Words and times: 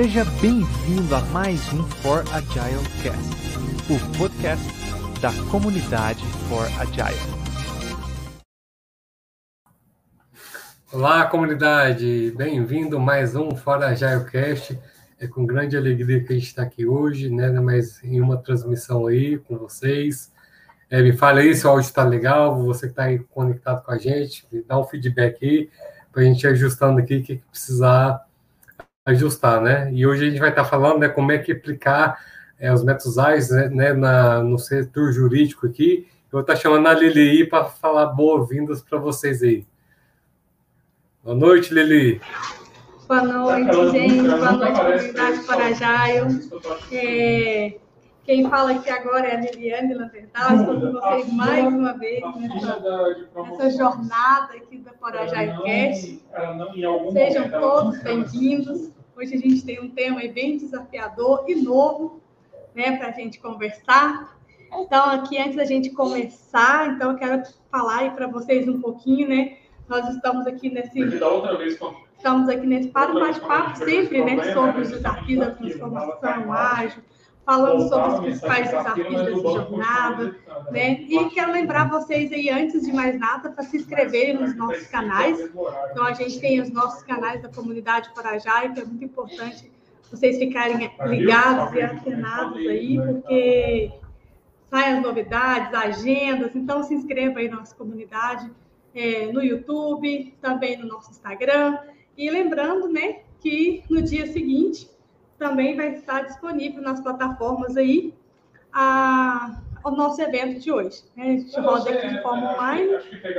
Seja 0.00 0.24
bem-vindo 0.40 1.12
a 1.12 1.20
mais 1.32 1.72
um 1.72 1.82
For 1.82 2.20
Agile 2.32 2.86
Cast, 3.02 3.34
o 3.90 4.16
podcast 4.16 4.64
da 5.20 5.32
comunidade 5.50 6.24
For 6.48 6.66
Agile. 6.80 7.18
Olá, 10.92 11.26
comunidade! 11.26 12.32
Bem-vindo 12.36 12.96
a 12.96 13.00
mais 13.00 13.34
um 13.34 13.56
For 13.56 13.82
Agile 13.82 14.24
Cast. 14.30 14.78
É 15.18 15.26
com 15.26 15.44
grande 15.44 15.76
alegria 15.76 16.22
que 16.22 16.32
a 16.32 16.36
gente 16.36 16.46
está 16.46 16.62
aqui 16.62 16.86
hoje, 16.86 17.28
né? 17.28 17.50
Mas 17.50 18.00
em 18.04 18.20
uma 18.20 18.36
transmissão 18.36 19.08
aí 19.08 19.36
com 19.36 19.58
vocês. 19.58 20.32
É, 20.88 21.02
me 21.02 21.12
fala 21.12 21.40
aí 21.40 21.52
se 21.56 21.66
o 21.66 21.70
áudio 21.70 21.88
está 21.88 22.04
legal, 22.04 22.62
você 22.62 22.86
que 22.86 22.92
está 22.92 23.02
aí 23.02 23.18
conectado 23.18 23.84
com 23.84 23.90
a 23.90 23.98
gente, 23.98 24.46
me 24.52 24.62
dá 24.62 24.78
um 24.78 24.84
feedback 24.84 25.44
aí 25.44 25.68
para 26.12 26.22
a 26.22 26.24
gente 26.24 26.44
ir 26.44 26.50
ajustando 26.50 27.00
aqui 27.00 27.16
o 27.16 27.22
que 27.24 27.42
precisar 27.50 28.27
ajustar, 29.08 29.60
né? 29.60 29.90
E 29.92 30.06
hoje 30.06 30.26
a 30.26 30.28
gente 30.30 30.40
vai 30.40 30.50
estar 30.50 30.64
falando 30.64 30.98
né, 30.98 31.08
como 31.08 31.32
é 31.32 31.38
que 31.38 31.52
aplicar 31.52 32.18
é, 32.58 32.72
os 32.72 32.84
métodos 32.84 33.18
AIS 33.18 33.50
né, 33.50 33.68
né, 33.68 33.92
na, 33.92 34.42
no 34.42 34.58
setor 34.58 35.12
jurídico 35.12 35.66
aqui. 35.66 36.06
Eu 36.26 36.32
vou 36.32 36.40
estar 36.42 36.56
chamando 36.56 36.86
a 36.86 36.94
Lili 36.94 37.46
para 37.46 37.64
falar 37.64 38.06
boas-vindas 38.06 38.82
para 38.82 38.98
vocês 38.98 39.42
aí. 39.42 39.66
Boa 41.24 41.34
noite, 41.34 41.72
Lili. 41.72 42.20
Boa 43.06 43.22
noite, 43.22 43.90
gente. 43.92 44.28
Boa 44.28 44.52
noite, 44.52 44.78
comunidade 44.78 45.38
Parajaio. 45.46 46.26
É, 46.92 47.76
quem 48.24 48.50
fala 48.50 48.72
aqui 48.72 48.90
agora 48.90 49.26
é 49.26 49.36
a 49.36 49.40
Liliane 49.40 49.94
Lantertal. 49.94 50.54
Estou 50.54 50.80
com 50.80 50.92
vocês 50.92 51.32
mais 51.32 51.66
uma 51.66 51.94
vez 51.94 52.22
nessa, 52.36 52.78
nessa 53.34 53.70
jornada 53.70 54.52
aqui 54.54 54.78
da 54.78 54.92
Parajaio 54.92 55.62
Cast. 55.62 56.22
Sejam 57.14 57.50
todos 57.50 58.02
bem-vindos. 58.02 58.97
Hoje 59.18 59.34
a 59.34 59.38
gente 59.38 59.64
tem 59.64 59.80
um 59.80 59.90
tema 59.90 60.20
bem 60.32 60.56
desafiador 60.56 61.44
e 61.48 61.56
novo 61.56 62.20
né, 62.72 62.96
para 62.96 63.08
a 63.08 63.10
gente 63.10 63.40
conversar. 63.40 64.38
Então, 64.72 65.10
aqui, 65.10 65.36
antes 65.36 65.56
da 65.56 65.64
gente 65.64 65.90
começar, 65.90 66.94
então, 66.94 67.10
eu 67.10 67.18
quero 67.18 67.42
falar 67.68 68.14
para 68.14 68.28
vocês 68.28 68.68
um 68.68 68.80
pouquinho, 68.80 69.28
né? 69.28 69.56
Nós 69.88 70.08
estamos 70.14 70.46
aqui 70.46 70.70
nesse... 70.70 71.00
Estamos 72.16 72.48
aqui 72.48 72.64
nesse 72.64 72.90
para 72.90 73.12
bate-papo 73.12 73.78
sempre, 73.78 74.24
né? 74.24 74.52
Sobre 74.54 74.82
os 74.82 74.90
desafios 74.90 75.40
da 75.40 75.50
transformação 75.50 76.52
ágil, 76.52 77.02
falando 77.48 77.88
sobre 77.88 78.08
os 78.10 78.20
principais 78.20 78.66
desafios 78.66 79.24
dessa 79.24 79.40
jornada, 79.40 80.36
né? 80.70 81.00
E 81.00 81.30
quero 81.30 81.50
lembrar 81.50 81.88
vocês 81.88 82.30
aí, 82.30 82.50
antes 82.50 82.82
de 82.82 82.92
mais 82.92 83.18
nada, 83.18 83.48
para 83.48 83.64
se 83.64 83.78
inscreverem 83.78 84.34
nos 84.34 84.54
nossos 84.54 84.86
canais. 84.88 85.40
Então, 85.90 86.04
a 86.04 86.12
gente 86.12 86.38
tem 86.40 86.60
os 86.60 86.70
nossos 86.70 87.02
canais 87.04 87.40
da 87.40 87.48
comunidade 87.48 88.10
Parajai, 88.14 88.74
que 88.74 88.80
é 88.80 88.84
muito 88.84 89.02
importante 89.02 89.72
vocês 90.10 90.36
ficarem 90.36 90.90
ligados 91.06 91.74
e 91.74 91.80
atenados 91.80 92.58
aí, 92.58 93.00
porque 93.00 93.92
saem 94.68 94.98
as 94.98 95.02
novidades, 95.02 95.72
agendas. 95.72 96.54
Então, 96.54 96.82
se 96.82 96.92
inscreva 96.92 97.38
aí 97.38 97.48
na 97.48 97.60
nossa 97.60 97.74
comunidade, 97.74 98.52
é, 98.94 99.32
no 99.32 99.42
YouTube, 99.42 100.36
também 100.42 100.76
no 100.76 100.86
nosso 100.86 101.12
Instagram. 101.12 101.78
E 102.14 102.28
lembrando, 102.28 102.88
né, 102.88 103.20
que 103.40 103.84
no 103.88 104.02
dia 104.02 104.26
seguinte 104.26 104.97
também 105.38 105.76
vai 105.76 105.94
estar 105.94 106.22
disponível 106.22 106.82
nas 106.82 107.00
plataformas 107.00 107.76
aí 107.76 108.14
a, 108.72 109.60
o 109.84 109.90
nosso 109.90 110.20
evento 110.20 110.60
de 110.60 110.70
hoje. 110.70 111.04
Né? 111.16 111.24
A 111.24 111.26
gente 111.26 111.60
roda 111.60 111.90
aqui 111.90 112.08
de 112.08 112.22
forma 112.22 112.52
online 112.52 112.90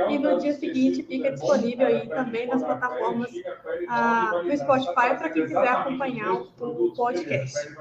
e 0.08 0.18
no 0.18 0.38
dia 0.38 0.52
seguinte 0.54 1.02
fica 1.02 1.32
disponível 1.32 1.86
aí 1.86 2.08
também 2.08 2.46
nas 2.46 2.62
plataformas 2.62 3.30
a, 3.88 4.42
do 4.42 4.56
Spotify 4.56 5.16
para 5.18 5.28
quem 5.30 5.42
quiser 5.42 5.68
acompanhar 5.68 6.32
o 6.32 6.92
podcast. 6.94 7.76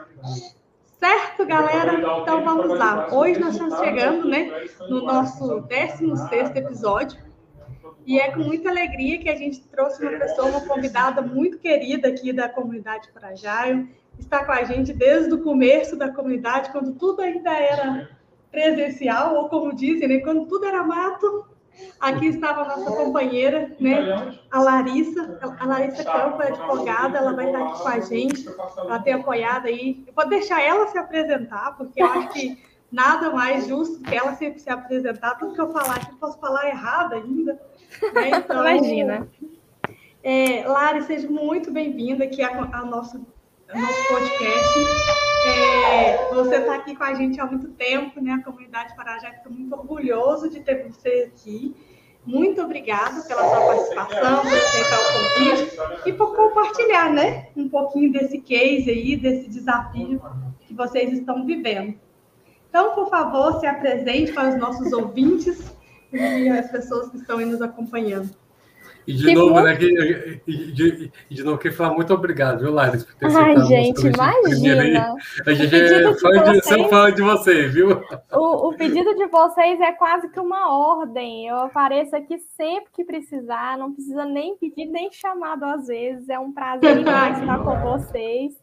Certo, 1.00 1.46
galera? 1.46 1.94
Então 2.22 2.44
vamos 2.44 2.78
lá. 2.78 3.07
Hoje 3.13 3.40
nós 3.40 3.53
estamos 3.53 3.80
chegando 3.80 4.28
né, 4.28 4.68
no 4.90 5.01
nosso 5.01 5.62
16 5.62 6.56
episódio. 6.56 7.30
E 8.06 8.19
é 8.19 8.31
com 8.31 8.40
muita 8.40 8.69
alegria 8.69 9.19
que 9.19 9.30
a 9.30 9.36
gente 9.36 9.62
trouxe 9.68 10.01
uma 10.01 10.18
pessoa, 10.18 10.47
uma 10.47 10.62
convidada 10.62 11.22
muito 11.22 11.59
querida 11.59 12.07
aqui 12.07 12.34
da 12.34 12.50
comunidade 12.50 13.07
Parajaio, 13.13 13.88
está 14.19 14.44
com 14.44 14.52
a 14.52 14.63
gente 14.63 14.94
desde 14.94 15.34
o 15.34 15.44
começo 15.44 15.96
da 15.96 16.13
comunidade, 16.13 16.72
quando 16.72 16.94
tudo 16.94 17.22
ainda 17.22 17.52
era 17.52 18.09
presencial, 18.52 19.35
ou 19.35 19.50
como 19.50 19.75
dizem, 19.75 20.07
né, 20.07 20.19
quando 20.19 20.46
tudo 20.47 20.66
era 20.66 20.84
mato. 20.84 21.46
Aqui 22.00 22.28
estava 22.28 22.63
a 22.63 22.78
nossa 22.78 22.91
companheira, 22.91 23.74
né, 23.80 24.38
a 24.52 24.59
Larissa, 24.59 25.40
a 25.59 25.66
Larissa 25.66 26.03
Campo, 26.03 26.41
é 26.41 26.47
advogada, 26.50 27.18
ela 27.18 27.34
vai 27.34 27.46
estar 27.46 27.63
aqui 27.63 27.81
com 27.81 27.88
a 27.88 28.00
gente, 28.02 28.46
ela 28.78 29.00
tem 29.00 29.13
apoiado 29.13 29.68
aí. 29.68 30.03
Eu 30.06 30.13
vou 30.13 30.28
deixar 30.28 30.62
ela 30.62 30.88
se 30.88 30.97
apresentar, 30.97 31.78
porque 31.78 32.01
eu 32.01 32.07
acho 32.07 32.30
que 32.30 32.62
nada 32.91 33.30
mais 33.30 33.68
justo 33.68 34.01
que 34.01 34.13
ela 34.13 34.36
se, 34.36 34.59
se 34.59 34.69
apresentar, 34.69 35.36
tudo 35.36 35.53
que 35.53 35.62
eu 35.62 35.72
falar 35.72 35.96
aqui, 35.96 36.13
posso 36.16 36.38
falar 36.40 36.68
errado 36.68 37.13
ainda. 37.13 37.53
Né? 38.13 38.30
Então, 38.30 38.59
Imagina. 38.59 39.28
É, 40.22 40.68
Lari, 40.68 41.03
seja 41.03 41.30
muito 41.30 41.72
bem-vinda 41.72 42.25
aqui 42.25 42.44
ao 42.44 42.86
nosso 42.86 43.25
nosso 43.78 44.07
podcast. 44.07 44.80
É, 45.46 46.34
você 46.34 46.56
está 46.56 46.75
aqui 46.75 46.96
com 46.96 47.03
a 47.03 47.13
gente 47.13 47.40
há 47.40 47.46
muito 47.46 47.68
tempo, 47.69 48.19
né? 48.22 48.34
A 48.34 48.44
comunidade 48.44 48.96
Parajá 48.96 49.31
fica 49.31 49.50
muito 49.50 49.74
orgulhoso 49.74 50.50
de 50.50 50.59
ter 50.59 50.84
você 50.88 51.31
aqui. 51.31 51.75
Muito 52.25 52.62
obrigada 52.62 53.22
pela 53.22 53.41
sua 53.41 53.66
participação, 53.66 54.41
por 54.41 54.53
aceitar 54.53 55.00
o 55.00 55.13
convite 55.13 56.09
e 56.09 56.13
por 56.13 56.35
compartilhar, 56.35 57.12
né? 57.13 57.47
Um 57.56 57.69
pouquinho 57.69 58.12
desse 58.12 58.40
case 58.40 58.90
aí, 58.90 59.16
desse 59.16 59.50
desafio 59.50 60.22
que 60.62 60.74
vocês 60.74 61.13
estão 61.13 61.46
vivendo. 61.46 61.97
Então, 62.69 62.94
por 62.94 63.09
favor, 63.09 63.59
se 63.59 63.66
apresente 63.66 64.31
para 64.34 64.50
os 64.50 64.59
nossos 64.59 64.91
ouvintes 64.91 65.74
e 66.12 66.50
as 66.50 66.69
pessoas 66.69 67.09
que 67.09 67.18
estão 67.18 67.38
aí 67.38 67.46
nos 67.46 67.62
acompanhando. 67.62 68.30
E 69.09 69.14
de 69.14 69.34
novo, 69.34 69.56
muito... 69.56 69.66
né? 69.66 69.75
Que, 69.75 70.42
e, 70.46 70.72
de, 70.72 71.12
e 71.31 71.34
de 71.34 71.44
novo, 71.44 71.58
queria 71.58 71.75
falar 71.75 71.96
muito 71.96 72.14
obrigado, 72.14 72.59
viu, 72.59 72.72
Laris, 72.72 73.03
por 73.03 73.16
ter 73.16 73.25
Ai, 73.25 73.59
gente, 73.62 74.06
imagina. 74.06 75.16
A 75.47 75.52
gente 75.52 75.75
é 75.75 76.14
fã 76.14 76.30
de, 76.30 76.40
vocês... 76.40 76.66
sou 76.66 76.90
fã 76.90 77.12
de 77.12 77.68
viu? 77.69 78.03
O, 78.31 78.68
o 78.68 78.78
pedido 78.78 79.16
de 79.16 79.25
vocês 79.25 79.81
é 79.81 79.94
quase 79.94 80.30
que 80.30 80.40
uma 80.40 80.78
ordem. 80.78 81.48
Eu 81.48 81.56
apareço 81.56 82.16
aqui 82.16 82.38
sempre 82.56 82.92
que 82.94 83.03
precisar, 83.03 83.80
não 83.80 83.94
precisa 83.94 84.25
nem 84.25 84.56
pedir, 84.58 84.86
nem 84.86 85.12
chamado 85.12 85.64
às 85.64 85.88
vezes. 85.88 86.30
É 86.30 86.38
um 86.38 86.53
prazer 86.53 87.00
estar 87.02 87.64
com 87.64 87.80
vocês. 87.81 88.53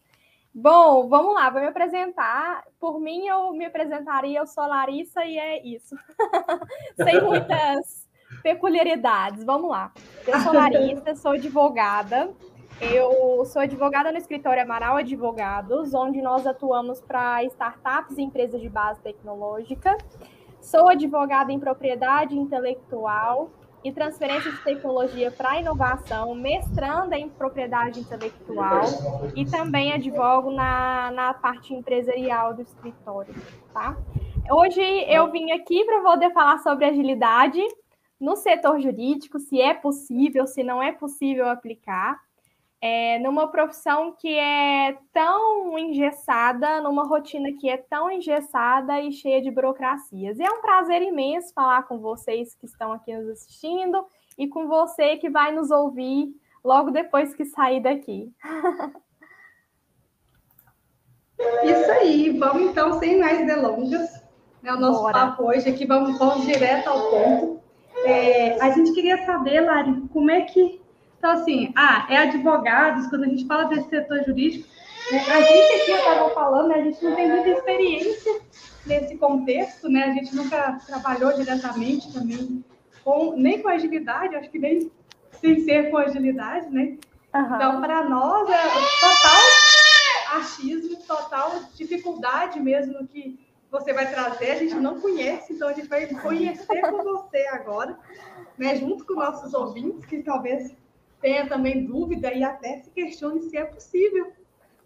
Bom, 0.55 1.09
vamos 1.09 1.35
lá, 1.35 1.51
vou 1.51 1.61
me 1.61 1.67
apresentar. 1.67 2.63
Por 2.79 3.01
mim, 3.01 3.27
eu 3.27 3.53
me 3.53 3.65
apresentaria, 3.65 4.39
eu 4.39 4.47
sou 4.47 4.65
Larissa 4.65 5.25
e 5.25 5.37
é 5.37 5.67
isso. 5.67 5.97
Sem 7.03 7.21
muitas 7.21 8.06
peculiaridades. 8.43 9.45
Vamos 9.45 9.71
lá. 9.71 9.93
Eu 10.27 10.39
sou 10.41 10.53
Larissa, 10.53 11.15
sou 11.15 11.33
advogada. 11.33 12.31
Eu 12.81 13.45
sou 13.47 13.63
advogada 13.63 14.13
no 14.13 14.19
escritório 14.19 14.63
Amaral 14.63 14.97
Advogados, 14.97 15.95
onde 15.95 16.21
nós 16.21 16.47
atuamos 16.47 17.01
para 17.01 17.43
startups 17.45 18.19
e 18.19 18.23
empresas 18.23 18.61
de 18.61 18.69
base 18.69 19.01
tecnológica. 19.01 19.97
Sou 20.61 20.89
advogada 20.89 21.53
em 21.53 21.59
propriedade 21.59 22.37
intelectual 22.37 23.51
e 23.83 23.93
transferência 23.93 24.51
de 24.51 24.59
tecnologia 24.59 25.31
para 25.31 25.61
inovação, 25.61 26.35
mestranda 26.35 27.17
em 27.17 27.29
propriedade 27.29 28.01
intelectual 28.01 28.83
e 29.35 29.45
também 29.45 29.93
advogo 29.93 30.51
na, 30.51 31.13
na 31.13 31.33
parte 31.33 31.73
empresarial 31.73 32.53
do 32.53 32.63
escritório, 32.63 33.33
tá? 33.73 33.97
Hoje 34.51 34.83
eu 35.09 35.31
vim 35.31 35.53
aqui 35.53 35.85
para 35.85 36.01
poder 36.03 36.33
falar 36.33 36.59
sobre 36.59 36.85
agilidade 36.85 37.61
no 38.21 38.37
setor 38.37 38.81
jurídico, 38.81 39.39
se 39.39 39.61
é 39.61 39.75
possível, 39.75 40.47
se 40.47 40.63
não 40.63 40.83
é 40.83 40.93
possível 40.93 41.49
aplicar, 41.49 42.19
é, 42.81 43.19
numa 43.19 43.49
profissão 43.49 44.13
que 44.13 44.39
é 44.39 44.97
tão 45.13 45.79
engessada, 45.79 46.81
numa 46.81 47.05
rotina 47.05 47.53
que 47.59 47.69
é 47.69 47.77
tão 47.77 48.11
engessada 48.11 49.01
e 49.01 49.13
cheia 49.13 49.41
de 49.41 49.51
burocracias. 49.51 50.39
E 50.39 50.43
é 50.43 50.51
um 50.51 50.61
prazer 50.61 51.03
imenso 51.03 51.53
falar 51.55 51.83
com 51.85 51.99
vocês 51.99 52.55
que 52.55 52.67
estão 52.67 52.93
aqui 52.93 53.17
nos 53.17 53.29
assistindo 53.29 54.07
e 54.39 54.47
com 54.47 54.69
você 54.69 55.17
que 55.17 55.31
vai 55.31 55.53
nos 55.53 55.71
ouvir 55.71 56.35
logo 56.63 56.91
depois 56.91 57.35
que 57.35 57.45
sair 57.45 57.81
daqui. 57.81 58.33
Isso 61.65 61.91
aí, 61.93 62.31
vamos 62.39 62.71
então, 62.71 62.99
sem 62.99 63.19
mais 63.19 63.47
delongas, 63.47 64.23
né, 64.63 64.73
o 64.73 64.81
nosso 64.81 65.03
Bora. 65.03 65.13
papo 65.13 65.49
hoje 65.49 65.69
aqui, 65.69 65.87
vamos, 65.87 66.19
vamos 66.19 66.47
direto 66.47 66.89
ao 66.89 67.11
ponto. 67.11 67.66
É, 68.07 68.61
a 68.61 68.71
gente 68.71 68.93
queria 68.93 69.25
saber, 69.27 69.61
Lari, 69.61 70.03
como 70.13 70.31
é 70.31 70.43
que. 70.43 70.81
Então, 71.19 71.31
assim, 71.31 71.73
ah, 71.75 72.07
é 72.09 72.19
advogados, 72.19 73.07
quando 73.09 73.25
a 73.25 73.29
gente 73.29 73.47
fala 73.47 73.65
desse 73.65 73.89
setor 73.89 74.23
jurídico, 74.25 74.69
né, 75.11 75.19
a 75.19 75.41
gente 75.41 75.83
aqui, 75.83 75.91
estava 75.93 76.31
falando, 76.31 76.69
né, 76.69 76.75
a 76.77 76.83
gente 76.83 77.03
não 77.05 77.17
tem 77.17 77.29
muita 77.29 77.49
experiência 77.49 78.41
nesse 78.87 79.17
contexto, 79.17 79.89
né? 79.89 80.05
A 80.05 80.13
gente 80.13 80.35
nunca 80.35 80.79
trabalhou 80.87 81.33
diretamente 81.33 82.13
também, 82.13 82.65
com, 83.03 83.35
nem 83.37 83.61
com 83.61 83.69
agilidade, 83.69 84.37
acho 84.37 84.51
que 84.51 84.59
nem 84.59 84.91
sem 85.41 85.61
ser 85.61 85.91
com 85.91 85.97
agilidade, 85.97 86.71
né? 86.71 86.97
Uhum. 87.35 87.55
Então, 87.57 87.81
para 87.81 88.05
nós, 88.09 88.49
é 88.49 88.63
total 91.07 91.61
dificuldade 91.75 92.61
mesmo 92.61 93.07
que 93.07 93.39
você 93.71 93.93
vai 93.93 94.11
trazer, 94.11 94.51
a 94.53 94.57
gente 94.57 94.75
não 94.75 95.01
conhece, 95.01 95.53
então 95.53 95.69
a 95.69 95.73
gente 95.73 95.89
vai 95.89 96.07
conhecer 96.07 96.81
com 96.83 97.03
você 97.03 97.47
agora, 97.49 97.99
né, 98.57 98.77
junto 98.77 99.05
com 99.05 99.15
nossos 99.15 99.53
ouvintes, 99.55 100.05
que 100.05 100.23
talvez 100.23 100.75
tenha 101.21 101.47
também 101.49 101.85
dúvida 101.85 102.33
e 102.33 102.45
até 102.45 102.79
se 102.79 102.91
questione 102.91 103.43
se 103.43 103.57
é 103.57 103.65
possível. 103.65 104.33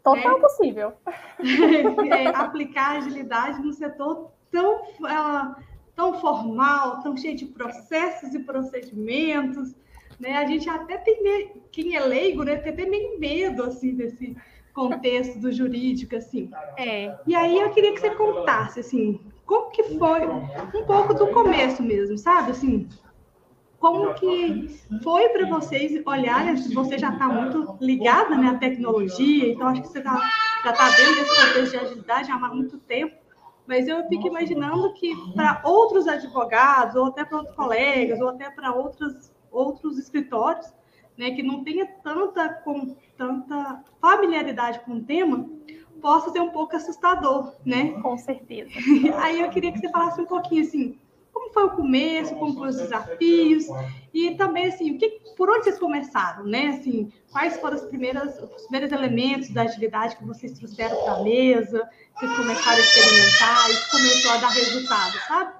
Total 0.03 0.35
né? 0.35 0.41
possível. 0.41 0.93
é, 2.11 2.29
aplicar 2.29 2.99
agilidade 2.99 3.61
no 3.61 3.73
setor 3.73 4.31
tão, 4.51 4.83
uh, 4.83 5.55
tão 5.95 6.19
formal, 6.21 7.03
tão 7.03 7.17
cheio 7.17 7.37
de 7.37 7.47
processos 7.47 8.35
e 8.35 8.39
procedimentos. 8.39 9.75
Né? 10.19 10.37
A 10.37 10.47
gente 10.47 10.69
até 10.69 10.97
tem, 10.99 11.53
quem 11.71 11.97
é 11.97 12.01
leigo, 12.01 12.43
né, 12.43 12.57
tem 12.57 12.73
até 12.73 12.87
meio 12.87 13.19
medo 13.19 13.63
assim, 13.65 13.95
desse, 13.95 14.37
contexto 14.81 15.39
do 15.39 15.53
jurídico, 15.53 16.17
assim. 16.17 16.51
É. 16.79 17.15
E 17.27 17.35
aí 17.35 17.61
eu 17.61 17.71
queria 17.71 17.93
que 17.93 18.01
você 18.01 18.11
contasse, 18.15 18.81
assim, 18.81 19.21
como 19.45 19.71
que 19.71 19.83
foi 19.99 20.27
um 20.27 20.85
pouco 20.87 21.13
do 21.13 21.27
começo 21.29 21.83
mesmo, 21.83 22.17
sabe? 22.17 22.53
Assim, 22.53 22.89
como 23.79 24.15
que 24.15 24.81
foi 25.03 25.29
para 25.29 25.47
vocês 25.47 26.01
olharem, 26.07 26.57
você 26.73 26.99
já 26.99 27.13
está 27.13 27.29
muito 27.29 27.77
ligada 27.81 28.37
né, 28.37 28.49
à 28.49 28.59
tecnologia, 28.59 29.53
então 29.53 29.69
acho 29.69 29.83
que 29.83 29.89
você 29.89 30.01
tá, 30.01 30.19
já 30.65 30.71
está 30.71 30.91
dentro 30.97 31.15
desse 31.15 31.47
contexto 31.47 31.71
de 31.71 31.77
agilidade 31.77 32.31
há 32.31 32.39
muito 32.49 32.79
tempo, 32.79 33.17
mas 33.67 33.87
eu 33.87 34.07
fico 34.09 34.29
imaginando 34.29 34.95
que 34.95 35.15
para 35.35 35.61
outros 35.65 36.09
advogados, 36.09 36.97
ou 36.97 37.07
até 37.07 37.25
para 37.25 37.39
outros 37.39 37.55
colegas, 37.55 38.21
ou 38.21 38.29
até 38.29 38.51
para 38.51 38.73
outros, 38.73 39.31
outros 39.51 39.99
escritórios, 39.99 40.73
né, 41.21 41.33
que 41.33 41.43
não 41.43 41.63
tenha 41.63 41.87
tanta, 42.03 42.49
com, 42.49 42.97
tanta 43.15 43.85
familiaridade 44.01 44.81
com 44.81 44.93
o 44.93 45.05
tema, 45.05 45.47
possa 46.01 46.31
ser 46.31 46.41
um 46.41 46.49
pouco 46.49 46.75
assustador, 46.75 47.55
né? 47.63 47.93
Com 48.01 48.17
certeza. 48.17 48.71
Aí 49.21 49.39
eu 49.39 49.51
queria 49.51 49.71
que 49.71 49.79
você 49.79 49.91
falasse 49.91 50.19
um 50.19 50.25
pouquinho 50.25 50.63
assim, 50.63 50.99
como 51.31 51.53
foi 51.53 51.65
o 51.65 51.73
começo, 51.73 52.35
como 52.37 52.55
foram 52.55 52.71
os 52.71 52.79
desafios 52.79 53.67
e 54.15 54.35
também 54.37 54.69
assim, 54.69 54.93
o 54.93 54.99
que, 54.99 55.21
por 55.37 55.51
onde 55.51 55.65
vocês 55.65 55.79
começaram, 55.79 56.47
né? 56.47 56.69
Assim, 56.69 57.13
quais 57.31 57.61
foram 57.61 57.77
os 57.77 57.83
primeiros 57.83 58.91
elementos 58.91 59.51
da 59.51 59.63
agilidade 59.63 60.17
que 60.17 60.25
vocês 60.25 60.53
trouxeram 60.53 61.05
para 61.05 61.17
a 61.17 61.23
mesa, 61.23 61.87
vocês 62.15 62.35
começaram 62.35 62.79
a 62.79 62.81
experimentar 62.81 63.71
e 63.71 63.91
começou 63.91 64.31
a 64.33 64.37
dar 64.39 64.49
resultado, 64.49 65.19
sabe? 65.29 65.53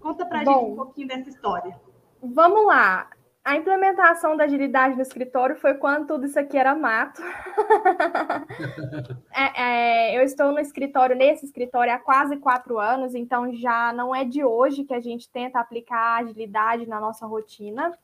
Conta 0.00 0.24
para 0.24 0.40
a 0.40 0.44
gente 0.44 0.64
um 0.64 0.74
pouquinho 0.74 1.08
dessa 1.08 1.28
história. 1.28 1.78
Vamos 2.22 2.66
lá. 2.66 3.10
A 3.46 3.54
implementação 3.54 4.36
da 4.36 4.42
agilidade 4.42 4.96
no 4.96 5.02
escritório 5.02 5.54
foi 5.54 5.74
quando 5.74 6.08
tudo 6.08 6.26
isso 6.26 6.36
aqui 6.36 6.58
era 6.58 6.74
mato. 6.74 7.22
é, 9.32 9.62
é, 9.62 10.18
eu 10.18 10.24
estou 10.24 10.50
no 10.50 10.58
escritório, 10.58 11.14
nesse 11.14 11.46
escritório, 11.46 11.92
há 11.92 11.98
quase 12.00 12.38
quatro 12.38 12.76
anos, 12.76 13.14
então 13.14 13.54
já 13.54 13.92
não 13.92 14.12
é 14.12 14.24
de 14.24 14.44
hoje 14.44 14.82
que 14.82 14.92
a 14.92 14.98
gente 14.98 15.30
tenta 15.30 15.60
aplicar 15.60 15.96
a 15.96 16.16
agilidade 16.16 16.88
na 16.88 16.98
nossa 16.98 17.24
rotina. 17.24 17.96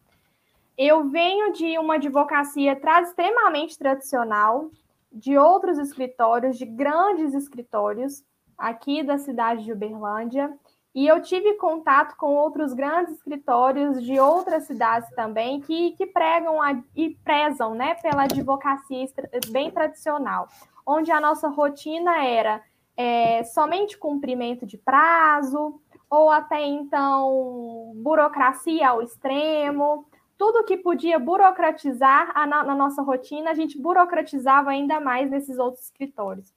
Eu 0.79 1.11
venho 1.11 1.53
de 1.53 1.77
uma 1.77 1.97
advocacia 1.97 2.79
extremamente 3.03 3.77
tradicional, 3.77 4.71
de 5.11 5.37
outros 5.37 5.77
escritórios, 5.77 6.56
de 6.56 6.67
grandes 6.67 7.35
escritórios, 7.35 8.23
aqui 8.56 9.03
da 9.03 9.19
cidade 9.19 9.65
de 9.65 9.73
Uberlândia. 9.73 10.56
E 10.94 11.06
eu 11.06 11.23
tive 11.23 11.55
contato 11.55 12.17
com 12.17 12.35
outros 12.35 12.75
grandes 12.75 13.15
escritórios 13.15 14.03
de 14.03 14.21
outras 14.21 14.65
cidades 14.65 15.09
também 15.11 15.61
que, 15.61 15.93
que 15.93 16.06
pregam 16.06 16.61
a, 16.61 16.79
e 16.94 17.11
prezam 17.25 17.75
né, 17.75 17.94
pela 17.94 18.25
advocacia 18.25 19.06
bem 19.49 19.71
tradicional, 19.71 20.49
onde 20.87 21.11
a 21.11 21.21
nossa 21.21 21.49
rotina 21.49 22.23
era 22.25 22.62
é, 22.94 23.43
somente 23.44 23.97
cumprimento 23.97 24.67
de 24.67 24.77
prazo, 24.77 25.81
ou 26.11 26.29
até 26.31 26.62
então 26.62 27.93
burocracia 27.97 28.91
ao 28.91 29.00
extremo, 29.00 30.06
tudo 30.37 30.65
que 30.65 30.77
podia 30.77 31.19
burocratizar 31.19 32.33
a, 32.35 32.47
na, 32.47 32.65
na 32.65 32.75
nossa 32.75 33.00
rotina, 33.00 33.50
a 33.50 33.55
gente 33.55 33.81
burocratizava 33.81 34.71
ainda 34.71 35.00
mais 35.00 35.31
nesses 35.31 35.59
outros 35.59 35.85
escritórios. 35.85 36.53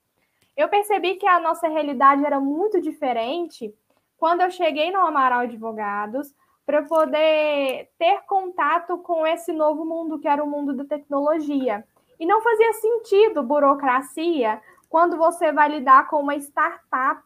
Eu 0.58 0.68
percebi 0.68 1.16
que 1.16 1.28
a 1.28 1.40
nossa 1.40 1.68
realidade 1.70 2.26
era 2.26 2.40
muito 2.40 2.82
diferente 2.82 3.74
quando 4.18 4.42
eu 4.42 4.52
cheguei 4.52 4.92
no 4.92 5.00
Amaral 5.00 5.42
Advogados 5.42 6.34
para 6.66 6.82
poder 6.84 7.90
ter 7.98 8.22
contato 8.28 8.98
com 8.98 9.26
esse 9.26 9.54
novo 9.54 9.86
mundo 9.86 10.20
que 10.20 10.28
era 10.28 10.44
o 10.44 10.50
mundo 10.50 10.74
da 10.74 10.84
tecnologia. 10.84 11.86
E 12.20 12.26
não 12.26 12.42
fazia 12.42 12.74
sentido 12.74 13.44
burocracia 13.44 14.62
quando 14.90 15.18
você 15.18 15.52
vai 15.52 15.70
lidar 15.70 16.08
com 16.08 16.22
uma 16.22 16.36
startup, 16.36 17.24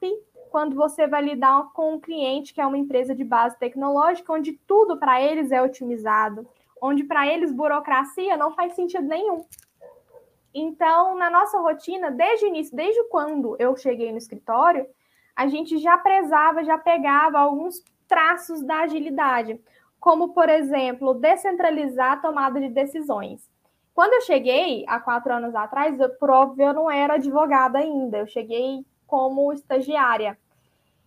quando 0.49 0.75
você 0.75 1.07
vai 1.07 1.21
lidar 1.21 1.71
com 1.73 1.93
um 1.93 1.99
cliente 1.99 2.53
que 2.53 2.59
é 2.59 2.65
uma 2.65 2.77
empresa 2.77 3.13
de 3.13 3.23
base 3.23 3.57
tecnológica, 3.59 4.33
onde 4.33 4.53
tudo 4.67 4.97
para 4.97 5.21
eles 5.21 5.51
é 5.51 5.61
otimizado, 5.61 6.47
onde 6.81 7.03
para 7.03 7.27
eles 7.27 7.51
burocracia 7.51 8.35
não 8.35 8.51
faz 8.51 8.73
sentido 8.73 9.07
nenhum. 9.07 9.45
Então, 10.53 11.15
na 11.15 11.29
nossa 11.29 11.59
rotina, 11.59 12.09
desde 12.09 12.45
o 12.45 12.47
início, 12.47 12.75
desde 12.75 13.03
quando 13.05 13.55
eu 13.59 13.77
cheguei 13.77 14.11
no 14.11 14.17
escritório, 14.17 14.87
a 15.39 15.47
gente 15.47 15.77
já 15.77 15.97
prezava, 15.97 16.65
já 16.65 16.77
pegava 16.77 17.39
alguns 17.39 17.81
traços 18.09 18.61
da 18.61 18.79
agilidade, 18.79 19.57
como, 19.97 20.33
por 20.33 20.49
exemplo, 20.49 21.13
descentralizar 21.13 22.11
a 22.11 22.17
tomada 22.17 22.59
de 22.59 22.67
decisões. 22.67 23.49
Quando 23.95 24.15
eu 24.15 24.21
cheguei, 24.23 24.83
há 24.85 24.99
quatro 24.99 25.33
anos 25.33 25.55
atrás, 25.55 25.97
eu, 25.97 26.09
por 26.09 26.29
óbvio, 26.29 26.65
eu 26.65 26.73
não 26.73 26.91
era 26.91 27.13
advogada 27.13 27.77
ainda, 27.77 28.17
eu 28.17 28.27
cheguei 28.27 28.85
como 29.07 29.53
estagiária. 29.53 30.37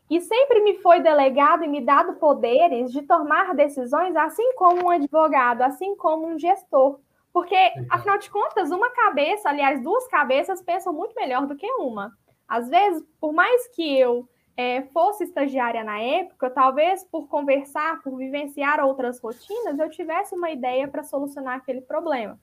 E 0.08 0.18
sempre 0.22 0.62
me 0.62 0.78
foi 0.78 1.00
delegado 1.00 1.64
e 1.64 1.68
me 1.68 1.82
dado 1.82 2.14
poderes 2.14 2.90
de 2.90 3.02
tomar 3.02 3.54
decisões, 3.54 4.16
assim 4.16 4.54
como 4.54 4.86
um 4.86 4.90
advogado, 4.90 5.60
assim 5.60 5.94
como 5.94 6.26
um 6.26 6.38
gestor. 6.38 6.98
Porque, 7.34 7.54
afinal 7.90 8.16
de 8.16 8.30
contas, 8.30 8.70
uma 8.70 8.88
cabeça, 8.92 9.50
aliás, 9.50 9.82
duas 9.82 10.08
cabeças 10.08 10.62
pensam 10.62 10.90
muito 10.90 11.14
melhor 11.14 11.46
do 11.46 11.54
que 11.54 11.70
uma. 11.72 12.16
Às 12.52 12.68
vezes, 12.68 13.02
por 13.18 13.32
mais 13.32 13.66
que 13.68 13.98
eu 13.98 14.28
é, 14.54 14.82
fosse 14.92 15.24
estagiária 15.24 15.82
na 15.82 15.98
época, 15.98 16.50
talvez 16.50 17.02
por 17.02 17.26
conversar, 17.26 18.02
por 18.02 18.14
vivenciar 18.18 18.78
outras 18.84 19.18
rotinas, 19.18 19.78
eu 19.78 19.88
tivesse 19.88 20.34
uma 20.34 20.50
ideia 20.50 20.86
para 20.86 21.02
solucionar 21.02 21.56
aquele 21.56 21.80
problema. 21.80 22.38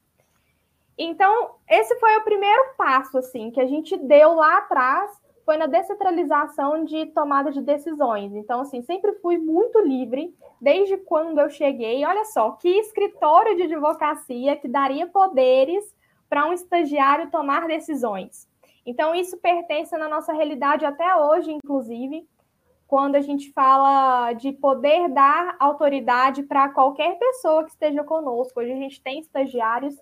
Então, 0.98 1.51
esse 1.70 1.96
foi 2.00 2.18
o 2.18 2.24
primeiro 2.24 2.74
passo, 2.75 3.20
assim, 3.20 3.51
que 3.51 3.62
a 3.62 3.68
gente 3.68 3.96
deu 3.98 4.34
lá 4.34 4.58
atrás, 4.58 5.12
foi 5.46 5.58
na 5.58 5.68
descentralização 5.68 6.84
de 6.84 7.06
tomada 7.12 7.51
de 7.51 7.62
decisões. 7.62 8.34
Então, 8.34 8.62
assim, 8.62 8.82
sempre 8.82 9.13
fui 9.22 9.38
muito 9.38 9.80
livre, 9.80 10.36
desde 10.60 10.98
quando 10.98 11.38
eu 11.38 11.51
cheguei. 11.51 12.04
Olha 12.04 12.25
só, 12.25 12.54
que 12.54 12.68
escritório 12.68 13.56
de 13.56 13.62
advocacia 13.62 14.56
que 14.56 14.68
daria 14.68 15.06
poderes 15.06 15.96
para 16.28 16.48
um 16.48 16.54
estagiário 16.54 17.30
tomar 17.30 17.68
decisões. 17.68 18.49
Então, 18.89 19.13
isso 19.13 19.38
pertence 19.38 19.96
na 19.96 20.10
nossa 20.10 20.34
realidade 20.34 20.84
até 20.84 21.15
hoje, 21.15 21.51
inclusive, 21.51 22.27
quando 22.88 23.13
a 23.13 23.22
gente 23.22 23.53
fala 23.53 24.34
de 24.34 24.51
poder 24.51 25.10
dar 25.10 25.55
autoridade 25.60 26.41
para 26.41 26.69
qualquer 26.69 27.19
pessoa 27.19 27.63
que 27.63 27.69
esteja 27.69 28.03
conosco. 28.03 28.60
Hoje 28.60 28.72
a 28.72 28.77
gente 28.77 29.00
tem 29.00 29.19
estagiários 29.19 29.96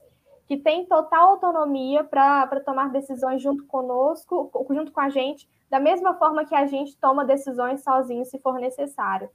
que 0.48 0.56
têm 0.56 0.86
total 0.86 1.32
autonomia 1.32 2.02
para 2.02 2.62
tomar 2.62 2.90
decisões 2.90 3.42
junto 3.42 3.66
conosco, 3.66 4.50
junto 4.70 4.94
com 4.94 5.02
a 5.02 5.10
gente, 5.10 5.50
da 5.70 5.82
mesma 5.82 6.14
forma 6.14 6.46
que 6.46 6.56
a 6.56 6.66
gente 6.66 6.98
toma 6.98 7.26
decisões 7.26 7.84
sozinho, 7.84 8.24
se 8.24 8.40
for 8.40 8.58
necessário. 8.58 9.30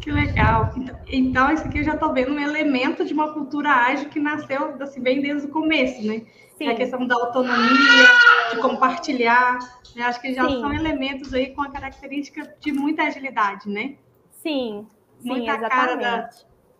Que 0.00 0.10
legal. 0.10 0.72
Então, 1.08 1.52
isso 1.52 1.64
aqui 1.64 1.78
eu 1.78 1.84
já 1.84 1.94
estou 1.94 2.12
vendo 2.12 2.32
um 2.32 2.40
elemento 2.40 3.04
de 3.04 3.12
uma 3.12 3.32
cultura 3.34 3.70
ágil 3.70 4.08
que 4.08 4.18
nasceu 4.18 4.74
assim, 4.80 5.00
bem 5.00 5.20
desde 5.20 5.46
o 5.46 5.50
começo, 5.50 6.06
né? 6.06 6.22
Sim. 6.56 6.68
a 6.68 6.74
questão 6.74 7.06
da 7.06 7.14
autonomia, 7.14 8.06
de 8.50 8.60
compartilhar. 8.60 9.58
Né? 9.96 10.02
Acho 10.02 10.20
que 10.20 10.34
já 10.34 10.46
Sim. 10.46 10.60
são 10.60 10.72
elementos 10.72 11.32
aí 11.32 11.54
com 11.54 11.62
a 11.62 11.70
característica 11.70 12.54
de 12.60 12.70
muita 12.70 13.04
agilidade, 13.04 13.68
né? 13.68 13.96
Sim, 14.30 14.86
muita 15.22 15.54
Sim, 15.54 15.68
cara 15.68 15.94
da, 15.96 16.30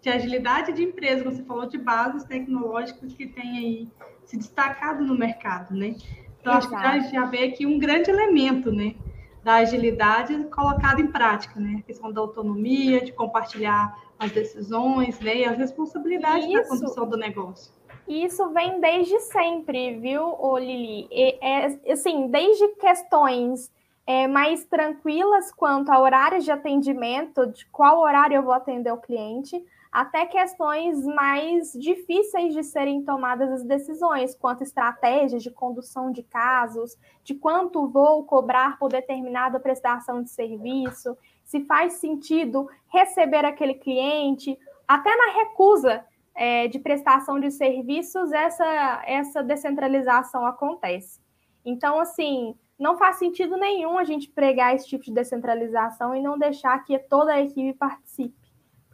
de 0.03 0.09
agilidade 0.11 0.73
de 0.73 0.83
empresa. 0.83 1.25
Você 1.25 1.43
falou 1.45 1.67
de 1.67 1.79
bases 1.79 2.25
tecnológicas 2.25 3.13
que 3.15 3.27
têm 3.27 3.59
aí 3.59 3.89
se 4.25 4.37
destacado 4.37 5.03
no 5.03 5.17
mercado, 5.17 5.75
né? 5.75 5.95
Então, 6.41 6.57
Exato. 6.57 6.75
acho 6.75 7.03
que 7.05 7.11
já, 7.11 7.21
já 7.21 7.25
vê 7.27 7.45
aqui 7.45 7.67
um 7.67 7.79
grande 7.79 8.11
elemento, 8.11 8.71
né? 8.71 8.95
Da 9.43 9.55
agilidade 9.57 10.37
colocado 10.45 11.01
em 11.01 11.07
prática, 11.07 11.59
né? 11.59 11.77
A 11.81 11.83
questão 11.83 12.13
da 12.13 12.21
autonomia, 12.21 13.03
de 13.03 13.13
compartilhar 13.13 13.97
as 14.19 14.31
decisões, 14.31 15.19
né? 15.21 15.37
E 15.39 15.45
as 15.45 15.57
responsabilidades 15.57 16.45
Isso. 16.45 16.53
na 16.53 16.69
condução 16.69 17.09
do 17.09 17.17
negócio. 17.17 17.73
E 18.07 18.25
isso 18.25 18.49
vem 18.51 18.81
desde 18.81 19.19
sempre, 19.21 19.97
viu, 19.99 20.37
Lili? 20.59 21.07
E, 21.11 21.39
é, 21.41 21.93
assim, 21.93 22.27
desde 22.27 22.67
questões 22.75 23.71
é, 24.07 24.27
mais 24.27 24.65
tranquilas 24.65 25.53
quanto 25.53 25.91
a 25.93 26.01
horários 26.01 26.45
de 26.45 26.51
atendimento, 26.51 27.47
de 27.47 27.65
qual 27.67 28.01
horário 28.01 28.35
eu 28.35 28.43
vou 28.43 28.53
atender 28.53 28.93
o 28.93 28.97
cliente, 28.97 29.65
até 29.91 30.25
questões 30.25 31.05
mais 31.05 31.73
difíceis 31.73 32.55
de 32.55 32.63
serem 32.63 33.03
tomadas 33.03 33.51
as 33.51 33.65
decisões, 33.65 34.37
quanto 34.37 34.63
estratégias 34.63 35.43
de 35.43 35.51
condução 35.51 36.13
de 36.13 36.23
casos, 36.23 36.97
de 37.25 37.35
quanto 37.35 37.89
vou 37.89 38.25
cobrar 38.25 38.79
por 38.79 38.89
determinada 38.89 39.59
prestação 39.59 40.23
de 40.23 40.31
serviço, 40.31 41.17
se 41.45 41.65
faz 41.65 41.95
sentido 41.95 42.69
receber 42.87 43.45
aquele 43.45 43.75
cliente, 43.75 44.57
até 44.87 45.11
na 45.17 45.33
recusa 45.33 46.05
é, 46.37 46.69
de 46.69 46.79
prestação 46.79 47.41
de 47.41 47.51
serviços, 47.51 48.31
essa, 48.31 49.03
essa 49.05 49.43
descentralização 49.43 50.47
acontece. 50.47 51.21
Então, 51.65 51.99
assim, 51.99 52.55
não 52.79 52.97
faz 52.97 53.17
sentido 53.17 53.57
nenhum 53.57 53.99
a 53.99 54.05
gente 54.05 54.31
pregar 54.31 54.75
esse 54.75 54.87
tipo 54.87 55.05
de 55.05 55.13
descentralização 55.13 56.15
e 56.15 56.23
não 56.23 56.39
deixar 56.39 56.79
que 56.85 56.97
toda 56.97 57.33
a 57.33 57.41
equipe 57.41 57.77
participe 57.77 58.40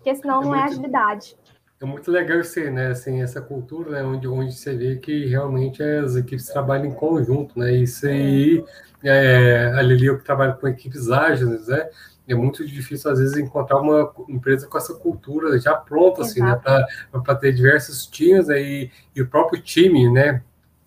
porque 0.06 0.14
senão 0.14 0.40
é 0.40 0.44
não 0.44 0.54
é 0.54 0.58
muito, 0.58 0.70
é 0.70 0.72
agilidade. 0.72 1.36
É 1.80 1.84
muito 1.84 2.10
legal 2.12 2.44
ser, 2.44 2.70
né, 2.70 2.88
assim, 2.88 3.22
essa 3.22 3.40
cultura, 3.40 3.90
né, 3.90 4.02
onde, 4.04 4.28
onde 4.28 4.54
você 4.54 4.74
vê 4.76 4.96
que 4.96 5.26
realmente 5.26 5.82
as 5.82 6.14
equipes 6.14 6.46
trabalham 6.46 6.86
em 6.86 6.94
conjunto, 6.94 7.58
né, 7.58 7.72
isso 7.72 8.06
aí, 8.06 8.64
é, 9.02 9.72
a 9.74 9.82
Lili, 9.82 10.06
eu 10.06 10.16
que 10.16 10.24
trabalho 10.24 10.56
com 10.56 10.68
equipes 10.68 11.10
ágeis, 11.10 11.66
né, 11.66 11.90
é 12.28 12.34
muito 12.34 12.64
difícil, 12.64 13.10
às 13.10 13.18
vezes, 13.18 13.36
encontrar 13.36 13.78
uma 13.78 14.12
empresa 14.28 14.66
com 14.68 14.78
essa 14.78 14.94
cultura 14.94 15.58
já 15.58 15.74
pronta, 15.74 16.22
Exato. 16.22 16.30
assim, 16.30 16.40
né, 16.40 16.56
para 17.22 17.34
ter 17.34 17.52
diversos 17.52 18.06
times, 18.06 18.46
né, 18.46 18.62
e, 18.62 18.90
e 19.14 19.20
o 19.20 19.26
próprio 19.26 19.60
time, 19.60 20.10
né, 20.10 20.40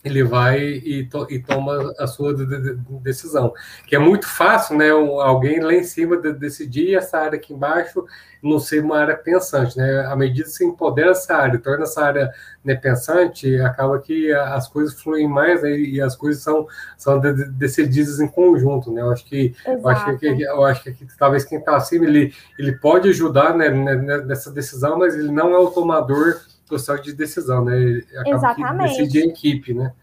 ele 0.03 0.23
vai 0.23 0.59
e, 0.59 1.05
to, 1.05 1.27
e 1.29 1.39
toma 1.39 1.93
a 1.99 2.07
sua 2.07 2.33
de, 2.33 2.45
de, 2.45 2.73
decisão. 3.01 3.53
Que 3.85 3.95
é 3.95 3.99
muito 3.99 4.27
fácil, 4.27 4.77
né? 4.77 4.89
Alguém 4.89 5.59
lá 5.59 5.73
em 5.73 5.83
cima 5.83 6.17
de, 6.17 6.31
decidir 6.33 6.95
essa 6.95 7.17
área 7.17 7.37
aqui 7.37 7.53
embaixo 7.53 8.05
não 8.41 8.57
ser 8.57 8.81
uma 8.81 8.97
área 8.97 9.17
pensante, 9.17 9.77
né? 9.77 10.05
À 10.05 10.15
medida 10.15 10.45
que 10.45 10.51
você 10.51 10.65
empodera 10.65 11.11
essa 11.11 11.35
área, 11.35 11.59
torna 11.59 11.83
essa 11.83 12.01
área 12.01 12.31
né, 12.63 12.73
pensante, 12.73 13.59
acaba 13.59 13.99
que 13.99 14.31
as 14.31 14.67
coisas 14.69 14.99
fluem 15.01 15.27
mais 15.27 15.61
né, 15.61 15.77
e 15.77 16.01
as 16.01 16.15
coisas 16.15 16.41
são, 16.41 16.65
são 16.97 17.19
decididas 17.19 18.21
em 18.21 18.27
conjunto, 18.27 18.93
né? 18.93 19.01
Eu 19.01 19.11
acho 19.11 19.25
que, 19.25 19.53
eu 19.65 19.87
acho 19.89 20.17
que, 20.17 20.41
eu 20.41 20.63
acho 20.63 20.83
que 20.83 21.07
talvez 21.17 21.43
quem 21.43 21.59
está 21.59 21.75
acima 21.75 22.05
ele, 22.05 22.33
ele 22.57 22.71
pode 22.77 23.09
ajudar 23.09 23.53
né, 23.55 23.69
né, 23.69 23.95
nessa 24.19 24.49
decisão, 24.51 24.97
mas 24.97 25.15
ele 25.15 25.31
não 25.31 25.53
é 25.53 25.57
o 25.57 25.71
tomador 25.71 26.39
processo 26.69 27.03
de 27.03 27.13
decisão, 27.13 27.65
né? 27.65 28.01
Acaba 28.13 28.29
Exatamente. 28.29 28.95
Que 28.95 28.99
decide 28.99 29.19
a 29.19 29.25
equipe, 29.25 29.73
né? 29.73 29.93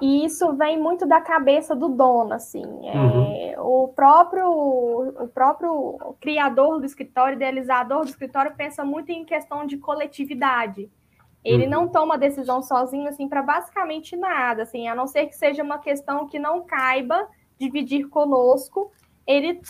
E 0.00 0.24
isso 0.24 0.54
vem 0.54 0.80
muito 0.80 1.06
da 1.06 1.20
cabeça 1.20 1.74
do 1.74 1.88
dono, 1.88 2.32
assim. 2.32 2.64
É, 2.88 2.96
uhum. 3.58 3.84
o, 3.84 3.88
próprio, 3.88 4.48
o 4.48 5.28
próprio 5.28 5.98
criador 6.20 6.80
do 6.80 6.86
escritório, 6.86 7.36
idealizador 7.36 8.02
do 8.04 8.08
escritório, 8.08 8.54
pensa 8.56 8.84
muito 8.84 9.10
em 9.10 9.24
questão 9.24 9.66
de 9.66 9.76
coletividade. 9.76 10.90
Ele 11.44 11.64
uhum. 11.64 11.70
não 11.70 11.88
toma 11.88 12.16
decisão 12.16 12.62
sozinho, 12.62 13.08
assim, 13.08 13.28
para 13.28 13.42
basicamente 13.42 14.16
nada, 14.16 14.62
assim, 14.62 14.88
a 14.88 14.94
não 14.94 15.06
ser 15.06 15.26
que 15.26 15.34
seja 15.34 15.62
uma 15.62 15.78
questão 15.78 16.26
que 16.26 16.38
não 16.38 16.62
caiba 16.62 17.28
dividir 17.58 18.08
conosco, 18.08 18.90
ele 19.30 19.60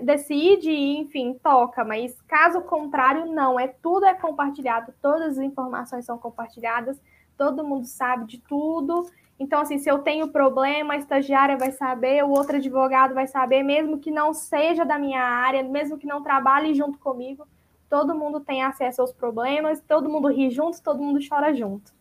decide 0.00 0.70
e, 0.70 0.98
enfim, 0.98 1.38
toca, 1.40 1.84
mas 1.84 2.20
caso 2.22 2.60
contrário, 2.62 3.26
não, 3.26 3.58
é 3.58 3.68
tudo 3.68 4.06
é 4.06 4.14
compartilhado, 4.14 4.92
todas 5.00 5.38
as 5.38 5.44
informações 5.44 6.04
são 6.04 6.18
compartilhadas, 6.18 7.00
todo 7.38 7.64
mundo 7.64 7.86
sabe 7.86 8.26
de 8.26 8.38
tudo. 8.38 9.06
Então, 9.38 9.60
assim, 9.60 9.78
se 9.78 9.88
eu 9.88 10.00
tenho 10.00 10.28
problema, 10.28 10.94
a 10.94 10.96
estagiária 10.96 11.56
vai 11.56 11.70
saber, 11.70 12.24
o 12.24 12.30
outro 12.30 12.56
advogado 12.56 13.14
vai 13.14 13.28
saber, 13.28 13.62
mesmo 13.62 13.98
que 13.98 14.10
não 14.10 14.34
seja 14.34 14.84
da 14.84 14.98
minha 14.98 15.22
área, 15.22 15.62
mesmo 15.62 15.96
que 15.96 16.06
não 16.06 16.22
trabalhe 16.22 16.74
junto 16.74 16.98
comigo, 16.98 17.46
todo 17.88 18.14
mundo 18.16 18.40
tem 18.40 18.64
acesso 18.64 19.00
aos 19.00 19.12
problemas, 19.12 19.80
todo 19.86 20.08
mundo 20.08 20.28
ri 20.28 20.50
junto, 20.50 20.82
todo 20.82 21.00
mundo 21.00 21.20
chora 21.26 21.54
junto. 21.54 21.92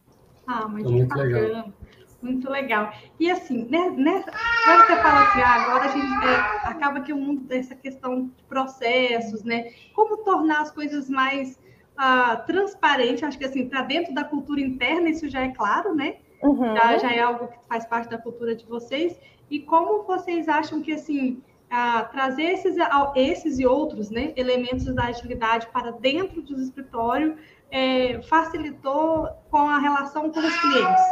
Ah, 0.47 0.67
mas 0.67 0.85
é 0.85 0.89
muito 0.89 1.07
bacana. 1.07 1.29
Legal. 1.29 1.73
Muito 2.21 2.49
legal. 2.49 2.93
E 3.19 3.31
assim, 3.31 3.65
né, 3.65 3.89
né, 3.89 4.23
quando 4.63 4.85
você 4.85 4.95
fala 4.97 5.23
assim, 5.23 5.41
ah, 5.41 5.55
agora 5.55 5.85
a 5.85 5.87
gente 5.87 6.25
é, 6.25 6.67
acaba 6.67 7.01
que 7.01 7.11
o 7.11 7.17
mundo 7.17 7.41
dessa 7.41 7.75
questão 7.75 8.25
de 8.25 8.43
processos, 8.43 9.43
né? 9.43 9.71
Como 9.95 10.17
tornar 10.17 10.61
as 10.61 10.71
coisas 10.71 11.09
mais 11.09 11.59
ah, 11.97 12.35
transparentes, 12.45 13.23
acho 13.23 13.39
que 13.39 13.45
assim, 13.45 13.67
para 13.67 13.81
dentro 13.81 14.13
da 14.13 14.23
cultura 14.23 14.61
interna, 14.61 15.09
isso 15.09 15.27
já 15.27 15.41
é 15.41 15.49
claro, 15.49 15.95
né? 15.95 16.17
Uhum. 16.43 16.75
Já, 16.75 16.97
já, 16.97 17.11
é 17.11 17.19
algo 17.19 17.47
que 17.47 17.57
faz 17.67 17.85
parte 17.85 18.09
da 18.09 18.17
cultura 18.17 18.55
de 18.55 18.65
vocês. 18.65 19.19
E 19.49 19.59
como 19.59 20.03
vocês 20.03 20.47
acham 20.47 20.81
que 20.81 20.93
assim 20.93 21.41
ah, 21.71 22.03
trazer 22.03 22.51
esses, 22.51 22.75
esses 23.15 23.57
e 23.57 23.65
outros 23.65 24.09
né, 24.09 24.33
elementos 24.35 24.85
da 24.93 25.05
agilidade 25.05 25.67
para 25.67 25.91
dentro 25.91 26.41
do 26.41 26.61
escritório 26.61 27.37
é, 27.71 28.21
facilitou 28.23 29.29
com 29.49 29.69
a 29.69 29.79
relação 29.79 30.29
com 30.29 30.39
os 30.39 30.61
clientes? 30.61 31.03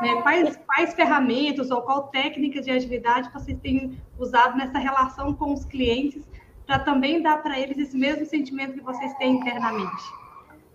Né? 0.00 0.22
Quais, 0.22 0.56
quais 0.64 0.94
ferramentas 0.94 1.70
ou 1.70 1.82
qual 1.82 2.04
técnica 2.08 2.60
de 2.60 2.70
agilidade 2.70 3.30
vocês 3.32 3.58
têm 3.60 4.00
usado 4.18 4.56
nessa 4.56 4.78
relação 4.78 5.34
com 5.34 5.52
os 5.52 5.64
clientes 5.64 6.24
para 6.66 6.78
também 6.78 7.20
dar 7.20 7.42
para 7.42 7.58
eles 7.58 7.76
esse 7.78 7.96
mesmo 7.96 8.24
sentimento 8.24 8.74
que 8.74 8.80
vocês 8.80 9.12
têm 9.14 9.34
internamente? 9.36 10.02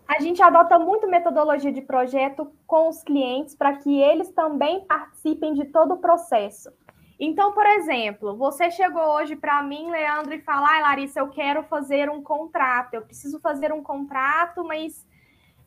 A 0.08 0.19
gente 0.19 0.41
adota 0.41 0.79
muito 0.79 1.08
metodologia 1.08 1.72
de 1.72 1.81
projeto 1.81 2.51
com 2.65 2.89
os 2.89 3.03
clientes 3.03 3.55
para 3.55 3.74
que 3.77 4.01
eles 4.01 4.31
também 4.31 4.84
participem 4.86 5.53
de 5.53 5.65
todo 5.65 5.93
o 5.93 5.98
processo. 5.98 6.72
Então, 7.19 7.51
por 7.51 7.65
exemplo, 7.65 8.36
você 8.36 8.72
chegou 8.72 9.03
hoje 9.03 9.36
para 9.36 9.62
mim, 9.62 9.91
Leandro, 9.91 10.34
e 10.34 10.41
falou: 10.41 10.65
ah, 10.65 10.79
Larissa, 10.79 11.19
eu 11.19 11.27
quero 11.27 11.63
fazer 11.63 12.10
um 12.10 12.24
contrato, 12.24 12.93
eu 12.93 13.01
preciso 13.01 13.39
fazer 13.39 13.72
um 13.72 13.84
contrato, 13.84 14.63
mas 14.63 15.05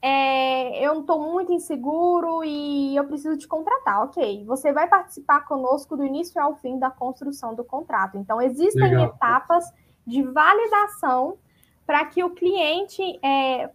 é, 0.05 0.85
eu 0.85 1.01
estou 1.01 1.21
muito 1.21 1.53
inseguro 1.53 2.43
e 2.45 2.97
eu 2.97 3.05
preciso 3.05 3.39
te 3.39 3.47
contratar. 3.47 4.03
Ok, 4.03 4.45
você 4.45 4.73
vai 4.73 4.89
participar 4.89 5.47
conosco 5.47 5.97
do 5.97 6.05
início 6.05 6.43
ao 6.43 6.57
fim 6.57 6.77
da 6.77 6.91
construção 6.91 7.55
do 7.55 7.63
contrato. 7.63 8.19
Então, 8.19 8.43
existem 8.43 8.83
Legal. 8.83 9.07
etapas 9.07 9.65
de 10.05 10.23
validação 10.25 11.39
para 11.87 12.05
que 12.07 12.25
o 12.25 12.31
cliente 12.31 13.01
é, 13.25 13.71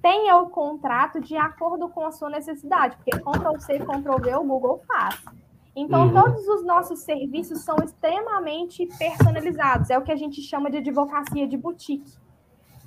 tenha 0.00 0.38
o 0.38 0.48
contrato 0.48 1.20
de 1.20 1.36
acordo 1.36 1.90
com 1.90 2.06
a 2.06 2.12
sua 2.12 2.30
necessidade, 2.30 2.96
porque 2.96 3.10
Ctrl-C, 3.10 3.78
Ctrl-V 3.80 4.34
o 4.36 4.44
Google 4.44 4.82
faz. 4.88 5.22
Então, 5.74 6.06
uhum. 6.06 6.14
todos 6.14 6.48
os 6.48 6.64
nossos 6.64 7.00
serviços 7.00 7.60
são 7.60 7.76
extremamente 7.84 8.86
personalizados. 8.98 9.90
É 9.90 9.98
o 9.98 10.02
que 10.02 10.12
a 10.12 10.16
gente 10.16 10.40
chama 10.40 10.70
de 10.70 10.78
advocacia 10.78 11.46
de 11.46 11.58
boutique 11.58 12.16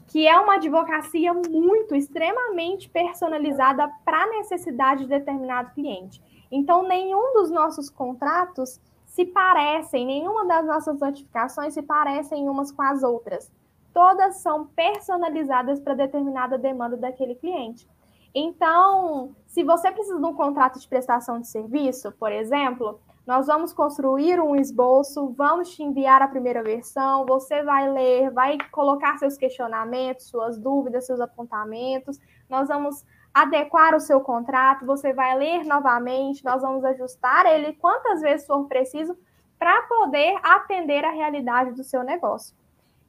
que 0.09 0.27
é 0.27 0.37
uma 0.39 0.55
advocacia 0.55 1.31
muito, 1.33 1.95
extremamente 1.95 2.89
personalizada 2.89 3.87
para 4.03 4.23
a 4.23 4.27
necessidade 4.27 5.03
de 5.03 5.09
determinado 5.09 5.71
cliente. 5.75 6.19
Então, 6.51 6.81
nenhum 6.83 7.33
dos 7.33 7.51
nossos 7.51 7.91
contratos 7.91 8.81
se 9.05 9.23
parecem, 9.23 10.07
nenhuma 10.07 10.45
das 10.45 10.65
nossas 10.65 10.99
notificações 10.99 11.75
se 11.75 11.83
parecem 11.83 12.49
umas 12.49 12.71
com 12.71 12.81
as 12.81 13.03
outras. 13.03 13.51
Todas 13.93 14.37
são 14.37 14.65
personalizadas 14.65 15.79
para 15.79 15.93
determinada 15.93 16.57
demanda 16.57 16.97
daquele 16.97 17.35
cliente. 17.35 17.87
Então, 18.33 19.35
se 19.45 19.63
você 19.63 19.91
precisa 19.91 20.19
de 20.19 20.25
um 20.25 20.33
contrato 20.33 20.79
de 20.79 20.87
prestação 20.87 21.39
de 21.39 21.47
serviço, 21.47 22.11
por 22.13 22.31
exemplo, 22.31 22.99
nós 23.29 23.45
vamos 23.45 23.71
construir 23.71 24.41
um 24.41 24.55
esboço, 24.55 25.31
vamos 25.38 25.69
te 25.69 25.83
enviar 25.83 26.19
a 26.19 26.27
primeira 26.27 26.63
versão, 26.63 27.27
você 27.27 27.62
vai 27.62 27.88
ler, 27.88 28.31
vai 28.31 28.57
colocar 28.71 29.19
seus 29.19 29.38
questionamentos, 29.38 30.25
suas 30.25 30.57
dúvidas, 30.57 31.05
seus 31.05 31.19
apontamentos, 31.21 32.19
nós 32.50 32.67
vamos 32.67 33.05
adequar 33.31 33.93
o 33.93 34.00
seu 34.00 34.19
contrato, 34.19 34.83
você 34.83 35.13
vai 35.13 35.38
ler 35.38 35.63
novamente, 35.63 36.43
nós 36.43 36.63
vamos 36.63 36.83
ajustar 36.83 37.45
ele 37.45 37.74
quantas 37.74 38.19
vezes 38.19 38.48
for 38.48 38.67
preciso 38.67 39.15
para 39.59 39.79
poder 39.83 40.36
atender 40.41 41.05
a 41.05 41.12
realidade 41.12 41.74
do 41.74 41.83
seu 41.83 42.01
negócio. 42.01 42.57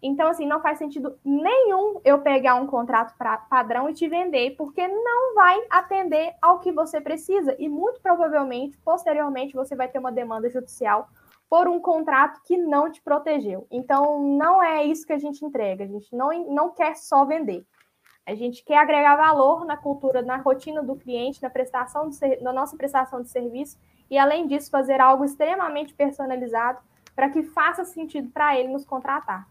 Então, 0.03 0.29
assim, 0.29 0.47
não 0.47 0.61
faz 0.61 0.79
sentido 0.79 1.19
nenhum 1.25 2.01
eu 2.05 2.21
pegar 2.21 2.55
um 2.55 2.67
contrato 2.67 3.15
pra, 3.19 3.37
padrão 3.37 3.89
e 3.89 3.95
te 3.95 4.09
vender, 4.09 4.57
porque 4.57 4.87
não 4.89 5.35
vai 5.35 5.63
atender 5.69 6.35
ao 6.41 6.59
que 6.59 6.73
você 6.73 7.01
precisa. 7.01 7.55
E 7.59 7.69
muito 7.69 8.01
provavelmente, 8.01 8.79
posteriormente, 8.79 9.55
você 9.55 9.77
vai 9.77 9.89
ter 9.89 9.99
uma 9.99 10.13
demanda 10.13 10.49
judicial 10.49 11.09
por 11.51 11.69
um 11.69 11.81
contrato 11.81 12.41
que 12.45 12.57
não 12.57 12.91
te 12.91 13.03
protegeu. 13.03 13.67
Então, 13.71 14.23
não 14.23 14.63
é 14.63 14.85
isso 14.85 15.07
que 15.07 15.13
a 15.13 15.19
gente 15.19 15.45
entrega. 15.45 15.85
A 15.85 15.89
gente 15.89 16.15
não, 16.15 16.31
não 16.49 16.71
quer 16.71 16.97
só 16.97 17.25
vender. 17.25 17.67
A 18.25 18.35
gente 18.35 18.65
quer 18.65 18.79
agregar 18.79 19.17
valor 19.17 19.67
na 19.67 19.77
cultura, 19.77 20.23
na 20.23 20.37
rotina 20.37 20.83
do 20.83 20.95
cliente, 20.95 21.43
na 21.43 21.51
prestação 21.51 22.09
de, 22.09 22.37
na 22.41 22.53
nossa 22.53 22.77
prestação 22.77 23.21
de 23.21 23.29
serviço 23.29 23.79
e, 24.09 24.17
além 24.17 24.47
disso, 24.47 24.71
fazer 24.71 25.01
algo 25.01 25.25
extremamente 25.25 25.93
personalizado 25.93 26.79
para 27.15 27.29
que 27.29 27.43
faça 27.43 27.85
sentido 27.85 28.31
para 28.31 28.59
ele 28.59 28.69
nos 28.69 28.85
contratar. 28.85 29.49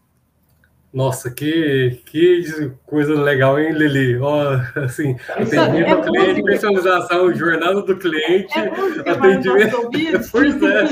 Nossa, 0.92 1.30
que, 1.30 2.02
que 2.06 2.72
coisa 2.84 3.14
legal, 3.14 3.58
hein, 3.60 3.72
Lili? 3.72 4.18
Ó, 4.18 4.54
assim, 4.84 5.16
atendimento 5.28 5.88
é 5.88 6.02
cliente, 6.02 6.42
personalização, 6.42 7.32
jornada 7.32 7.82
do 7.82 7.96
cliente, 7.96 8.58
é 8.58 9.10
atendimento. 9.10 9.88
Pois 10.32 10.62
é. 10.62 10.84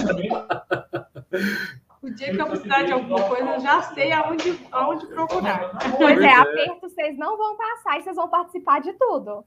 dia 2.14 2.32
que 2.32 2.40
eu 2.40 2.46
precisar 2.46 2.82
de 2.84 2.92
alguma 2.92 3.22
coisa, 3.24 3.44
eu 3.44 3.60
já 3.60 3.82
sei 3.82 4.12
aonde, 4.12 4.58
aonde 4.70 5.06
procurar. 5.06 5.70
Pois 5.96 6.20
é, 6.20 6.32
aperto 6.32 6.80
vocês 6.80 7.18
não 7.18 7.36
vão 7.36 7.56
passar 7.56 7.98
e 7.98 8.02
vocês 8.02 8.16
vão 8.16 8.28
participar 8.28 8.80
de 8.80 8.92
tudo. 8.92 9.44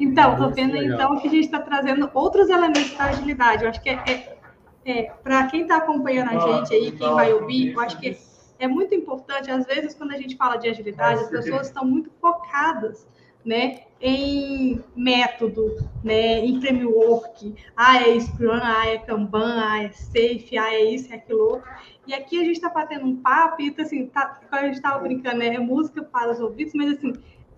Então, 0.00 0.36
tô 0.36 0.50
vendo 0.50 0.76
então 0.76 1.18
que 1.18 1.28
a 1.28 1.30
gente 1.30 1.44
está 1.44 1.60
trazendo 1.60 2.10
outros 2.14 2.48
elementos 2.48 2.94
da 2.96 3.04
agilidade. 3.04 3.64
Eu 3.64 3.70
acho 3.70 3.82
que 3.82 3.90
é, 3.90 4.02
é, 4.06 4.38
é 4.86 5.02
para 5.22 5.46
quem 5.46 5.62
está 5.62 5.76
acompanhando 5.76 6.30
a 6.30 6.38
gente 6.38 6.74
aí, 6.74 6.90
quem 6.90 7.14
vai 7.14 7.32
ouvir, 7.32 7.72
eu 7.72 7.80
acho 7.80 7.98
que 8.00 8.16
é 8.64 8.68
muito 8.68 8.94
importante, 8.94 9.50
às 9.50 9.66
vezes, 9.66 9.94
quando 9.94 10.12
a 10.12 10.16
gente 10.16 10.36
fala 10.36 10.56
de 10.56 10.68
agilidade, 10.68 11.20
as 11.20 11.30
pessoas 11.30 11.66
estão 11.66 11.84
muito 11.84 12.10
focadas 12.20 13.06
né, 13.44 13.82
em 14.00 14.82
método, 14.96 15.76
né, 16.02 16.40
em 16.40 16.58
framework, 16.60 17.54
ah, 17.76 18.02
é 18.02 18.18
Scrum, 18.18 18.50
ah, 18.52 18.86
é 18.88 18.98
Kanban, 18.98 19.60
ah, 19.62 19.82
é 19.82 19.90
Safe, 19.90 20.56
ah, 20.56 20.72
é 20.72 20.82
isso, 20.82 21.12
é 21.12 21.16
aquilo 21.16 21.42
outro. 21.42 21.70
E 22.06 22.14
aqui 22.14 22.40
a 22.40 22.44
gente 22.44 22.56
está 22.56 22.70
batendo 22.70 23.06
um 23.06 23.16
papo 23.16 23.60
e, 23.60 23.74
assim, 23.78 24.06
tá, 24.06 24.40
a 24.50 24.64
gente 24.64 24.76
estava 24.76 24.98
brincando, 25.00 25.36
né, 25.36 25.54
é 25.54 25.58
música 25.58 26.02
para 26.02 26.32
os 26.32 26.40
ouvidos, 26.40 26.72
mas, 26.74 26.92
assim, 26.96 27.12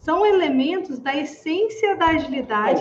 são 0.07 0.25
elementos 0.25 1.01
da 1.01 1.17
essência 1.17 1.97
da 1.97 2.11
agilidade 2.11 2.81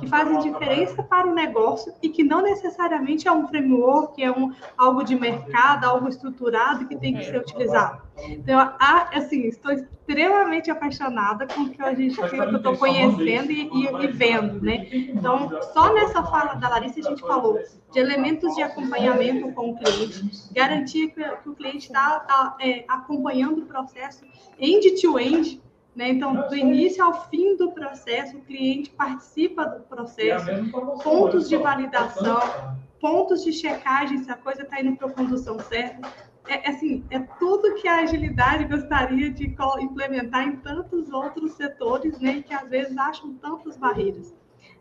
que 0.00 0.08
fazem 0.08 0.40
diferença 0.40 1.04
para 1.04 1.28
o 1.28 1.32
negócio 1.32 1.94
e 2.02 2.08
que 2.08 2.24
não 2.24 2.42
necessariamente 2.42 3.28
é 3.28 3.32
um 3.32 3.46
framework, 3.46 4.20
é 4.20 4.28
um, 4.28 4.52
algo 4.76 5.04
de 5.04 5.14
mercado, 5.14 5.84
algo 5.84 6.08
estruturado 6.08 6.88
que 6.88 6.96
tem 6.96 7.14
que 7.14 7.26
ser 7.26 7.38
utilizado. 7.38 8.02
Então, 8.28 8.58
assim, 9.12 9.46
estou 9.46 9.70
extremamente 9.70 10.68
apaixonada 10.68 11.46
com 11.46 11.62
o 11.62 11.70
que 11.70 11.80
a 11.80 11.94
gente 11.94 12.16
que 12.16 12.36
eu 12.36 12.56
estou 12.56 12.76
conhecendo 12.76 13.52
e, 13.52 13.70
e, 13.72 14.04
e, 14.04 14.06
vendo, 14.08 14.60
né? 14.60 14.88
Então, 14.90 15.50
só 15.72 15.94
nessa 15.94 16.24
fala 16.24 16.54
da 16.54 16.68
Larissa 16.68 17.00
a 17.00 17.10
gente 17.10 17.20
falou 17.20 17.56
de 17.92 17.98
elementos 18.00 18.52
de 18.56 18.62
acompanhamento 18.62 19.52
com 19.52 19.70
o 19.70 19.78
cliente, 19.78 20.28
garantir 20.52 21.08
que, 21.08 21.48
o 21.48 21.54
cliente 21.54 21.86
está 21.86 22.18
tá, 22.20 22.56
é, 22.60 22.84
acompanhando 22.88 23.62
o 23.62 23.66
processo 23.66 24.24
end-to-end, 24.58 25.62
né? 25.94 26.08
Então, 26.08 26.48
do 26.48 26.56
início 26.56 27.04
ao 27.04 27.28
fim 27.28 27.56
do 27.56 27.70
processo, 27.72 28.36
o 28.36 28.40
cliente 28.40 28.90
participa 28.90 29.64
do 29.64 29.80
processo, 29.84 30.46
pontos 31.02 31.48
de 31.48 31.56
validação, 31.56 32.40
pontos 33.00 33.44
de 33.44 33.52
checagem 33.52 34.18
se 34.18 34.30
a 34.30 34.36
coisa 34.36 34.62
está 34.62 34.80
indo 34.80 34.96
para 34.96 35.08
a 35.08 35.12
condução 35.12 35.58
certa. 35.60 36.08
É, 36.46 36.68
assim, 36.68 37.04
é 37.10 37.18
tudo 37.38 37.74
que 37.76 37.88
a 37.88 38.00
agilidade 38.00 38.64
gostaria 38.64 39.30
de 39.30 39.54
implementar 39.80 40.46
em 40.46 40.56
tantos 40.56 41.10
outros 41.10 41.52
setores, 41.52 42.18
né, 42.18 42.42
que 42.42 42.52
às 42.52 42.68
vezes 42.68 42.96
acham 42.98 43.34
tantas 43.34 43.76
barreiras. 43.76 44.34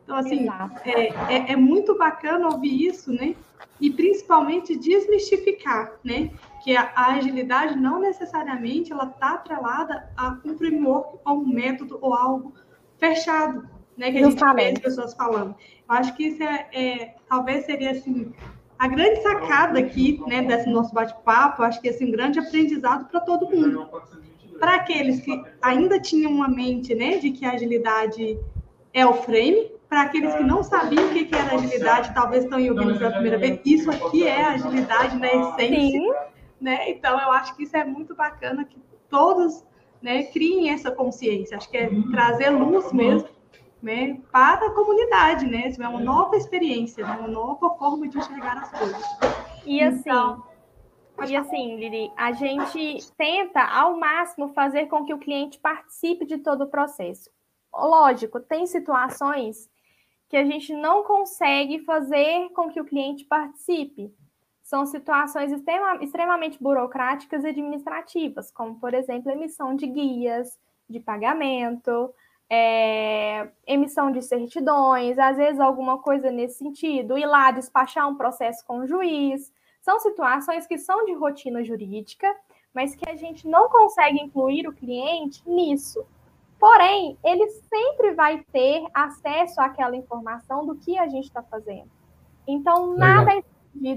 Então, 0.04 0.18
assim, 0.18 0.48
é, 0.84 1.08
é, 1.34 1.52
é, 1.54 1.56
muito 1.56 1.98
bacana 1.98 2.50
ouvir 2.50 2.88
isso, 2.88 3.14
né? 3.14 3.36
E 3.80 3.90
principalmente 3.90 4.76
desmistificar, 4.76 5.94
né? 6.04 6.32
que 6.64 6.76
a, 6.78 6.92
a 6.96 7.14
agilidade 7.16 7.78
não 7.78 8.00
necessariamente 8.00 8.92
ela 8.92 9.06
está 9.06 9.34
atrelada 9.34 10.10
a 10.16 10.40
um 10.46 10.58
framework 10.58 11.20
ou 11.26 11.42
um 11.42 11.48
método 11.48 12.00
ou 12.02 12.14
algo 12.14 12.54
fechado, 12.98 13.68
né? 13.98 14.12
Que 14.12 14.20
a 14.20 14.30
gente 14.30 14.40
vê 14.56 14.72
as 14.72 14.80
pessoas 14.80 15.14
falando. 15.14 15.56
Eu 15.90 15.96
acho 15.96 16.16
que 16.16 16.28
isso 16.28 16.42
é, 16.42 16.70
é, 16.74 17.16
talvez 17.28 17.66
seria 17.66 17.92
assim 17.92 18.32
a 18.80 18.88
grande 18.88 19.22
sacada 19.22 19.80
aqui, 19.80 20.22
né, 20.26 20.42
desse 20.42 20.70
nosso 20.70 20.94
bate-papo. 20.94 21.64
Acho 21.64 21.82
que 21.82 21.90
é 21.90 21.98
um 22.02 22.12
grande 22.12 22.40
aprendizado 22.40 23.10
para 23.10 23.20
todo 23.20 23.50
mundo. 23.50 23.90
Para 24.58 24.76
aqueles 24.76 25.20
que 25.20 25.44
ainda 25.62 26.00
tinham 26.00 26.32
uma 26.32 26.48
mente, 26.48 26.96
né, 26.96 27.18
de 27.18 27.32
que 27.32 27.46
a 27.46 27.52
agilidade 27.52 28.40
é 28.94 29.06
o 29.06 29.14
frame, 29.14 29.72
para 29.94 30.02
aqueles 30.02 30.34
que 30.34 30.44
não 30.44 30.64
sabiam 30.64 31.06
o 31.06 31.14
que 31.14 31.30
era 31.34 31.54
agilidade, 31.54 32.14
talvez 32.14 32.44
estão 32.46 32.58
ouvindo 32.58 32.98
pela 32.98 33.12
primeira 33.12 33.38
vez, 33.38 33.60
isso 33.64 33.92
aqui 33.92 34.28
é 34.28 34.44
agilidade 34.44 35.18
na 35.18 35.28
essência. 35.28 36.02
Sim 36.02 36.34
né? 36.64 36.90
Então, 36.90 37.20
eu 37.20 37.32
acho 37.34 37.56
que 37.56 37.64
isso 37.64 37.76
é 37.76 37.84
muito 37.84 38.16
bacana 38.16 38.64
que 38.64 38.80
todos 39.10 39.66
né, 40.02 40.24
criem 40.24 40.70
essa 40.70 40.90
consciência. 40.90 41.58
Acho 41.58 41.70
que 41.70 41.78
é 41.78 41.90
trazer 42.10 42.50
luz 42.52 42.92
mesmo 42.94 43.28
né, 43.82 44.22
para 44.32 44.68
a 44.68 44.72
comunidade, 44.72 45.46
né? 45.46 45.68
Isso 45.68 45.84
é 45.84 45.88
uma 45.88 46.00
nova 46.00 46.38
experiência, 46.38 47.06
né, 47.06 47.18
uma 47.20 47.28
nova 47.28 47.70
forma 47.76 48.08
de 48.08 48.18
enxergar 48.18 48.60
as 48.60 48.72
coisas. 48.72 49.04
E 49.66 49.82
assim, 49.82 50.00
então, 50.00 50.44
e 51.28 51.36
assim, 51.36 51.76
Lili, 51.76 52.10
a 52.16 52.32
gente 52.32 53.12
tenta 53.18 53.62
ao 53.62 54.00
máximo 54.00 54.54
fazer 54.54 54.86
com 54.86 55.04
que 55.04 55.14
o 55.14 55.20
cliente 55.20 55.60
participe 55.60 56.26
de 56.26 56.38
todo 56.38 56.64
o 56.64 56.70
processo. 56.70 57.30
Lógico, 57.76 58.40
tem 58.40 58.66
situações 58.66 59.70
que 60.34 60.38
a 60.38 60.46
gente 60.46 60.74
não 60.74 61.04
consegue 61.04 61.78
fazer 61.86 62.50
com 62.56 62.68
que 62.68 62.82
o 62.82 62.86
cliente 62.86 63.24
participe 63.24 64.12
são 64.64 64.84
situações 64.84 65.52
extremamente 66.02 66.58
burocráticas 66.60 67.44
e 67.44 67.50
administrativas, 67.50 68.50
como, 68.50 68.80
por 68.80 68.96
exemplo, 68.96 69.32
emissão 69.32 69.76
de 69.76 69.86
guias 69.86 70.58
de 70.90 71.00
pagamento, 71.00 72.12
é, 72.50 73.48
emissão 73.68 74.12
de 74.12 74.24
certidões, 74.24 75.20
às 75.20 75.38
vezes 75.38 75.60
alguma 75.60 76.00
coisa 76.00 76.32
nesse 76.32 76.58
sentido, 76.58 77.16
ir 77.16 77.28
lá 77.28 77.52
despachar 77.52 78.10
um 78.10 78.16
processo 78.16 78.66
com 78.66 78.80
o 78.80 78.88
juiz. 78.88 79.54
São 79.84 80.00
situações 80.00 80.66
que 80.66 80.80
são 80.80 81.06
de 81.06 81.14
rotina 81.14 81.64
jurídica, 81.64 82.28
mas 82.74 82.96
que 82.96 83.08
a 83.08 83.16
gente 83.16 83.48
não 83.48 83.70
consegue 83.70 84.20
incluir 84.20 84.68
o 84.68 84.74
cliente 84.74 85.48
nisso. 85.48 86.04
Porém, 86.64 87.18
ele 87.26 87.46
sempre 87.50 88.14
vai 88.14 88.42
ter 88.54 88.86
acesso 88.94 89.60
àquela 89.60 89.98
informação 89.98 90.66
do 90.66 90.76
que 90.76 90.98
a 90.98 91.10
gente 91.10 91.26
está 91.26 91.44
fazendo. 91.44 91.92
Então, 92.48 92.96
nada 92.96 93.34
é 93.34 93.44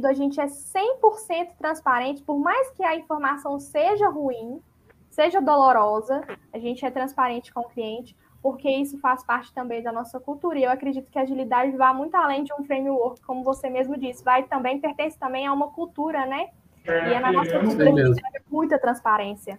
a 0.05 0.13
gente 0.13 0.41
é 0.41 0.47
100% 0.47 1.51
transparente, 1.57 2.25
por 2.25 2.41
mais 2.41 2.69
que 2.73 2.83
a 2.83 2.97
informação 2.97 3.61
seja 3.61 4.09
ruim, 4.09 4.61
seja 5.09 5.41
dolorosa, 5.41 6.21
a 6.53 6.59
gente 6.59 6.85
é 6.85 6.91
transparente 6.91 7.55
com 7.55 7.61
o 7.61 7.69
cliente, 7.69 8.17
porque 8.43 8.69
isso 8.69 8.99
faz 8.99 9.23
parte 9.23 9.55
também 9.55 9.81
da 9.81 9.93
nossa 9.93 10.19
cultura. 10.19 10.59
E 10.59 10.65
eu 10.65 10.71
acredito 10.73 11.09
que 11.09 11.21
a 11.21 11.23
agilidade 11.23 11.77
vai 11.77 11.95
muito 11.95 12.17
além 12.17 12.43
de 12.43 12.53
um 12.53 12.65
framework, 12.65 13.23
como 13.23 13.45
você 13.45 13.71
mesmo 13.71 13.97
disse, 13.97 14.25
vai 14.25 14.43
também 14.43 14.81
pertence 14.81 15.17
também 15.17 15.47
a 15.47 15.53
uma 15.53 15.71
cultura, 15.71 16.27
né? 16.27 16.49
E 16.85 16.91
é 16.91 17.21
na 17.21 17.31
nossa 17.31 17.61
cultura 17.61 17.93
que 17.93 18.01
a 18.01 18.07
gente 18.07 18.43
muita 18.51 18.77
transparência. 18.77 19.57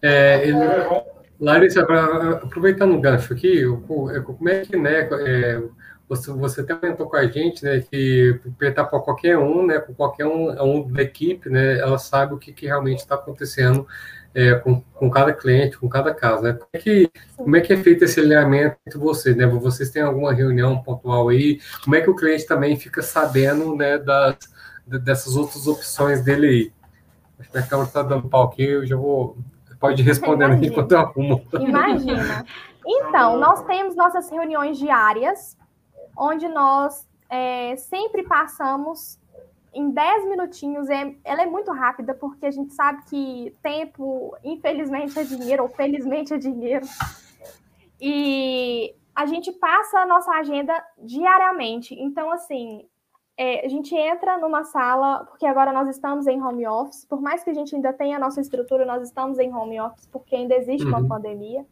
É, 0.00 0.46
ele, 0.46 0.54
Larissa, 1.40 1.82
aproveitando 1.82 2.94
o 2.94 3.00
gancho 3.00 3.32
aqui, 3.32 3.64
como 3.86 4.48
é 4.48 4.60
que 4.62 4.76
né, 4.76 5.08
é, 5.26 5.62
você, 6.08 6.32
você 6.32 6.60
até 6.62 6.74
comentou 6.74 7.08
com 7.08 7.16
a 7.16 7.26
gente, 7.26 7.64
né, 7.64 7.80
que 7.80 8.40
perguntar 8.58 8.84
para 8.84 8.98
qualquer 8.98 9.38
um, 9.38 9.66
né, 9.66 9.78
com 9.78 9.94
qualquer 9.94 10.26
um, 10.26 10.50
um 10.62 10.90
da 10.90 11.02
equipe, 11.02 11.48
né, 11.48 11.78
ela 11.78 11.98
sabe 11.98 12.34
o 12.34 12.38
que, 12.38 12.52
que 12.52 12.66
realmente 12.66 12.98
está 12.98 13.14
acontecendo 13.14 13.86
é, 14.34 14.54
com, 14.54 14.80
com 14.80 15.10
cada 15.10 15.32
cliente, 15.32 15.78
com 15.78 15.88
cada 15.88 16.14
caso, 16.14 16.42
né? 16.42 16.52
Como 16.52 16.68
é, 16.72 16.78
que, 16.78 17.10
como 17.36 17.56
é 17.56 17.60
que 17.60 17.72
é 17.72 17.76
feito 17.76 18.04
esse 18.04 18.20
alinhamento 18.20 18.76
entre 18.86 18.98
vocês, 18.98 19.36
né? 19.36 19.46
Vocês 19.46 19.90
têm 19.90 20.02
alguma 20.02 20.32
reunião 20.32 20.80
pontual 20.82 21.28
aí? 21.28 21.60
Como 21.82 21.96
é 21.96 22.00
que 22.00 22.10
o 22.10 22.14
cliente 22.14 22.46
também 22.46 22.76
fica 22.76 23.02
sabendo, 23.02 23.74
né, 23.74 23.98
das, 23.98 24.36
dessas 24.86 25.34
outras 25.36 25.66
opções 25.66 26.22
dele 26.22 26.46
aí? 26.46 26.72
Acho 27.38 27.50
que 27.50 27.58
a 27.58 27.62
câmera 27.62 27.88
está 27.88 28.02
dando 28.02 28.28
pau 28.28 28.44
aqui, 28.44 28.64
eu 28.64 28.86
já 28.86 28.96
vou... 28.96 29.36
Pode 29.80 30.02
ir 30.02 30.04
respondendo 30.04 30.52
aqui 30.52 30.66
enquanto 30.66 30.92
eu 30.92 30.98
arrumo. 30.98 31.44
Imagina. 31.60 32.44
Então, 32.84 33.38
nós 33.38 33.62
temos 33.64 33.94
nossas 33.94 34.30
reuniões 34.30 34.78
diárias, 34.78 35.56
onde 36.16 36.48
nós 36.48 37.06
é, 37.28 37.76
sempre 37.76 38.22
passamos 38.22 39.18
em 39.72 39.90
10 39.90 40.28
minutinhos. 40.28 40.88
É, 40.88 41.14
ela 41.24 41.42
é 41.42 41.46
muito 41.46 41.70
rápida, 41.70 42.14
porque 42.14 42.46
a 42.46 42.50
gente 42.50 42.72
sabe 42.72 43.04
que 43.04 43.54
tempo, 43.62 44.36
infelizmente, 44.42 45.18
é 45.18 45.22
dinheiro, 45.22 45.64
ou 45.64 45.68
felizmente 45.68 46.34
é 46.34 46.38
dinheiro. 46.38 46.86
E 48.00 48.94
a 49.14 49.26
gente 49.26 49.52
passa 49.52 49.98
a 49.98 50.06
nossa 50.06 50.30
agenda 50.32 50.72
diariamente. 50.98 51.94
Então, 51.94 52.30
assim, 52.30 52.86
é, 53.38 53.64
a 53.64 53.68
gente 53.68 53.94
entra 53.94 54.36
numa 54.36 54.64
sala, 54.64 55.24
porque 55.26 55.46
agora 55.46 55.72
nós 55.72 55.88
estamos 55.88 56.26
em 56.26 56.42
home 56.42 56.66
office, 56.66 57.04
por 57.04 57.20
mais 57.20 57.44
que 57.44 57.50
a 57.50 57.54
gente 57.54 57.72
ainda 57.72 57.92
tenha 57.92 58.16
a 58.16 58.20
nossa 58.20 58.40
estrutura, 58.40 58.84
nós 58.84 59.00
estamos 59.04 59.38
em 59.38 59.54
home 59.54 59.80
office, 59.80 60.08
porque 60.08 60.34
ainda 60.34 60.56
existe 60.56 60.84
uhum. 60.84 60.98
uma 60.98 61.08
pandemia. 61.08 61.64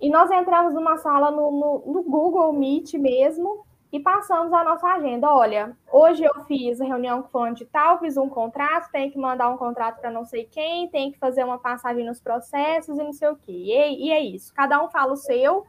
E 0.00 0.10
nós 0.10 0.28
entramos 0.32 0.74
numa 0.74 0.96
sala 0.96 1.30
no, 1.30 1.52
no, 1.52 1.92
no, 1.92 2.02
Google 2.02 2.52
Meet 2.52 2.94
mesmo 2.94 3.64
e 3.92 4.00
passamos 4.00 4.52
a 4.52 4.64
nossa 4.64 4.88
agenda. 4.88 5.32
Olha, 5.32 5.76
hoje 5.92 6.24
eu 6.24 6.34
fiz 6.44 6.80
reunião 6.80 7.22
com 7.22 7.28
fulano 7.28 7.54
de 7.54 7.64
tal, 7.64 8.00
fiz 8.00 8.16
um 8.16 8.28
contrato, 8.28 8.90
tem 8.90 9.10
que 9.10 9.18
mandar 9.18 9.48
um 9.50 9.56
contrato 9.56 10.00
para 10.00 10.10
não 10.10 10.24
sei 10.24 10.44
quem, 10.44 10.88
tem 10.88 11.12
que 11.12 11.18
fazer 11.18 11.44
uma 11.44 11.58
passagem 11.58 12.04
nos 12.04 12.20
processos 12.20 12.98
e 12.98 13.02
não 13.02 13.12
sei 13.12 13.28
o 13.28 13.36
quê. 13.36 13.52
E, 13.52 14.06
e 14.06 14.10
é 14.10 14.20
isso. 14.20 14.52
Cada 14.54 14.84
um 14.84 14.88
fala 14.88 15.12
o 15.12 15.16
seu. 15.16 15.64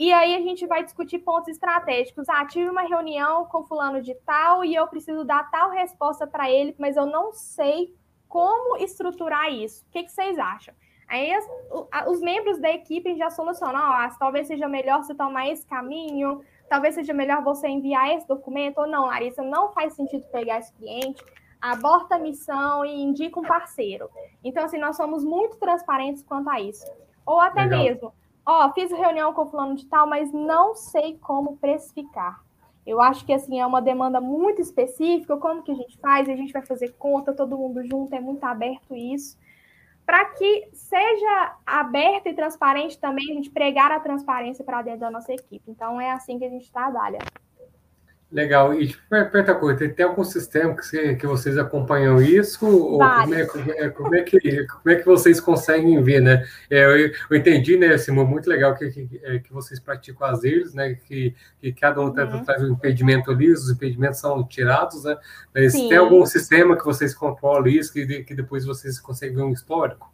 E 0.00 0.14
aí 0.14 0.34
a 0.34 0.40
gente 0.40 0.66
vai 0.66 0.82
discutir 0.82 1.18
pontos 1.18 1.48
estratégicos. 1.48 2.26
Ah, 2.26 2.46
tive 2.46 2.70
uma 2.70 2.80
reunião 2.80 3.44
com 3.44 3.66
fulano 3.66 4.00
de 4.00 4.14
tal 4.14 4.64
e 4.64 4.74
eu 4.74 4.86
preciso 4.86 5.26
dar 5.26 5.50
tal 5.50 5.68
resposta 5.68 6.26
para 6.26 6.50
ele, 6.50 6.74
mas 6.78 6.96
eu 6.96 7.04
não 7.04 7.34
sei 7.34 7.94
como 8.26 8.78
estruturar 8.78 9.52
isso. 9.52 9.84
O 9.84 9.90
que, 9.90 10.04
que 10.04 10.10
vocês 10.10 10.38
acham? 10.38 10.72
Aí 11.06 11.30
as, 11.34 11.46
os 12.08 12.22
membros 12.22 12.58
da 12.58 12.70
equipe 12.70 13.14
já 13.14 13.28
solucionam, 13.28 13.78
oh, 13.78 14.18
talvez 14.18 14.46
seja 14.46 14.66
melhor 14.66 15.04
você 15.04 15.14
tomar 15.14 15.50
esse 15.50 15.66
caminho, 15.66 16.42
talvez 16.66 16.94
seja 16.94 17.12
melhor 17.12 17.44
você 17.44 17.68
enviar 17.68 18.08
esse 18.16 18.26
documento, 18.26 18.78
ou 18.78 18.86
não, 18.86 19.04
Larissa, 19.04 19.42
não 19.42 19.70
faz 19.70 19.92
sentido 19.92 20.26
pegar 20.28 20.60
esse 20.60 20.72
cliente, 20.72 21.22
aborta 21.60 22.14
a 22.14 22.18
missão 22.18 22.86
e 22.86 23.02
indica 23.02 23.38
um 23.38 23.44
parceiro. 23.44 24.08
Então, 24.42 24.64
assim, 24.64 24.78
nós 24.78 24.96
somos 24.96 25.22
muito 25.22 25.58
transparentes 25.58 26.22
quanto 26.22 26.48
a 26.48 26.58
isso. 26.58 26.90
Ou 27.26 27.38
até 27.38 27.64
Legal. 27.64 27.82
mesmo, 27.82 28.12
ó, 28.44 28.72
fiz 28.72 28.90
reunião 28.90 29.32
com 29.32 29.42
o 29.42 29.46
fulano 29.46 29.74
de 29.74 29.86
tal, 29.86 30.06
mas 30.06 30.32
não 30.32 30.74
sei 30.74 31.18
como 31.18 31.56
precificar. 31.56 32.42
Eu 32.86 33.00
acho 33.00 33.24
que 33.24 33.32
assim 33.32 33.60
é 33.60 33.66
uma 33.66 33.80
demanda 33.80 34.20
muito 34.20 34.60
específica, 34.60 35.36
como 35.36 35.62
que 35.62 35.70
a 35.70 35.74
gente 35.74 35.98
faz? 35.98 36.28
A 36.28 36.34
gente 36.34 36.52
vai 36.52 36.64
fazer 36.64 36.94
conta, 36.98 37.32
todo 37.32 37.56
mundo 37.56 37.84
junto, 37.86 38.14
é 38.14 38.20
muito 38.20 38.42
aberto 38.44 38.96
isso. 38.96 39.38
Para 40.04 40.24
que 40.24 40.68
seja 40.72 41.56
aberto 41.64 42.26
e 42.26 42.34
transparente 42.34 42.98
também, 42.98 43.30
a 43.30 43.34
gente 43.34 43.50
pregar 43.50 43.92
a 43.92 44.00
transparência 44.00 44.64
para 44.64 44.82
dentro 44.82 45.00
da 45.00 45.10
nossa 45.10 45.32
equipe. 45.32 45.70
Então 45.70 46.00
é 46.00 46.10
assim 46.10 46.38
que 46.38 46.44
a 46.44 46.48
gente 46.48 46.72
trabalha. 46.72 47.18
Legal. 48.32 48.72
E 48.74 48.86
tipo, 48.86 49.02
pergunta 49.08 49.54
coisa, 49.56 49.88
tem, 49.88 50.06
algum 50.06 50.22
sistema 50.22 50.76
que, 50.76 50.86
você, 50.86 51.16
que 51.16 51.26
vocês 51.26 51.58
acompanham 51.58 52.22
isso? 52.22 52.64
Ou 52.64 52.98
como 52.98 53.34
é, 53.34 53.44
como, 53.44 53.72
é, 53.72 53.88
como, 53.90 54.14
é, 54.14 54.22
que, 54.22 54.66
como 54.66 54.90
é 54.90 54.94
que 54.94 55.04
vocês 55.04 55.40
conseguem 55.40 56.00
ver, 56.00 56.20
né? 56.20 56.46
É, 56.70 56.84
eu, 56.84 57.12
eu, 57.28 57.36
entendi, 57.36 57.76
né, 57.76 57.98
Simão, 57.98 58.24
muito 58.24 58.48
legal 58.48 58.76
que, 58.76 58.88
que, 58.90 59.20
é, 59.24 59.40
que 59.40 59.52
vocês 59.52 59.80
praticam 59.80 60.28
as 60.28 60.44
eles, 60.44 60.72
né? 60.74 60.94
Que, 60.94 61.34
que 61.60 61.72
cada 61.72 62.00
um 62.00 62.04
uhum. 62.04 62.44
traz 62.44 62.62
um 62.62 62.72
impedimento 62.72 63.32
ali, 63.32 63.50
os 63.50 63.68
impedimentos 63.68 64.20
são 64.20 64.46
tirados, 64.46 65.02
né? 65.02 65.16
Mas 65.52 65.72
Sim. 65.72 65.88
tem 65.88 65.98
algum 65.98 66.24
sistema 66.24 66.78
que 66.78 66.84
vocês 66.84 67.12
controlam 67.12 67.66
isso, 67.66 67.92
que, 67.92 68.22
que 68.22 68.34
depois 68.34 68.64
vocês 68.64 69.00
conseguem 69.00 69.36
ver 69.36 69.42
um 69.42 69.52
histórico? 69.52 70.08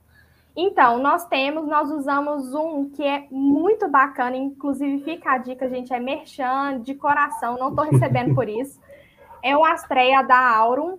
Então, 0.56 0.98
nós 0.98 1.26
temos, 1.26 1.68
nós 1.68 1.90
usamos 1.90 2.54
um 2.54 2.88
que 2.88 3.02
é 3.02 3.26
muito 3.30 3.86
bacana, 3.88 4.36
inclusive 4.36 5.04
fica 5.04 5.32
a 5.32 5.38
dica, 5.38 5.68
gente, 5.68 5.92
é 5.92 6.00
merchan 6.00 6.80
de 6.80 6.94
coração, 6.94 7.58
não 7.58 7.68
estou 7.68 7.84
recebendo 7.84 8.34
por 8.34 8.48
isso. 8.48 8.80
É 9.42 9.54
o 9.54 9.62
Astreia 9.64 10.22
da 10.22 10.56
Aurum. 10.56 10.98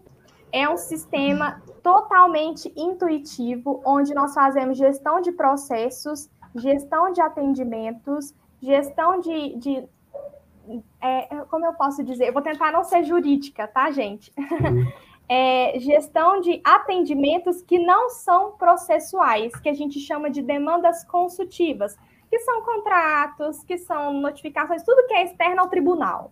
É 0.52 0.70
um 0.70 0.78
sistema 0.78 1.62
totalmente 1.84 2.72
intuitivo, 2.76 3.82
onde 3.84 4.14
nós 4.14 4.34
fazemos 4.34 4.78
gestão 4.78 5.20
de 5.20 5.32
processos, 5.32 6.30
gestão 6.56 7.12
de 7.12 7.20
atendimentos, 7.20 8.34
gestão 8.62 9.20
de. 9.20 9.58
de 9.58 9.90
é, 11.02 11.36
como 11.50 11.66
eu 11.66 11.74
posso 11.74 12.04
dizer? 12.04 12.28
Eu 12.28 12.34
vou 12.34 12.42
tentar 12.42 12.72
não 12.72 12.84
ser 12.84 13.04
jurídica, 13.04 13.68
tá, 13.68 13.90
gente? 13.92 14.32
É, 15.30 15.78
gestão 15.80 16.40
de 16.40 16.62
atendimentos 16.64 17.62
que 17.62 17.78
não 17.78 18.10
são 18.10 18.52
processuais, 18.52 19.54
que 19.60 19.68
a 19.68 19.74
gente 19.74 20.00
chama 20.00 20.30
de 20.30 20.42
demandas 20.42 21.04
consultivas, 21.04 21.98
que 22.30 22.40
são 22.40 22.62
contratos, 22.62 23.64
que 23.64 23.78
são 23.78 24.14
notificações, 24.14 24.84
tudo 24.84 25.06
que 25.08 25.14
é 25.14 25.26
externo 25.26 25.62
ao 25.62 25.70
tribunal. 25.70 26.32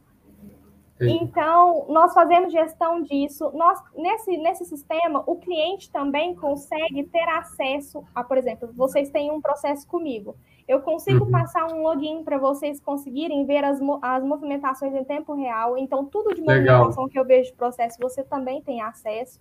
Então, 1.02 1.86
nós 1.90 2.14
fazemos 2.14 2.54
gestão 2.54 3.02
disso. 3.02 3.52
Nós, 3.54 3.80
nesse, 3.96 4.38
nesse 4.38 4.66
sistema, 4.66 5.24
o 5.28 5.36
cliente 5.36 5.92
também 5.92 6.34
consegue 6.36 7.04
ter 7.04 7.28
acesso 7.30 8.04
a, 8.16 8.24
por 8.24 8.38
exemplo, 8.38 8.70
vocês 8.74 9.10
têm 9.10 9.30
um 9.30 9.42
processo 9.42 9.86
comigo. 9.88 10.36
Eu 10.68 10.82
consigo 10.82 11.26
uhum. 11.26 11.32
passar 11.32 11.68
um 11.72 11.82
login 11.82 12.24
para 12.24 12.38
vocês 12.38 12.80
conseguirem 12.80 13.46
ver 13.46 13.64
as, 13.64 13.80
as 14.02 14.24
movimentações 14.24 14.96
em 14.96 15.04
tempo 15.04 15.34
real. 15.34 15.78
Então, 15.78 16.06
tudo 16.06 16.34
de 16.34 16.42
movimentação 16.42 17.04
Legal. 17.04 17.10
que 17.10 17.20
eu 17.20 17.26
vejo 17.26 17.52
de 17.52 17.58
processo, 17.58 17.98
você 18.00 18.24
também 18.24 18.62
tem 18.62 18.82
acesso. 18.82 19.40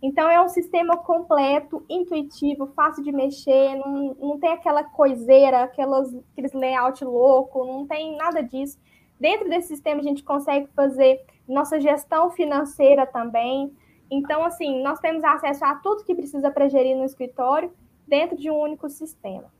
Então, 0.00 0.30
é 0.30 0.40
um 0.40 0.48
sistema 0.48 0.96
completo, 0.96 1.84
intuitivo, 1.88 2.66
fácil 2.74 3.02
de 3.02 3.10
mexer, 3.10 3.74
não, 3.76 4.14
não 4.20 4.38
tem 4.38 4.52
aquela 4.52 4.84
coiseira, 4.84 5.64
aquelas, 5.64 6.14
aqueles 6.32 6.52
layout 6.52 7.04
louco, 7.04 7.64
não 7.64 7.86
tem 7.86 8.16
nada 8.16 8.42
disso. 8.42 8.78
Dentro 9.24 9.48
desse 9.48 9.68
sistema, 9.68 10.00
a 10.00 10.02
gente 10.02 10.22
consegue 10.22 10.66
fazer 10.76 11.24
nossa 11.48 11.80
gestão 11.80 12.30
financeira 12.30 13.06
também. 13.06 13.74
Então, 14.10 14.44
assim, 14.44 14.82
nós 14.82 15.00
temos 15.00 15.24
acesso 15.24 15.64
a 15.64 15.76
tudo 15.76 16.04
que 16.04 16.14
precisa 16.14 16.50
para 16.50 16.68
gerir 16.68 16.94
no 16.94 17.06
escritório 17.06 17.72
dentro 18.06 18.36
de 18.36 18.50
um 18.50 18.58
único 18.60 18.86
sistema. 18.90 19.50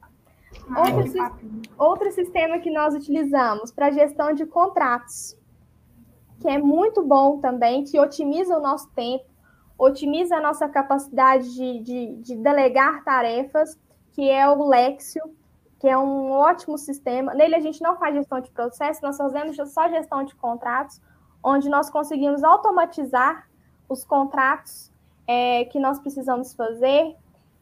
Outro, 0.68 1.64
outro 1.78 2.12
sistema 2.12 2.58
que 2.58 2.70
nós 2.70 2.94
utilizamos 2.94 3.72
para 3.72 3.90
gestão 3.90 4.34
de 4.34 4.44
contratos, 4.44 5.34
que 6.40 6.48
é 6.48 6.58
muito 6.58 7.02
bom 7.02 7.38
também, 7.38 7.84
que 7.84 7.98
otimiza 7.98 8.58
o 8.58 8.60
nosso 8.60 8.90
tempo, 8.90 9.24
otimiza 9.78 10.36
a 10.36 10.42
nossa 10.42 10.68
capacidade 10.68 11.54
de, 11.54 11.78
de, 11.80 12.16
de 12.16 12.36
delegar 12.36 13.02
tarefas, 13.02 13.80
que 14.12 14.28
é 14.28 14.46
o 14.46 14.68
Lexio, 14.68 15.22
que 15.84 15.88
é 15.90 15.98
um 15.98 16.30
ótimo 16.30 16.78
sistema. 16.78 17.34
Nele 17.34 17.56
a 17.56 17.60
gente 17.60 17.82
não 17.82 17.98
faz 17.98 18.14
gestão 18.14 18.40
de 18.40 18.50
processo, 18.50 19.02
nós 19.02 19.18
fazemos 19.18 19.54
só 19.70 19.86
gestão 19.86 20.24
de 20.24 20.34
contratos, 20.34 20.98
onde 21.42 21.68
nós 21.68 21.90
conseguimos 21.90 22.42
automatizar 22.42 23.46
os 23.86 24.02
contratos 24.02 24.90
é, 25.26 25.66
que 25.66 25.78
nós 25.78 25.98
precisamos 25.98 26.54
fazer. 26.54 27.14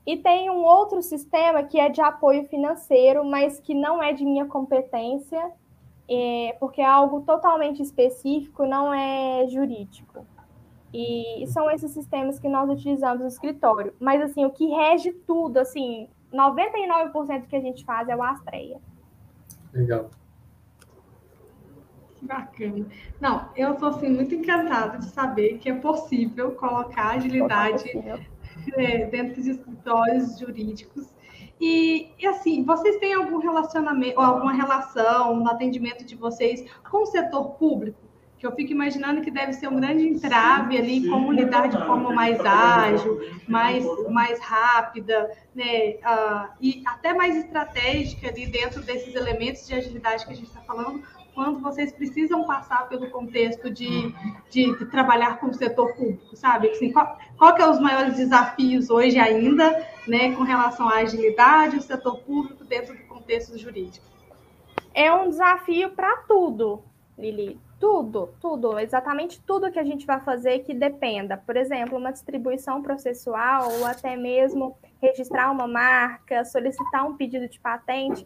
E 0.07 0.17
tem 0.17 0.49
um 0.49 0.63
outro 0.63 1.03
sistema 1.03 1.65
que 1.65 1.81
é 1.81 1.89
de 1.89 2.01
apoio 2.01 2.47
financeiro, 2.47 3.25
mas 3.25 3.59
que 3.59 3.75
não 3.75 4.01
é 4.01 4.13
de 4.13 4.25
minha 4.25 4.47
competência, 4.47 5.51
é, 6.09 6.57
porque 6.61 6.81
é 6.81 6.87
algo 6.87 7.23
totalmente 7.23 7.83
específico, 7.83 8.65
não 8.65 8.95
é 8.95 9.49
jurídico. 9.49 10.25
E 10.95 11.45
são 11.49 11.69
esses 11.69 11.91
sistemas 11.91 12.39
que 12.39 12.49
nós 12.49 12.71
utilizamos 12.71 13.23
no 13.23 13.27
escritório. 13.27 13.93
Mas, 13.99 14.23
assim, 14.23 14.45
o 14.45 14.51
que 14.51 14.67
rege 14.67 15.11
tudo, 15.13 15.57
assim, 15.57 16.09
99% 16.33 17.47
que 17.47 17.57
a 17.57 17.61
gente 17.61 17.85
faz 17.85 18.09
é 18.09 18.17
o 18.17 18.23
Astreia. 18.23 18.81
Legal. 19.73 20.11
Bacana. 22.23 22.87
Não, 23.21 23.49
eu 23.57 23.73
estou 23.73 23.89
assim, 23.89 24.09
muito 24.09 24.35
encantada 24.35 24.99
de 24.99 25.07
saber 25.07 25.59
que 25.59 25.69
é 25.69 25.75
possível 25.75 26.53
colocar 26.53 27.11
agilidade 27.11 27.91
é, 28.77 29.07
dentro 29.07 29.43
de 29.43 29.51
escritórios 29.51 30.39
jurídicos. 30.39 31.13
E, 31.61 32.11
e, 32.19 32.27
assim, 32.27 32.65
vocês 32.65 32.97
têm 32.99 33.15
algum 33.15 33.39
relacionamento, 33.39 34.19
ou 34.19 34.25
alguma 34.25 34.53
relação 34.53 35.37
no 35.37 35.49
atendimento 35.49 36.05
de 36.05 36.17
vocês 36.17 36.65
com 36.89 37.03
o 37.03 37.07
setor 37.07 37.51
público? 37.53 37.99
Que 38.43 38.47
eu 38.49 38.57
fico 38.57 38.73
imaginando 38.73 39.21
que 39.21 39.31
deve 39.31 39.53
ser 39.53 39.69
um 39.69 39.77
grande 39.77 40.05
entrave 40.05 40.77
ali, 40.77 41.09
como 41.09 41.31
lidar 41.31 41.69
de 41.69 41.77
forma 41.77 42.13
mais 42.13 42.41
ágil, 42.41 43.21
mais, 43.47 43.87
mais 44.11 44.41
rápida, 44.41 45.31
né? 45.55 45.91
Uh, 46.03 46.49
e 46.61 46.83
até 46.85 47.15
mais 47.15 47.37
estratégica 47.37 48.29
ali 48.29 48.49
dentro 48.49 48.83
desses 48.83 49.15
elementos 49.15 49.65
de 49.65 49.75
agilidade 49.75 50.27
que 50.27 50.33
a 50.33 50.35
gente 50.35 50.49
está 50.49 50.61
falando, 50.63 51.05
quando 51.37 51.61
vocês 51.61 51.93
precisam 51.93 52.45
passar 52.45 52.89
pelo 52.89 53.09
contexto 53.11 53.71
de, 53.71 54.13
de, 54.51 54.77
de 54.77 54.87
trabalhar 54.87 55.39
com 55.39 55.47
o 55.47 55.55
setor 55.55 55.95
público, 55.95 56.35
sabe? 56.35 56.69
Assim, 56.69 56.91
qual, 56.91 57.17
qual 57.39 57.55
que 57.55 57.63
é 57.63 57.71
os 57.71 57.79
maiores 57.79 58.17
desafios 58.17 58.91
hoje 58.91 59.21
ainda, 59.21 59.87
né, 60.09 60.35
com 60.35 60.43
relação 60.43 60.89
à 60.89 60.97
agilidade, 60.97 61.77
o 61.77 61.81
setor 61.81 62.19
público 62.19 62.65
dentro 62.65 62.93
do 62.93 63.05
contexto 63.05 63.57
jurídico? 63.57 64.05
É 64.93 65.13
um 65.13 65.29
desafio 65.29 65.91
para 65.91 66.17
tudo, 66.27 66.83
Lili 67.17 67.57
tudo, 67.83 68.33
tudo, 68.41 68.79
exatamente 68.79 69.43
tudo 69.43 69.69
que 69.73 69.79
a 69.79 69.83
gente 69.83 70.07
vai 70.07 70.21
fazer 70.21 70.61
que 70.61 70.73
dependa. 70.73 71.37
Por 71.37 71.57
exemplo, 71.57 71.99
uma 71.99 72.13
distribuição 72.13 72.81
processual 72.81 73.73
ou 73.73 73.85
até 73.85 74.15
mesmo 74.15 74.79
registrar 75.01 75.51
uma 75.51 75.67
marca, 75.67 76.45
solicitar 76.45 77.05
um 77.05 77.17
pedido 77.17 77.49
de 77.49 77.59
patente, 77.59 78.25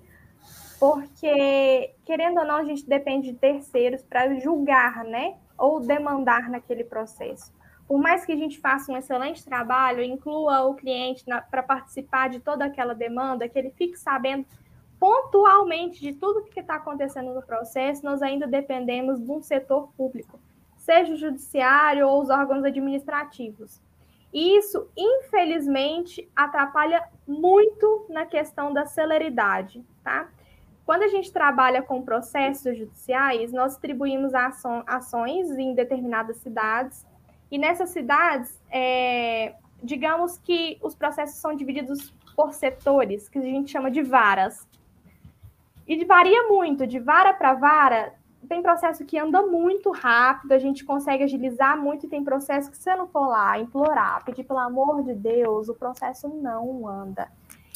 porque, 0.79 1.95
querendo 2.05 2.41
ou 2.41 2.45
não, 2.45 2.57
a 2.57 2.65
gente 2.65 2.87
depende 2.87 3.33
de 3.33 3.39
terceiros 3.39 4.03
para 4.03 4.35
julgar, 4.35 5.03
né? 5.05 5.37
Ou 5.57 5.81
demandar 5.81 6.51
naquele 6.51 6.85
processo. 6.85 7.51
Por 7.89 7.99
mais 7.99 8.27
que 8.27 8.33
a 8.33 8.37
gente 8.37 8.61
faça 8.61 8.93
um 8.93 8.97
excelente 8.99 9.43
trabalho, 9.43 10.03
inclua 10.03 10.67
o 10.67 10.75
cliente 10.75 11.25
para 11.51 11.63
participar 11.63 12.29
de 12.29 12.41
toda 12.41 12.67
aquela 12.67 12.95
demanda, 12.95 13.49
que 13.49 13.59
ele 13.59 13.71
fique 13.71 13.97
sabendo 13.97 14.45
pontualmente 14.99 16.01
de 16.01 16.15
tudo 16.15 16.45
que 16.45 16.61
está 16.61 16.77
acontecendo 16.77 17.35
no 17.35 17.43
processo, 17.43 18.05
nós 18.05 18.23
ainda 18.23 18.47
dependemos 18.47 19.21
de 19.21 19.31
um 19.31 19.43
setor 19.43 19.89
público, 19.97 20.39
seja 20.77 21.13
o 21.13 21.17
judiciário 21.17 22.09
ou 22.09 22.23
os 22.23 22.31
órgãos 22.31 22.65
administrativos. 22.65 23.81
E 24.33 24.57
isso, 24.59 24.89
infelizmente, 24.97 26.29
atrapalha 26.35 27.03
muito 27.27 28.07
na 28.09 28.27
questão 28.27 28.73
da 28.73 28.85
celeridade, 28.85 29.85
tá? 30.03 30.29
Quando 30.85 31.03
a 31.03 31.09
gente 31.09 31.33
trabalha 31.33 31.83
com 31.83 32.03
processos 32.03 32.77
judiciais, 32.77 33.53
nós 33.53 33.73
distribuímos 33.73 34.33
ações 34.87 35.51
em 35.51 35.75
determinadas 35.75 36.37
cidades, 36.37 37.05
e 37.51 37.59
nessas 37.59 37.91
cidades, 37.91 38.61
é, 38.71 39.55
digamos 39.83 40.39
que 40.39 40.79
os 40.83 40.95
processos 40.95 41.37
são 41.41 41.55
divididos 41.55 42.13
por 42.35 42.53
setores, 42.53 43.29
que 43.29 43.39
a 43.39 43.43
gente 43.43 43.71
chama 43.71 43.91
de 43.91 44.03
varas. 44.03 44.67
E 45.87 46.05
varia 46.05 46.49
muito, 46.49 46.87
de 46.87 46.99
vara 46.99 47.33
para 47.33 47.55
vara, 47.55 48.15
tem 48.49 48.63
processo 48.63 49.05
que 49.05 49.19
anda 49.19 49.43
muito 49.43 49.91
rápido, 49.91 50.53
a 50.53 50.59
gente 50.59 50.85
consegue 50.85 51.25
agilizar 51.25 51.79
muito, 51.79 52.07
e 52.07 52.09
tem 52.09 52.25
processo 52.25 52.71
que, 52.71 52.77
se 52.77 52.85
você 52.85 52.97
não 52.97 53.09
for 53.09 53.27
lá 53.27 53.59
implorar, 53.59 54.25
pedir 54.25 54.45
pelo 54.45 54.61
amor 54.61 55.03
de 55.03 55.15
Deus, 55.15 55.69
o 55.69 55.75
processo 55.75 56.29
não 56.29 56.87
anda. 56.87 57.29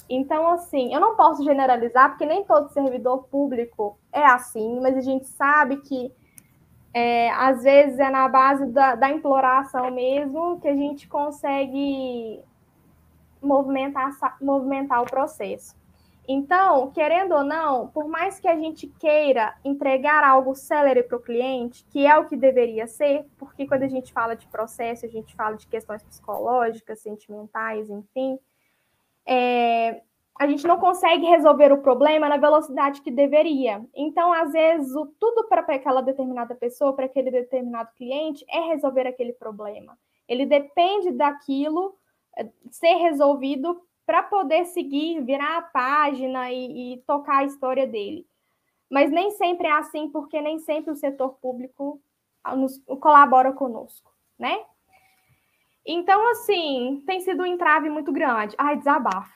Então, 0.09 0.49
assim, 0.49 0.93
eu 0.93 1.01
não 1.01 1.15
posso 1.15 1.45
generalizar, 1.45 2.11
porque 2.11 2.27
nem 2.27 2.45
todo 2.45 2.73
servidor 2.73 3.25
público 3.29 3.97
é 4.13 4.25
assim, 4.25 4.81
mas 4.81 4.97
a 4.97 5.01
gente 5.01 5.27
sabe 5.27 5.77
que 5.79 6.13
é, 6.93 7.31
às 7.31 7.63
vezes 7.63 7.99
é 8.01 8.11
na 8.11 8.29
base 8.29 8.67
da, 8.67 8.97
da 8.97 9.09
imploração 9.09 9.89
mesmo 9.93 10.61
que 10.61 10.67
a 10.67 10.75
gente 10.75 11.07
consegue 11.09 12.43
movimentar, 13.41 14.11
movimentar 14.41 15.01
o 15.01 15.07
processo. 15.07 15.77
Então, 16.33 16.93
querendo 16.93 17.35
ou 17.35 17.43
não, 17.43 17.89
por 17.89 18.07
mais 18.07 18.39
que 18.39 18.47
a 18.47 18.55
gente 18.55 18.87
queira 18.87 19.53
entregar 19.65 20.23
algo 20.23 20.55
célere 20.55 21.03
para 21.03 21.17
o 21.17 21.21
cliente, 21.21 21.85
que 21.91 22.07
é 22.07 22.17
o 22.17 22.29
que 22.29 22.37
deveria 22.37 22.87
ser, 22.87 23.27
porque 23.37 23.67
quando 23.67 23.83
a 23.83 23.89
gente 23.89 24.13
fala 24.13 24.37
de 24.37 24.47
processo, 24.47 25.05
a 25.05 25.09
gente 25.09 25.35
fala 25.35 25.57
de 25.57 25.67
questões 25.67 26.05
psicológicas, 26.05 27.01
sentimentais, 27.01 27.91
enfim, 27.91 28.39
é, 29.27 30.03
a 30.39 30.47
gente 30.47 30.65
não 30.69 30.79
consegue 30.79 31.27
resolver 31.27 31.73
o 31.73 31.83
problema 31.83 32.29
na 32.29 32.37
velocidade 32.37 33.03
que 33.03 33.11
deveria. 33.11 33.85
Então, 33.93 34.33
às 34.33 34.53
vezes, 34.53 34.95
o, 34.95 35.07
tudo 35.19 35.49
para 35.49 35.63
aquela 35.63 36.01
determinada 36.01 36.55
pessoa, 36.55 36.93
para 36.93 37.07
aquele 37.07 37.33
determinado 37.33 37.91
cliente, 37.97 38.45
é 38.49 38.61
resolver 38.69 39.05
aquele 39.05 39.33
problema. 39.33 39.99
Ele 40.29 40.47
depende 40.47 41.11
daquilo 41.11 41.97
é, 42.39 42.47
ser 42.71 42.95
resolvido 42.99 43.83
para 44.11 44.25
poder 44.25 44.65
seguir, 44.65 45.23
virar 45.23 45.59
a 45.59 45.63
página 45.63 46.51
e, 46.51 46.95
e, 46.95 46.97
tocar 47.07 47.39
a 47.39 47.45
história 47.45 47.87
dele. 47.87 48.27
Mas 48.91 49.09
nem 49.09 49.31
sempre 49.31 49.69
é 49.69 49.71
assim, 49.71 50.09
porque 50.09 50.41
nem 50.41 50.59
sempre 50.59 50.91
o 50.91 50.97
setor 50.97 51.37
público 51.41 52.03
nos, 52.57 52.83
colabora 52.99 53.53
conosco, 53.53 54.13
né? 54.37 54.59
Então, 55.87 56.29
assim, 56.33 57.05
tem 57.07 57.21
sido 57.21 57.45
um 57.45 57.47
entrave 57.47 57.89
muito 57.89 58.11
grande. 58.11 58.57
Ai, 58.59 58.79
desabafo. 58.79 59.31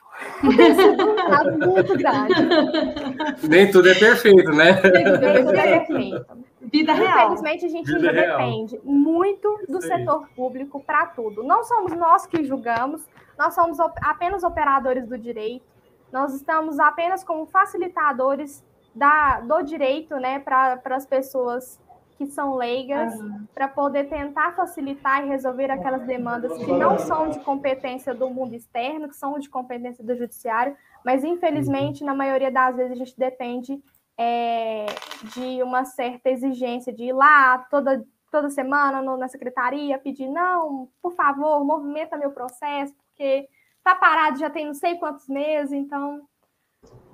Tem 0.56 0.74
sido 0.74 1.06
um 1.06 1.12
entrave 1.12 1.56
muito 1.56 1.96
grande. 1.96 3.48
Nem 3.48 3.70
tudo 3.70 3.88
é 3.88 3.94
perfeito, 3.94 4.50
né? 4.50 4.82
Nem 4.82 5.04
tudo 5.04 5.56
é 5.56 5.78
perfeito. 5.78 6.26
Vida 6.74 6.92
real. 6.92 7.26
Infelizmente, 7.26 7.64
a 7.64 7.68
gente 7.68 7.86
Vida 7.86 8.08
ainda 8.08 8.20
real. 8.20 8.38
depende 8.38 8.80
muito 8.82 9.60
do 9.68 9.80
setor 9.80 10.28
público 10.34 10.80
para 10.80 11.06
tudo. 11.06 11.44
Não 11.44 11.62
somos 11.62 11.92
nós 11.92 12.26
que 12.26 12.42
julgamos, 12.42 13.08
nós 13.38 13.54
somos 13.54 13.78
apenas 14.02 14.42
operadores 14.42 15.06
do 15.06 15.16
direito, 15.16 15.64
nós 16.12 16.34
estamos 16.34 16.80
apenas 16.80 17.22
como 17.22 17.46
facilitadores 17.46 18.64
da, 18.92 19.40
do 19.40 19.62
direito 19.62 20.16
né, 20.16 20.40
para 20.40 20.80
as 20.86 21.06
pessoas 21.06 21.80
que 22.16 22.26
são 22.26 22.54
leigas, 22.56 23.14
uhum. 23.20 23.46
para 23.52 23.68
poder 23.68 24.08
tentar 24.08 24.52
facilitar 24.52 25.24
e 25.24 25.28
resolver 25.28 25.70
aquelas 25.70 26.02
demandas 26.06 26.56
que 26.58 26.72
não 26.72 26.98
são 26.98 27.28
de 27.28 27.40
competência 27.40 28.14
do 28.14 28.30
mundo 28.30 28.54
externo, 28.54 29.08
que 29.08 29.16
são 29.16 29.38
de 29.38 29.48
competência 29.48 30.04
do 30.04 30.16
judiciário, 30.16 30.76
mas 31.04 31.24
infelizmente, 31.24 32.02
uhum. 32.02 32.06
na 32.06 32.14
maioria 32.14 32.50
das 32.50 32.76
vezes, 32.76 32.92
a 32.92 32.96
gente 32.96 33.18
depende 33.18 33.82
é, 34.18 34.86
de 35.34 35.62
uma 35.62 35.84
certa 35.84 36.30
exigência 36.30 36.92
de 36.92 37.04
ir 37.04 37.12
lá 37.12 37.58
toda, 37.70 38.04
toda 38.30 38.50
semana 38.50 39.02
no, 39.02 39.16
na 39.16 39.28
secretaria 39.28 39.98
pedir, 39.98 40.28
não, 40.28 40.88
por 41.02 41.14
favor, 41.14 41.64
movimenta 41.64 42.16
meu 42.16 42.30
processo, 42.30 42.94
porque 43.08 43.48
tá 43.82 43.94
parado 43.94 44.38
já 44.38 44.48
tem 44.48 44.66
não 44.66 44.74
sei 44.74 44.96
quantos 44.96 45.28
meses, 45.28 45.72
então. 45.72 46.22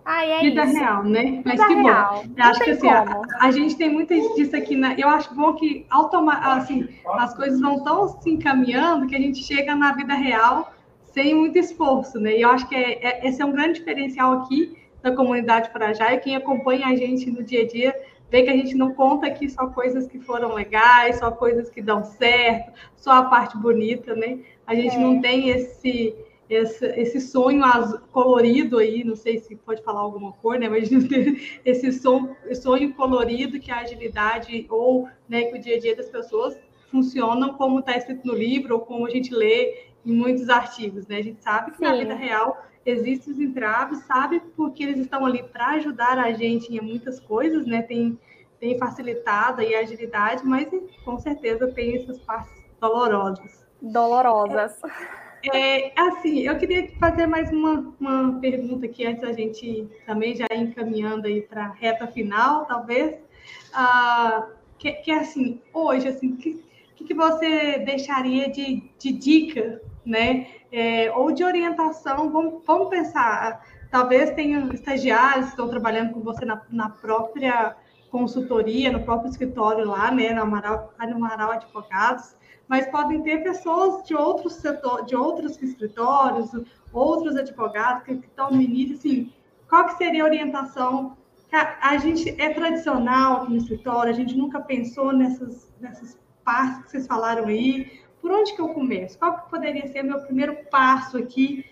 Ai, 0.04 0.32
é 0.32 0.40
Vida 0.40 0.64
isso. 0.64 0.74
real, 0.74 1.04
né? 1.04 1.42
Mas 1.44 1.60
Vida 1.60 1.66
que 1.66 1.74
real. 1.74 2.14
bom. 2.14 2.34
Eu 2.36 2.44
acho 2.44 2.64
que 2.64 2.70
assim, 2.70 2.88
a, 2.88 3.22
a, 3.40 3.50
gente 3.50 3.76
tem 3.76 3.92
muito 3.92 4.14
disso 4.34 4.56
aqui, 4.56 4.76
né? 4.76 4.94
Eu 4.98 5.08
acho 5.08 5.34
bom 5.34 5.52
que 5.54 5.86
automa 5.90 6.32
assim, 6.54 6.88
as 7.04 7.34
coisas 7.34 7.60
vão 7.60 7.84
tão 7.84 8.08
se 8.08 8.30
encaminhando 8.30 9.06
que 9.06 9.14
a 9.14 9.20
gente 9.20 9.42
chega 9.42 9.74
na 9.74 9.92
vida 9.92 10.14
real 10.14 10.72
sem 11.12 11.34
muito 11.34 11.58
esforço, 11.58 12.18
né? 12.18 12.36
E 12.36 12.42
eu 12.42 12.50
acho 12.50 12.66
que 12.68 12.74
é, 12.74 13.04
é, 13.04 13.28
esse 13.28 13.42
é 13.42 13.44
um 13.44 13.52
grande 13.52 13.78
diferencial 13.78 14.32
aqui 14.40 14.80
da 15.02 15.14
comunidade 15.14 15.70
Parajá 15.70 16.12
e 16.14 16.20
quem 16.20 16.36
acompanha 16.36 16.88
a 16.88 16.96
gente 16.96 17.30
no 17.30 17.42
dia 17.42 17.62
a 17.62 17.66
dia 17.66 17.94
vê 18.30 18.42
que 18.42 18.50
a 18.50 18.56
gente 18.56 18.74
não 18.76 18.94
conta 18.94 19.26
aqui 19.26 19.48
só 19.50 19.66
coisas 19.66 20.06
que 20.06 20.20
foram 20.20 20.54
legais, 20.54 21.18
só 21.18 21.30
coisas 21.30 21.68
que 21.68 21.82
dão 21.82 22.04
certo, 22.04 22.72
só 22.96 23.12
a 23.12 23.24
parte 23.24 23.56
bonita, 23.56 24.14
né? 24.14 24.38
A 24.66 24.74
gente 24.74 24.94
é. 24.94 24.98
não 24.98 25.20
tem 25.20 25.50
esse, 25.50 26.14
esse, 26.48 26.86
esse 26.86 27.20
sonho 27.20 27.64
azul, 27.64 27.98
colorido 28.12 28.78
aí, 28.78 29.02
não 29.02 29.16
sei 29.16 29.38
se 29.38 29.56
pode 29.56 29.82
falar 29.82 30.00
alguma 30.00 30.32
cor, 30.34 30.58
né? 30.58 30.68
Mas 30.68 30.88
esse 31.64 31.92
sonho, 31.92 32.36
sonho 32.54 32.94
colorido 32.94 33.58
que 33.58 33.70
a 33.72 33.80
agilidade 33.80 34.64
ou 34.70 35.08
né, 35.28 35.44
que 35.44 35.58
o 35.58 35.60
dia 35.60 35.76
a 35.76 35.80
dia 35.80 35.96
das 35.96 36.08
pessoas 36.08 36.56
funcionam 36.88 37.54
como 37.54 37.80
está 37.80 37.96
escrito 37.96 38.26
no 38.26 38.34
livro 38.34 38.74
ou 38.74 38.80
como 38.80 39.06
a 39.06 39.10
gente 39.10 39.34
lê 39.34 39.89
em 40.04 40.12
muitos 40.12 40.48
artigos, 40.48 41.06
né? 41.06 41.18
A 41.18 41.22
gente 41.22 41.42
sabe 41.42 41.72
que 41.72 41.78
Sim. 41.78 41.84
na 41.84 41.96
vida 41.96 42.14
real 42.14 42.64
existem 42.84 43.32
os 43.32 43.40
entraves, 43.40 44.00
sabe 44.04 44.40
porque 44.56 44.82
eles 44.82 44.98
estão 44.98 45.24
ali 45.26 45.42
para 45.42 45.68
ajudar 45.70 46.18
a 46.18 46.32
gente 46.32 46.74
em 46.74 46.80
muitas 46.80 47.20
coisas, 47.20 47.66
né? 47.66 47.82
Tem, 47.82 48.18
tem 48.58 48.78
facilitado 48.78 49.60
aí 49.60 49.74
a 49.74 49.80
agilidade, 49.80 50.44
mas 50.44 50.68
com 51.04 51.18
certeza 51.18 51.68
tem 51.68 51.96
essas 51.96 52.18
partes 52.20 52.52
dolorosas. 52.80 53.66
Dolorosas. 53.80 54.80
É, 55.52 55.88
é, 55.88 55.92
assim, 55.96 56.40
eu 56.40 56.58
queria 56.58 56.90
fazer 56.98 57.26
mais 57.26 57.50
uma, 57.50 57.94
uma 57.98 58.38
pergunta 58.40 58.84
aqui 58.84 59.06
antes 59.06 59.22
da 59.22 59.32
gente 59.32 59.88
também 60.04 60.34
já 60.34 60.46
ir 60.52 60.60
encaminhando 60.60 61.26
aí 61.26 61.40
para 61.40 61.64
a 61.64 61.72
reta 61.72 62.06
final, 62.06 62.66
talvez. 62.66 63.16
Ah, 63.72 64.48
que, 64.78 64.92
que 64.92 65.10
assim, 65.10 65.60
hoje, 65.72 66.08
assim, 66.08 66.36
que, 66.36 66.62
que 66.94 67.14
você 67.14 67.78
deixaria 67.78 68.50
de, 68.50 68.82
de 68.98 69.12
dica 69.12 69.80
né? 70.11 70.49
É, 70.73 71.11
ou 71.12 71.33
de 71.33 71.44
orientação, 71.44 72.31
vamos, 72.31 72.64
vamos 72.66 72.88
pensar, 72.88 73.64
talvez 73.90 74.31
tenham 74.33 74.73
estagiários 74.73 75.46
que 75.46 75.51
estão 75.53 75.68
trabalhando 75.68 76.12
com 76.12 76.20
você 76.20 76.44
na, 76.44 76.61
na 76.70 76.90
própria 76.90 77.77
consultoria, 78.11 78.90
no 78.90 79.01
próprio 79.01 79.31
escritório 79.31 79.87
lá, 79.87 80.11
né, 80.11 80.33
no 80.33 80.42
Amaral, 80.42 80.92
no 80.99 81.16
Amaral 81.16 81.53
Advogados, 81.53 82.37
mas 82.68 82.87
podem 82.88 83.23
ter 83.23 83.42
pessoas 83.42 84.05
de 84.05 84.14
outros 84.14 84.55
setores, 84.55 85.07
de 85.07 85.16
outros 85.16 85.61
escritórios, 85.62 86.51
outros 86.92 87.37
advogados 87.37 88.05
que, 88.05 88.12
estão 88.12 88.51
no 88.51 88.61
início, 88.61 88.96
assim, 88.96 89.33
qual 89.68 89.87
que 89.87 89.96
seria 89.96 90.23
a 90.23 90.27
orientação? 90.27 91.16
A, 91.53 91.90
a 91.90 91.96
gente 91.99 92.29
é 92.40 92.53
tradicional 92.53 93.42
aqui 93.42 93.51
no 93.51 93.57
escritório, 93.57 94.12
a 94.12 94.16
gente 94.16 94.37
nunca 94.37 94.61
pensou 94.61 95.12
nessas, 95.12 95.73
nessas 95.81 96.18
partes 96.44 96.85
que 96.85 96.90
vocês 96.90 97.07
falaram 97.07 97.46
aí, 97.46 98.01
por 98.20 98.30
onde 98.30 98.54
que 98.54 98.61
eu 98.61 98.68
começo? 98.68 99.18
Qual 99.18 99.37
que 99.38 99.50
poderia 99.50 99.87
ser 99.88 100.02
meu 100.02 100.20
primeiro 100.20 100.56
passo 100.70 101.16
aqui, 101.16 101.64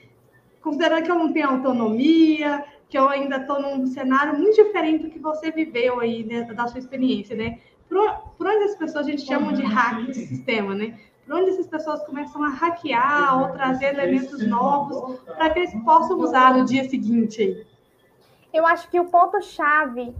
considerando 0.62 1.04
que 1.04 1.10
eu 1.10 1.18
não 1.18 1.32
tenho 1.32 1.50
autonomia, 1.50 2.64
que 2.88 2.98
eu 2.98 3.08
ainda 3.08 3.36
estou 3.36 3.60
num 3.60 3.86
cenário 3.86 4.38
muito 4.38 4.62
diferente 4.62 5.04
do 5.04 5.10
que 5.10 5.18
você 5.18 5.50
viveu 5.50 6.00
aí, 6.00 6.24
né, 6.24 6.42
da 6.44 6.66
sua 6.66 6.78
experiência, 6.78 7.36
né? 7.36 7.58
Por, 7.88 8.10
por 8.36 8.46
onde 8.46 8.64
as 8.64 8.74
pessoas, 8.74 9.06
a 9.06 9.10
gente 9.10 9.26
chama 9.26 9.52
de 9.52 9.62
hack 9.62 10.06
de 10.06 10.14
sistema, 10.14 10.74
né? 10.74 10.98
Por 11.26 11.36
onde 11.36 11.50
essas 11.50 11.66
pessoas 11.66 12.02
começam 12.04 12.42
a 12.42 12.48
hackear 12.48 13.42
ou 13.42 13.52
trazer 13.52 13.94
elementos 13.94 14.46
novos 14.46 15.20
para 15.20 15.50
que 15.50 15.58
eles 15.58 15.74
possam 15.84 16.18
usar 16.18 16.56
no 16.56 16.64
dia 16.64 16.88
seguinte 16.88 17.42
aí? 17.42 17.66
Eu 18.52 18.66
acho 18.66 18.88
que 18.90 18.98
o 18.98 19.04
ponto-chave 19.04 20.14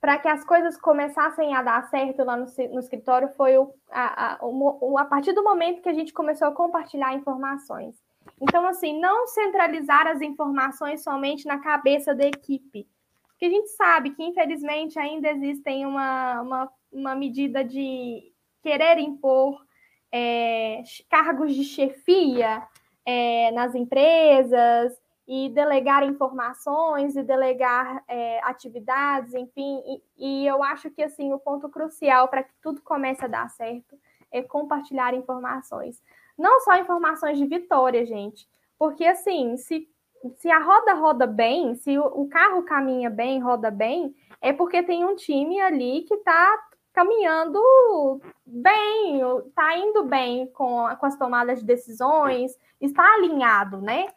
para 0.00 0.18
que 0.18 0.28
as 0.28 0.42
coisas 0.44 0.80
começassem 0.80 1.54
a 1.54 1.62
dar 1.62 1.88
certo 1.90 2.24
lá 2.24 2.36
no, 2.36 2.46
no 2.72 2.80
escritório 2.80 3.28
foi 3.36 3.58
o, 3.58 3.74
a, 3.90 4.34
a, 4.34 4.38
o, 4.42 4.96
a 4.98 5.04
partir 5.04 5.32
do 5.32 5.44
momento 5.44 5.82
que 5.82 5.88
a 5.88 5.94
gente 5.94 6.12
começou 6.12 6.48
a 6.48 6.52
compartilhar 6.54 7.14
informações. 7.14 7.94
Então, 8.40 8.66
assim, 8.66 8.98
não 8.98 9.26
centralizar 9.26 10.06
as 10.06 10.22
informações 10.22 11.02
somente 11.02 11.46
na 11.46 11.58
cabeça 11.58 12.14
da 12.14 12.26
equipe. 12.26 12.86
Porque 13.28 13.44
a 13.46 13.50
gente 13.50 13.68
sabe 13.70 14.10
que, 14.10 14.22
infelizmente, 14.22 14.98
ainda 14.98 15.30
existem 15.30 15.84
uma, 15.84 16.40
uma, 16.40 16.72
uma 16.92 17.14
medida 17.14 17.62
de 17.62 18.32
querer 18.62 18.98
impor 18.98 19.62
é, 20.12 20.82
cargos 21.10 21.54
de 21.54 21.64
chefia 21.64 22.62
é, 23.04 23.50
nas 23.52 23.74
empresas, 23.74 24.92
e 25.32 25.48
delegar 25.48 26.02
informações 26.02 27.14
e 27.14 27.22
delegar 27.22 28.02
é, 28.08 28.40
atividades, 28.42 29.32
enfim. 29.32 29.80
E, 29.86 30.02
e, 30.42 30.44
eu 30.44 30.60
acho 30.60 30.90
que 30.90 31.00
assim 31.00 31.32
o 31.32 31.38
ponto 31.38 31.68
crucial 31.68 32.26
para 32.26 32.42
que 32.42 32.52
tudo 32.60 32.82
comece 32.82 33.24
a 33.24 33.28
dar 33.28 33.48
certo 33.48 33.96
é 34.32 34.42
compartilhar 34.42 35.14
informações. 35.14 36.02
Não 36.36 36.58
só 36.58 36.76
informações 36.78 37.38
de 37.38 37.46
vitória, 37.46 38.04
gente, 38.04 38.48
porque 38.76 39.06
assim, 39.06 39.56
se, 39.56 39.88
se 40.34 40.50
a 40.50 40.58
roda 40.58 40.94
roda 40.94 41.28
bem, 41.28 41.76
se 41.76 41.96
o, 41.96 42.06
o 42.06 42.28
carro 42.28 42.64
caminha 42.64 43.08
bem, 43.08 43.38
roda 43.38 43.70
bem, 43.70 44.12
é 44.40 44.52
porque 44.52 44.82
tem 44.82 45.04
um 45.04 45.14
time 45.14 45.60
ali 45.60 46.02
que 46.08 46.14
está 46.14 46.58
caminhando 46.92 48.20
bem, 48.44 49.20
está 49.46 49.78
indo 49.78 50.02
bem 50.02 50.48
com, 50.48 50.88
com 50.98 51.06
as 51.06 51.16
tomadas 51.16 51.60
de 51.60 51.66
decisões, 51.66 52.58
está 52.80 53.14
alinhado, 53.14 53.80
né? 53.80 54.08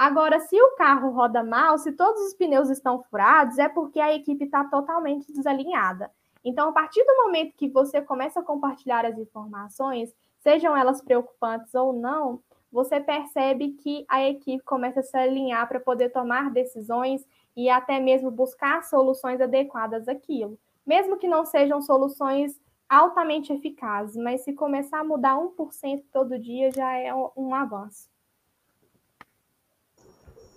Agora, 0.00 0.40
se 0.40 0.58
o 0.58 0.76
carro 0.76 1.10
roda 1.10 1.44
mal, 1.44 1.76
se 1.76 1.92
todos 1.92 2.22
os 2.22 2.32
pneus 2.32 2.70
estão 2.70 3.02
furados, 3.02 3.58
é 3.58 3.68
porque 3.68 4.00
a 4.00 4.14
equipe 4.14 4.46
está 4.46 4.64
totalmente 4.64 5.30
desalinhada. 5.30 6.10
Então, 6.42 6.70
a 6.70 6.72
partir 6.72 7.04
do 7.04 7.16
momento 7.18 7.54
que 7.54 7.68
você 7.68 8.00
começa 8.00 8.40
a 8.40 8.42
compartilhar 8.42 9.04
as 9.04 9.18
informações, 9.18 10.10
sejam 10.38 10.74
elas 10.74 11.02
preocupantes 11.02 11.74
ou 11.74 11.92
não, 11.92 12.40
você 12.72 12.98
percebe 12.98 13.72
que 13.72 14.06
a 14.08 14.26
equipe 14.26 14.64
começa 14.64 15.00
a 15.00 15.02
se 15.02 15.18
alinhar 15.18 15.68
para 15.68 15.78
poder 15.78 16.08
tomar 16.08 16.50
decisões 16.50 17.22
e 17.54 17.68
até 17.68 18.00
mesmo 18.00 18.30
buscar 18.30 18.82
soluções 18.84 19.38
adequadas 19.38 20.08
àquilo. 20.08 20.58
Mesmo 20.86 21.18
que 21.18 21.28
não 21.28 21.44
sejam 21.44 21.82
soluções 21.82 22.58
altamente 22.88 23.52
eficazes, 23.52 24.16
mas 24.16 24.44
se 24.44 24.54
começar 24.54 25.00
a 25.00 25.04
mudar 25.04 25.36
1% 25.36 26.02
todo 26.10 26.38
dia 26.38 26.70
já 26.72 26.90
é 26.96 27.12
um 27.36 27.54
avanço. 27.54 28.09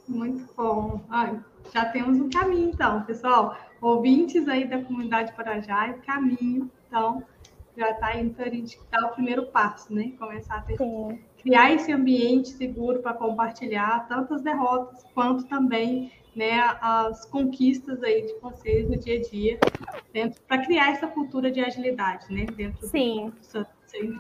Muito 0.07 0.53
bom. 0.55 1.01
Ah, 1.09 1.35
já 1.73 1.85
temos 1.85 2.19
um 2.19 2.29
caminho, 2.29 2.71
então, 2.73 3.03
pessoal. 3.03 3.57
Ouvintes 3.81 4.47
aí 4.47 4.65
da 4.65 4.81
comunidade 4.81 5.33
Parajá, 5.33 5.95
o 5.97 6.05
caminho, 6.05 6.69
então, 6.87 7.23
já 7.77 7.91
está 7.91 8.17
indo 8.17 8.33
para 8.33 8.45
a 8.45 8.49
gente 8.49 8.79
dar 8.91 9.05
o 9.05 9.09
primeiro 9.09 9.47
passo, 9.47 9.93
né? 9.93 10.13
Começar 10.19 10.55
a 10.55 10.61
ter, 10.61 10.77
criar 11.41 11.71
esse 11.71 11.91
ambiente 11.91 12.49
seguro 12.49 13.01
para 13.01 13.13
compartilhar 13.13 14.07
tantas 14.07 14.41
derrotas 14.41 15.03
quanto 15.13 15.45
também 15.45 16.11
né, 16.35 16.59
as 16.81 17.25
conquistas 17.25 18.01
aí 18.03 18.23
de 18.23 18.39
vocês 18.39 18.89
no 18.89 18.97
dia 18.97 19.19
a 19.19 19.21
dia, 19.21 19.59
para 20.47 20.65
criar 20.65 20.91
essa 20.91 21.07
cultura 21.07 21.51
de 21.51 21.61
agilidade, 21.61 22.31
né, 22.33 22.45
dentro 22.45 22.87
Sim. 22.87 23.29
do 23.29 23.45
seu, 23.45 23.65
seu. 23.85 24.13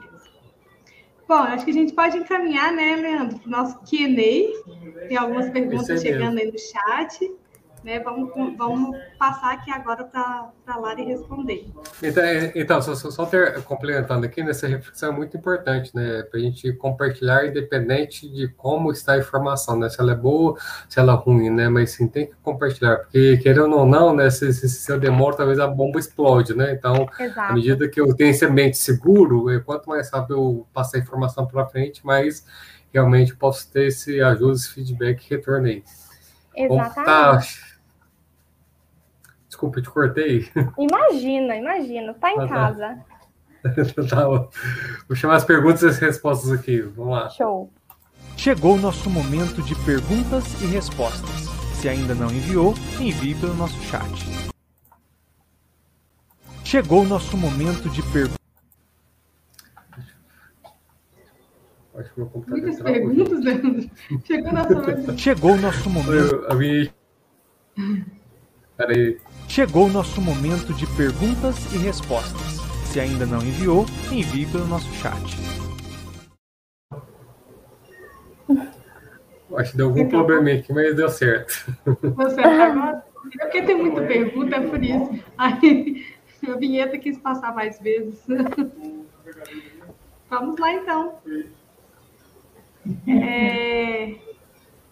Bom, 1.33 1.39
acho 1.39 1.65
que 1.65 1.71
a 1.71 1.73
gente 1.73 1.93
pode 1.93 2.15
encaminhar, 2.15 2.71
né, 2.71 2.95
Leandro, 2.95 3.39
para 3.39 3.47
o 3.47 3.51
nosso 3.51 3.79
Q&A. 3.79 5.07
Tem 5.07 5.17
algumas 5.17 5.49
perguntas 5.49 5.99
chegando 5.99 6.37
aí 6.37 6.51
no 6.51 6.59
chat. 6.59 7.31
Né? 7.83 7.99
Vamos, 7.99 8.31
vamos 8.57 8.97
passar 9.19 9.53
aqui 9.53 9.71
agora 9.71 10.03
para 10.05 10.51
a 10.65 10.77
Lari 10.77 11.03
responder. 11.03 11.67
Então, 12.01 12.23
é, 12.23 12.51
então 12.55 12.81
só, 12.81 12.95
só 12.95 13.25
ter, 13.25 13.61
complementando 13.63 14.25
aqui, 14.25 14.41
nessa 14.41 14.67
reflexão 14.67 15.11
é 15.11 15.15
muito 15.15 15.35
importante, 15.35 15.93
né? 15.93 16.23
Para 16.23 16.39
a 16.39 16.43
gente 16.43 16.71
compartilhar, 16.73 17.45
independente 17.45 18.29
de 18.29 18.47
como 18.47 18.91
está 18.91 19.13
a 19.13 19.17
informação, 19.17 19.77
né? 19.77 19.89
Se 19.89 19.99
ela 19.99 20.13
é 20.13 20.15
boa, 20.15 20.57
se 20.87 20.99
ela 20.99 21.13
é 21.13 21.15
ruim, 21.15 21.49
né? 21.49 21.67
Mas 21.67 21.91
sim, 21.91 22.07
tem 22.07 22.27
que 22.27 22.35
compartilhar, 22.41 22.97
porque 22.97 23.37
querendo 23.37 23.75
ou 23.75 23.85
não, 23.85 24.15
né? 24.15 24.29
Se, 24.29 24.53
se, 24.53 24.69
se 24.69 24.91
eu 24.91 24.99
demoro, 24.99 25.35
talvez 25.35 25.59
a 25.59 25.67
bomba 25.67 25.99
explode, 25.99 26.55
né? 26.55 26.73
Então, 26.73 27.07
Exato. 27.19 27.51
à 27.51 27.53
medida 27.53 27.89
que 27.89 27.99
eu 27.99 28.15
tenho 28.15 28.29
esse 28.29 28.45
ambiente 28.45 28.77
seguro, 28.77 29.45
quanto 29.65 29.89
mais 29.89 30.09
rápido 30.09 30.33
eu 30.35 30.67
passar 30.73 30.97
a 30.97 31.01
informação 31.01 31.45
para 31.45 31.65
frente, 31.65 32.05
mais 32.05 32.45
realmente 32.93 33.35
posso 33.35 33.69
ter 33.71 33.87
esse 33.87 34.21
ajuda, 34.21 34.53
esse 34.53 34.69
feedback 34.69 35.25
e 35.25 35.29
retorno 35.35 35.67
aí. 35.67 35.83
Exatamente. 36.55 37.72
Desculpa, 39.63 39.81
te 39.81 39.89
cortei. 39.89 40.49
Imagina, 40.77 41.55
imagina, 41.55 42.13
tá 42.15 42.31
em 42.31 42.39
ah, 42.39 42.41
tá. 42.41 42.47
casa. 42.47 42.99
Tá. 44.09 44.25
Vou 45.07 45.15
chamar 45.15 45.35
as 45.35 45.45
perguntas 45.45 45.83
e 45.83 45.87
as 45.87 45.97
respostas 45.97 46.51
aqui. 46.51 46.81
Vamos 46.81 47.13
lá. 47.13 47.29
Show. 47.29 47.71
Chegou 48.35 48.75
o 48.75 48.77
nosso 48.77 49.09
momento 49.09 49.61
de 49.61 49.73
perguntas 49.85 50.61
e 50.61 50.65
respostas. 50.65 51.47
Se 51.75 51.87
ainda 51.87 52.13
não 52.13 52.27
enviou, 52.27 52.73
envie 52.99 53.33
pelo 53.35 53.53
nosso 53.53 53.81
chat. 53.83 54.03
Chegou 56.65 57.03
o 57.03 57.07
nosso 57.07 57.37
momento 57.37 57.89
de 57.89 58.03
perguntas. 58.11 58.37
Muitas 62.47 62.81
perguntas, 62.81 63.39
Leandro. 63.39 63.89
Chegou 64.25 64.49
o 64.49 64.53
nosso 64.53 64.73
momento. 64.73 65.17
Chegou 65.17 65.51
o 65.53 65.57
nosso 65.57 65.89
momento. 65.89 66.11
Eu, 66.11 66.59
eu, 66.59 66.89
Peraí. 68.75 69.19
Chegou 69.47 69.87
o 69.87 69.89
nosso 69.89 70.21
momento 70.21 70.73
de 70.73 70.87
perguntas 70.95 71.73
e 71.73 71.77
respostas. 71.77 72.61
Se 72.85 72.99
ainda 72.99 73.25
não 73.25 73.39
enviou, 73.39 73.85
envie 74.11 74.45
pelo 74.45 74.65
nosso 74.65 74.91
chat. 74.95 75.37
Acho 79.55 79.71
que 79.71 79.77
deu 79.77 79.87
algum 79.87 80.09
problema 80.09 80.51
aqui, 80.51 80.73
mas 80.73 80.95
deu 80.95 81.09
certo. 81.09 81.53
Deu 81.85 82.29
certo 82.31 82.61
agora? 82.61 83.03
É 83.39 83.45
porque 83.45 83.61
tem 83.61 83.77
muita 83.77 84.01
pergunta, 84.01 84.55
é 84.55 84.61
por 84.61 84.83
isso. 84.83 85.23
Aí 85.37 86.05
a 86.47 86.55
vinheta 86.55 86.97
quis 86.97 87.17
passar 87.17 87.53
mais 87.53 87.79
vezes. 87.79 88.23
Vamos 90.29 90.59
lá, 90.59 90.73
então. 90.73 91.15
É... 93.07 94.11
é, 94.11 94.19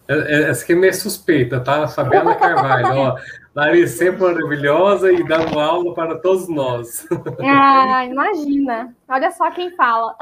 é 0.08 0.50
essa 0.50 0.62
aqui 0.62 0.72
é 0.72 0.76
meio 0.76 0.94
suspeita, 0.94 1.60
tá? 1.60 1.88
Fabiana 1.88 2.36
Carvalho, 2.36 2.96
ó. 2.96 3.18
Larissa 3.54 3.98
sempre 3.98 4.22
maravilhosa 4.22 5.12
e 5.12 5.22
dando 5.22 5.58
aula 5.58 5.94
para 5.94 6.18
todos 6.18 6.48
nós. 6.48 7.06
Ah, 7.40 8.04
imagina. 8.04 8.96
Olha 9.08 9.30
só 9.30 9.50
quem 9.50 9.74
fala. 9.76 10.16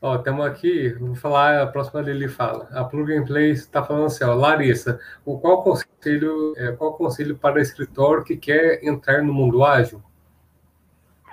Ó, 0.00 0.18
temos 0.18 0.44
aqui, 0.44 0.92
vou 0.92 1.14
falar, 1.14 1.62
a 1.62 1.66
próxima 1.66 2.02
Lili 2.02 2.28
fala. 2.28 2.68
A 2.72 2.84
Plug 2.84 3.16
and 3.16 3.24
Play 3.24 3.52
está 3.52 3.82
falando 3.82 4.06
assim, 4.06 4.22
ó, 4.24 4.34
Larissa, 4.34 5.00
qual 5.24 5.62
conselho, 5.62 6.52
é, 6.58 6.72
qual 6.72 6.92
conselho 6.92 7.38
para 7.38 7.56
o 7.56 7.58
escritório 7.62 8.22
que 8.22 8.36
quer 8.36 8.84
entrar 8.84 9.22
no 9.22 9.32
mundo 9.32 9.64
ágil? 9.64 10.02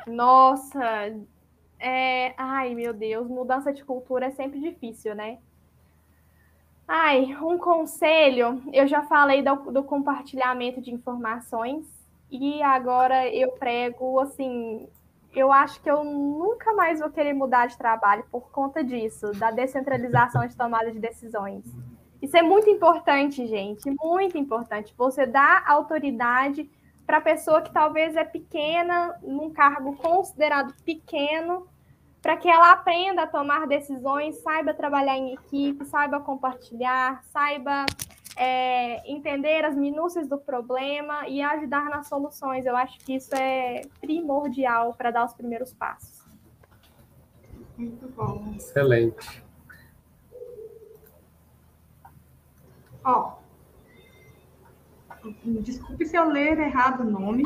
Nossa, 0.07 1.13
é, 1.79 2.33
ai 2.37 2.73
meu 2.73 2.93
Deus, 2.93 3.27
mudança 3.27 3.73
de 3.73 3.83
cultura 3.83 4.27
é 4.27 4.31
sempre 4.31 4.61
difícil, 4.61 5.15
né? 5.15 5.39
Ai, 6.93 7.37
um 7.41 7.57
conselho, 7.57 8.61
eu 8.73 8.85
já 8.85 9.01
falei 9.03 9.41
do, 9.41 9.55
do, 9.71 9.81
compartilhamento 9.81 10.81
de 10.81 10.91
informações 10.93 11.85
e 12.29 12.61
agora 12.61 13.33
eu 13.33 13.53
prego 13.53 14.19
assim, 14.19 14.89
eu 15.33 15.53
acho 15.53 15.81
que 15.81 15.89
eu 15.89 16.03
nunca 16.03 16.73
mais 16.73 16.99
vou 16.99 17.09
querer 17.09 17.31
mudar 17.31 17.67
de 17.67 17.77
trabalho 17.77 18.25
por 18.29 18.51
conta 18.51 18.83
disso, 18.83 19.31
da 19.39 19.51
descentralização 19.51 20.45
de 20.45 20.57
tomada 20.57 20.91
de 20.91 20.99
decisões. 20.99 21.63
Isso 22.21 22.35
é 22.35 22.41
muito 22.41 22.69
importante, 22.69 23.47
gente, 23.47 23.89
muito 24.03 24.37
importante. 24.37 24.93
Você 24.97 25.25
dá 25.25 25.63
autoridade 25.65 26.69
para 27.07 27.19
a 27.19 27.21
pessoa 27.21 27.61
que 27.61 27.71
talvez 27.71 28.17
é 28.17 28.25
pequena, 28.25 29.17
num 29.23 29.49
cargo 29.49 29.95
considerado 29.95 30.73
pequeno, 30.83 31.65
para 32.21 32.37
que 32.37 32.47
ela 32.47 32.71
aprenda 32.71 33.23
a 33.23 33.27
tomar 33.27 33.65
decisões, 33.67 34.37
saiba 34.43 34.73
trabalhar 34.73 35.17
em 35.17 35.33
equipe, 35.33 35.83
saiba 35.85 36.19
compartilhar, 36.19 37.23
saiba 37.23 37.85
é, 38.37 39.11
entender 39.11 39.65
as 39.65 39.75
minúcias 39.75 40.27
do 40.27 40.37
problema 40.37 41.27
e 41.27 41.41
ajudar 41.41 41.85
nas 41.85 42.07
soluções. 42.07 42.65
Eu 42.65 42.77
acho 42.77 42.99
que 42.99 43.15
isso 43.15 43.33
é 43.35 43.81
primordial 43.99 44.93
para 44.93 45.09
dar 45.09 45.25
os 45.25 45.33
primeiros 45.33 45.73
passos. 45.73 46.21
Muito 47.75 48.07
bom. 48.09 48.53
Excelente. 48.55 49.43
Ó, 53.03 53.37
desculpe 55.43 56.05
se 56.05 56.15
eu 56.15 56.25
ler 56.25 56.59
errado 56.59 57.01
o 57.01 57.03
nome. 57.03 57.43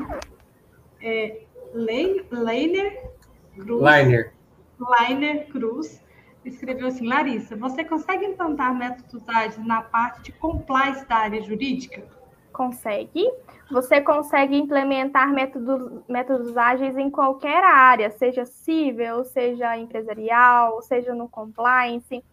É 1.02 1.44
Leiner 1.74 3.10
Cruz. 3.54 3.82
Leiner. 3.82 4.35
Lainer 4.80 5.48
Cruz 5.48 6.02
escreveu 6.44 6.88
assim: 6.88 7.08
Larissa, 7.08 7.56
você 7.56 7.84
consegue 7.84 8.26
implantar 8.26 8.76
métodos 8.76 9.28
ágeis 9.28 9.66
na 9.66 9.82
parte 9.82 10.24
de 10.24 10.32
compliance 10.34 11.06
da 11.08 11.18
área 11.18 11.42
jurídica? 11.42 12.04
Consegue. 12.52 13.30
Você 13.72 14.00
consegue 14.00 14.56
implementar 14.56 15.34
métodos, 15.34 16.04
métodos 16.08 16.56
ágeis 16.56 16.96
em 16.96 17.10
qualquer 17.10 17.64
área, 17.64 18.10
seja 18.12 18.46
civil, 18.46 19.26
seja 19.26 19.78
empresarial, 19.78 20.82
seja 20.82 21.14
no 21.14 21.28
compliance. 21.28 22.24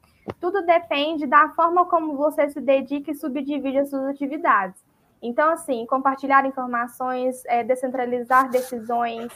Tudo 0.41 0.65
depende 0.65 1.27
da 1.27 1.49
forma 1.51 1.87
como 1.87 2.17
você 2.17 2.49
se 2.51 2.61
dedica 2.61 3.11
e 3.11 3.15
subdivide 3.15 3.79
as 3.79 3.91
suas 3.91 4.05
atividades. 4.05 4.81
Então, 5.21 5.51
assim, 5.51 5.87
compartilhar 5.87 6.45
informações, 6.45 7.45
é, 7.47 7.65
descentralizar 7.65 8.51
decisões, 8.51 9.33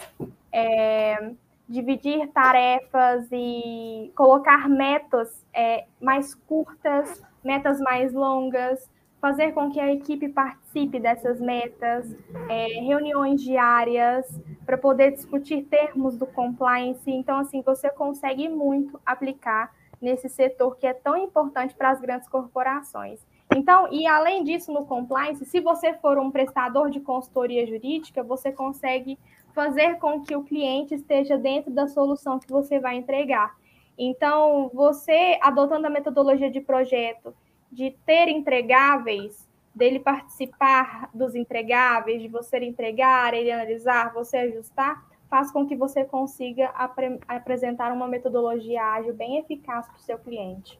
é, 0.52 1.32
dividir 1.68 2.28
tarefas 2.28 3.26
e 3.32 4.12
colocar 4.14 4.68
metas 4.68 5.44
é, 5.52 5.86
mais 6.00 6.34
curtas, 6.34 7.22
metas 7.42 7.80
mais 7.80 8.12
longas, 8.12 8.88
fazer 9.20 9.52
com 9.52 9.70
que 9.70 9.80
a 9.80 9.92
equipe 9.92 10.28
participe 10.28 11.00
dessas 11.00 11.40
metas, 11.40 12.14
é, 12.48 12.66
reuniões 12.80 13.42
diárias 13.42 14.26
para 14.64 14.78
poder 14.78 15.12
discutir 15.12 15.64
termos 15.64 16.16
do 16.16 16.26
compliance. 16.26 17.10
Então, 17.10 17.38
assim, 17.38 17.62
você 17.62 17.90
consegue 17.90 18.48
muito 18.48 19.00
aplicar 19.04 19.74
nesse 20.00 20.28
setor 20.28 20.76
que 20.76 20.86
é 20.86 20.92
tão 20.92 21.16
importante 21.16 21.74
para 21.74 21.90
as 21.90 22.00
grandes 22.00 22.28
corporações. 22.28 23.18
Então, 23.54 23.88
e 23.92 24.06
além 24.06 24.44
disso, 24.44 24.72
no 24.72 24.84
compliance, 24.84 25.44
se 25.44 25.60
você 25.60 25.94
for 25.94 26.18
um 26.18 26.30
prestador 26.30 26.90
de 26.90 27.00
consultoria 27.00 27.66
jurídica, 27.66 28.22
você 28.22 28.52
consegue 28.52 29.18
fazer 29.56 29.98
com 29.98 30.20
que 30.20 30.36
o 30.36 30.44
cliente 30.44 30.94
esteja 30.94 31.38
dentro 31.38 31.72
da 31.72 31.88
solução 31.88 32.38
que 32.38 32.46
você 32.46 32.78
vai 32.78 32.96
entregar. 32.96 33.56
Então, 33.96 34.70
você 34.74 35.38
adotando 35.40 35.86
a 35.86 35.90
metodologia 35.90 36.50
de 36.50 36.60
projeto, 36.60 37.34
de 37.72 37.96
ter 38.04 38.28
entregáveis, 38.28 39.48
dele 39.74 39.98
participar 39.98 41.08
dos 41.14 41.34
entregáveis, 41.34 42.20
de 42.20 42.28
você 42.28 42.58
entregar, 42.58 43.32
ele 43.32 43.50
analisar, 43.50 44.12
você 44.12 44.36
ajustar, 44.36 45.02
faz 45.28 45.50
com 45.50 45.66
que 45.66 45.74
você 45.74 46.04
consiga 46.04 46.66
apre 46.68 47.18
apresentar 47.26 47.90
uma 47.92 48.06
metodologia 48.06 48.82
ágil 48.82 49.14
bem 49.14 49.38
eficaz 49.38 49.86
para 49.86 49.96
o 49.96 50.00
seu 50.00 50.18
cliente. 50.18 50.78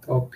Top. 0.00 0.30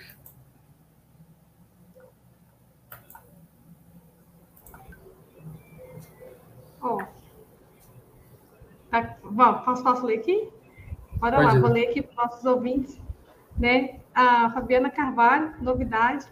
Ó. 6.81 6.97
Tá, 8.89 9.17
bom, 9.23 9.53
posso, 9.65 9.83
posso 9.83 10.05
ler 10.05 10.19
aqui? 10.19 10.49
Bora 11.17 11.37
Pode 11.37 11.47
lá, 11.47 11.55
ir. 11.55 11.61
vou 11.61 11.69
ler 11.69 11.89
aqui 11.89 12.01
para 12.01 12.11
os 12.11 12.31
nossos 12.31 12.45
ouvintes. 12.45 13.01
Né? 13.57 13.99
A 14.13 14.49
Fabiana 14.51 14.89
Carvalho, 14.89 15.53
novidade, 15.61 16.25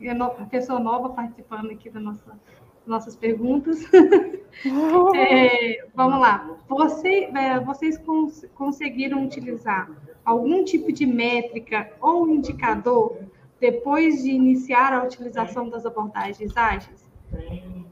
é 0.00 0.14
no, 0.14 0.30
pessoa 0.48 0.80
nova 0.80 1.10
participando 1.10 1.70
aqui 1.70 1.88
da 1.88 2.00
nossa, 2.00 2.38
nossas 2.86 3.14
perguntas. 3.14 3.84
é, 5.14 5.86
vamos 5.94 6.20
lá. 6.20 6.56
Você, 6.68 7.30
é, 7.34 7.60
vocês 7.60 7.98
cons 7.98 8.44
conseguiram 8.54 9.24
utilizar 9.24 9.88
algum 10.24 10.64
tipo 10.64 10.92
de 10.92 11.06
métrica 11.06 11.90
ou 12.00 12.28
indicador 12.28 13.18
depois 13.60 14.22
de 14.22 14.30
iniciar 14.30 14.92
a 14.92 15.04
utilização 15.04 15.68
das 15.68 15.86
abordagens 15.86 16.56
ágeis? 16.56 17.10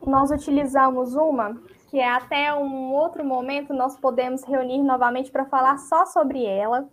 Nós 0.05 0.31
utilizamos 0.31 1.15
uma 1.15 1.61
que 1.91 1.99
é 1.99 2.09
até 2.09 2.55
um 2.55 2.93
outro 2.93 3.25
momento 3.25 3.75
nós 3.75 3.97
podemos 3.97 4.45
reunir 4.45 4.81
novamente 4.81 5.29
para 5.29 5.45
falar 5.45 5.77
só 5.77 6.07
sobre 6.07 6.47
ela, 6.47 6.89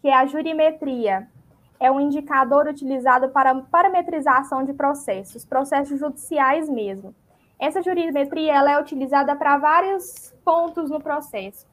que 0.00 0.08
é 0.08 0.14
a 0.14 0.24
jurimetria. 0.24 1.28
É 1.78 1.90
um 1.92 2.00
indicador 2.00 2.66
utilizado 2.66 3.28
para 3.28 3.54
parametrização 3.54 4.64
de 4.64 4.72
processos, 4.72 5.44
processos 5.44 6.00
judiciais 6.00 6.66
mesmo. 6.66 7.14
Essa 7.58 7.82
jurimetria 7.82 8.54
ela 8.54 8.72
é 8.72 8.80
utilizada 8.80 9.36
para 9.36 9.58
vários 9.58 10.34
pontos 10.42 10.88
no 10.88 10.98
processo. 10.98 11.66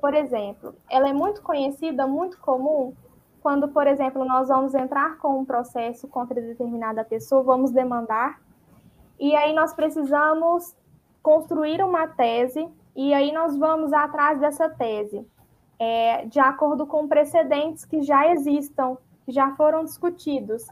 Por 0.00 0.12
exemplo, 0.12 0.74
ela 0.90 1.08
é 1.08 1.12
muito 1.12 1.40
conhecida, 1.42 2.08
muito 2.08 2.40
comum, 2.40 2.92
quando, 3.40 3.68
por 3.68 3.86
exemplo, 3.86 4.24
nós 4.24 4.48
vamos 4.48 4.74
entrar 4.74 5.16
com 5.18 5.38
um 5.38 5.44
processo 5.44 6.08
contra 6.08 6.40
determinada 6.40 7.04
pessoa, 7.04 7.44
vamos 7.44 7.70
demandar, 7.70 8.40
e 9.18 9.34
aí 9.36 9.54
nós 9.54 9.72
precisamos 9.72 10.74
construir 11.26 11.82
uma 11.82 12.06
tese, 12.06 12.68
e 12.94 13.12
aí 13.12 13.32
nós 13.32 13.56
vamos 13.56 13.92
atrás 13.92 14.38
dessa 14.38 14.68
tese, 14.70 15.26
é, 15.76 16.24
de 16.26 16.38
acordo 16.38 16.86
com 16.86 17.08
precedentes 17.08 17.84
que 17.84 18.00
já 18.02 18.32
existam, 18.32 18.96
que 19.24 19.32
já 19.32 19.50
foram 19.56 19.82
discutidos. 19.82 20.64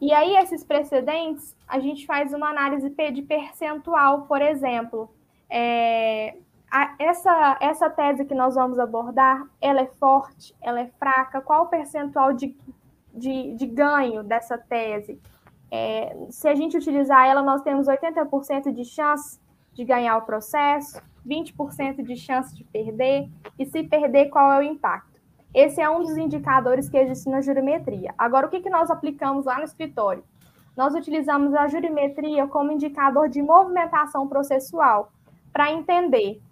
E 0.00 0.10
aí, 0.14 0.34
esses 0.36 0.64
precedentes, 0.64 1.54
a 1.68 1.78
gente 1.78 2.06
faz 2.06 2.32
uma 2.32 2.48
análise 2.48 2.88
de 2.88 3.20
percentual, 3.20 4.22
por 4.22 4.40
exemplo. 4.40 5.10
É, 5.50 6.36
a, 6.70 6.94
essa, 6.98 7.58
essa 7.60 7.90
tese 7.90 8.24
que 8.24 8.34
nós 8.34 8.54
vamos 8.54 8.78
abordar, 8.78 9.46
ela 9.60 9.82
é 9.82 9.86
forte, 10.00 10.56
ela 10.62 10.80
é 10.80 10.86
fraca? 10.98 11.42
Qual 11.42 11.64
o 11.64 11.68
percentual 11.68 12.32
de, 12.32 12.56
de, 13.12 13.52
de 13.54 13.66
ganho 13.66 14.22
dessa 14.22 14.56
tese? 14.56 15.20
É, 15.70 16.16
se 16.30 16.48
a 16.48 16.54
gente 16.54 16.78
utilizar 16.78 17.26
ela, 17.26 17.42
nós 17.42 17.60
temos 17.60 17.88
80% 17.88 18.72
de 18.72 18.86
chance 18.86 19.38
de 19.78 19.84
ganhar 19.84 20.16
o 20.16 20.22
processo, 20.22 21.00
20% 21.24 22.02
de 22.02 22.16
chance 22.16 22.52
de 22.52 22.64
perder, 22.64 23.30
e 23.56 23.64
se 23.64 23.84
perder, 23.84 24.28
qual 24.28 24.50
é 24.50 24.58
o 24.58 24.62
impacto? 24.62 25.20
Esse 25.54 25.80
é 25.80 25.88
um 25.88 26.02
dos 26.02 26.16
indicadores 26.16 26.88
que 26.88 26.98
existe 26.98 27.30
na 27.30 27.40
jurimetria. 27.40 28.12
Agora, 28.18 28.48
o 28.48 28.50
que, 28.50 28.60
que 28.60 28.68
nós 28.68 28.90
aplicamos 28.90 29.44
lá 29.44 29.58
no 29.58 29.64
escritório? 29.64 30.24
Nós 30.76 30.94
utilizamos 30.96 31.54
a 31.54 31.68
jurimetria 31.68 32.48
como 32.48 32.72
indicador 32.72 33.28
de 33.28 33.40
movimentação 33.40 34.26
processual 34.26 35.12
para 35.52 35.70
entender 35.70 36.42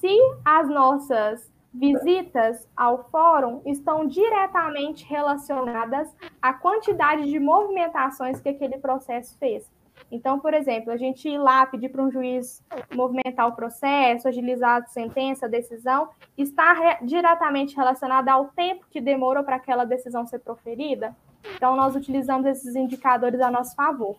se 0.00 0.18
as 0.44 0.68
nossas 0.68 1.52
visitas 1.72 2.68
ao 2.76 3.04
fórum 3.10 3.62
estão 3.64 4.08
diretamente 4.08 5.04
relacionadas 5.04 6.12
à 6.42 6.52
quantidade 6.52 7.30
de 7.30 7.38
movimentações 7.38 8.40
que 8.40 8.48
aquele 8.48 8.78
processo 8.78 9.38
fez. 9.38 9.70
Então, 10.12 10.38
por 10.38 10.52
exemplo, 10.52 10.92
a 10.92 10.96
gente 10.98 11.26
ir 11.26 11.38
lá 11.38 11.64
pedir 11.64 11.88
para 11.88 12.02
um 12.02 12.12
juiz 12.12 12.62
movimentar 12.94 13.48
o 13.48 13.56
processo, 13.56 14.28
agilizar 14.28 14.82
a 14.82 14.86
sentença, 14.86 15.46
a 15.46 15.48
decisão, 15.48 16.10
está 16.36 16.74
re 16.74 17.06
diretamente 17.06 17.74
relacionada 17.74 18.30
ao 18.30 18.48
tempo 18.48 18.84
que 18.90 19.00
demorou 19.00 19.42
para 19.42 19.56
aquela 19.56 19.86
decisão 19.86 20.26
ser 20.26 20.40
proferida. 20.40 21.16
Então, 21.56 21.74
nós 21.74 21.96
utilizamos 21.96 22.46
esses 22.46 22.76
indicadores 22.76 23.40
a 23.40 23.50
nosso 23.50 23.74
favor. 23.74 24.14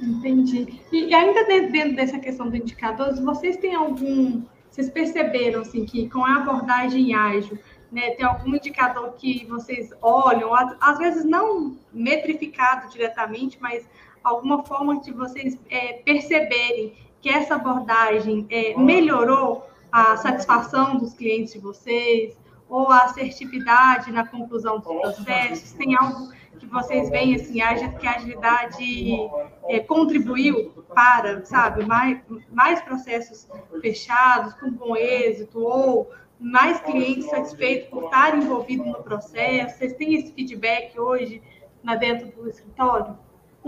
Entendi. 0.00 0.80
E 0.92 1.12
ainda 1.12 1.44
dentro 1.44 1.96
dessa 1.96 2.20
questão 2.20 2.46
dos 2.46 2.54
indicadores, 2.54 3.18
vocês 3.18 3.56
têm 3.56 3.74
algum. 3.74 4.42
Vocês 4.70 4.88
perceberam 4.88 5.62
assim, 5.62 5.84
que 5.84 6.08
com 6.08 6.24
a 6.24 6.36
abordagem 6.36 7.12
ágil, 7.12 7.58
né, 7.90 8.10
tem 8.10 8.24
algum 8.24 8.54
indicador 8.54 9.14
que 9.14 9.44
vocês 9.46 9.90
olham, 10.00 10.50
às 10.80 10.98
vezes 10.98 11.24
não 11.24 11.76
metrificado 11.92 12.88
diretamente, 12.88 13.58
mas 13.60 13.88
alguma 14.28 14.64
forma 14.64 15.00
de 15.00 15.12
vocês 15.12 15.58
é, 15.70 15.94
perceberem 16.04 16.94
que 17.20 17.28
essa 17.28 17.54
abordagem 17.56 18.46
é, 18.50 18.76
melhorou 18.76 19.66
a 19.90 20.16
satisfação 20.16 20.96
dos 20.98 21.14
clientes 21.14 21.54
de 21.54 21.58
vocês 21.58 22.36
ou 22.68 22.90
a 22.90 23.04
assertividade 23.04 24.12
na 24.12 24.26
conclusão 24.26 24.78
dos 24.78 25.16
processos? 25.16 25.72
Tem 25.72 25.96
algo 25.96 26.30
que 26.58 26.66
vocês 26.66 27.08
veem 27.08 27.34
assim, 27.34 27.60
que 27.98 28.06
a 28.06 28.16
agilidade 28.16 28.84
é, 29.68 29.80
contribuiu 29.80 30.70
para, 30.94 31.44
sabe, 31.44 31.84
mais, 31.84 32.20
mais 32.50 32.80
processos 32.82 33.48
fechados, 33.80 34.54
com 34.54 34.70
bom 34.70 34.96
êxito, 34.96 35.60
ou 35.60 36.10
mais 36.38 36.80
clientes 36.80 37.30
satisfeitos 37.30 37.88
por 37.88 38.04
estarem 38.04 38.42
envolvidos 38.42 38.86
no 38.86 39.02
processo? 39.02 39.78
Vocês 39.78 39.94
têm 39.94 40.14
esse 40.14 40.32
feedback 40.32 40.98
hoje 40.98 41.42
na 41.82 41.94
dentro 41.94 42.28
do 42.28 42.48
escritório? 42.48 43.16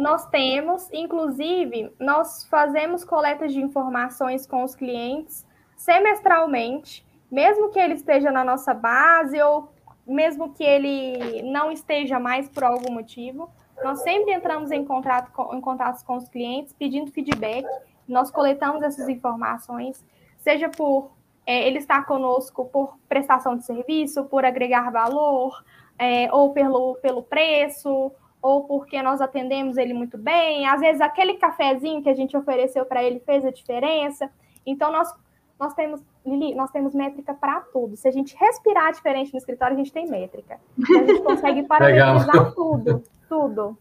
Nós 0.01 0.25
temos, 0.29 0.91
inclusive, 0.95 1.93
nós 2.01 2.47
fazemos 2.47 3.05
coletas 3.05 3.53
de 3.53 3.61
informações 3.61 4.47
com 4.47 4.65
os 4.65 4.75
clientes 4.75 5.47
semestralmente, 5.77 7.07
mesmo 7.31 7.69
que 7.69 7.79
ele 7.79 7.93
esteja 7.93 8.31
na 8.31 8.43
nossa 8.43 8.73
base 8.73 9.39
ou 9.43 9.71
mesmo 10.07 10.55
que 10.55 10.65
ele 10.65 11.43
não 11.43 11.71
esteja 11.71 12.19
mais 12.19 12.49
por 12.49 12.65
algum 12.65 12.91
motivo. 12.91 13.51
Nós 13.85 14.03
sempre 14.03 14.33
entramos 14.33 14.71
em 14.71 14.87
contato 14.87 15.31
com, 15.33 15.55
em 15.55 15.61
contato 15.61 16.03
com 16.07 16.17
os 16.17 16.31
clientes 16.31 16.73
pedindo 16.73 17.13
feedback. 17.13 17.67
Nós 18.09 18.31
coletamos 18.31 18.83
essas 18.83 19.07
informações, 19.07 20.03
seja 20.39 20.71
por 20.71 21.11
é, 21.45 21.67
ele 21.69 21.77
estar 21.77 22.07
conosco 22.07 22.65
por 22.65 22.97
prestação 23.07 23.55
de 23.55 23.67
serviço, 23.67 24.25
por 24.25 24.47
agregar 24.47 24.91
valor, 24.91 25.63
é, 25.99 26.33
ou 26.33 26.55
pelo, 26.55 26.95
pelo 27.03 27.23
preço, 27.23 28.11
ou 28.43 28.65
porque 28.65 29.03
nós 29.03 29.21
atendemos 29.21 29.77
ele 29.77 29.93
muito 29.93 30.17
bem. 30.17 30.67
Às 30.67 30.81
vezes 30.81 31.01
aquele 31.01 31.35
cafezinho 31.35 32.03
que 32.03 32.09
a 32.09 32.15
gente 32.15 32.37
ofereceu 32.37 32.85
para 32.85 33.03
ele 33.03 33.21
fez 33.21 33.45
a 33.45 33.51
diferença. 33.51 34.31
Então 34.65 34.91
nós 34.91 35.13
nós 35.59 35.75
temos 35.75 36.03
Lili, 36.25 36.55
nós 36.55 36.71
temos 36.71 36.95
métrica 36.95 37.35
para 37.35 37.61
tudo. 37.61 37.97
Se 37.97 38.09
a 38.09 38.11
gente 38.11 38.35
respirar 38.35 38.93
diferente 38.93 39.33
no 39.33 39.39
escritório, 39.39 39.75
a 39.75 39.77
gente 39.77 39.93
tem 39.93 40.09
métrica. 40.09 40.59
Então, 40.79 41.01
a 41.01 41.07
gente 41.07 41.23
consegue 41.23 41.63
parametrizar 41.69 42.55
tudo, 42.55 43.03
tudo. 43.29 43.79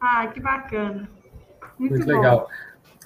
Ah, 0.00 0.26
que 0.26 0.40
bacana. 0.40 1.08
Muito, 1.78 1.94
muito 1.94 2.06
legal. 2.06 2.48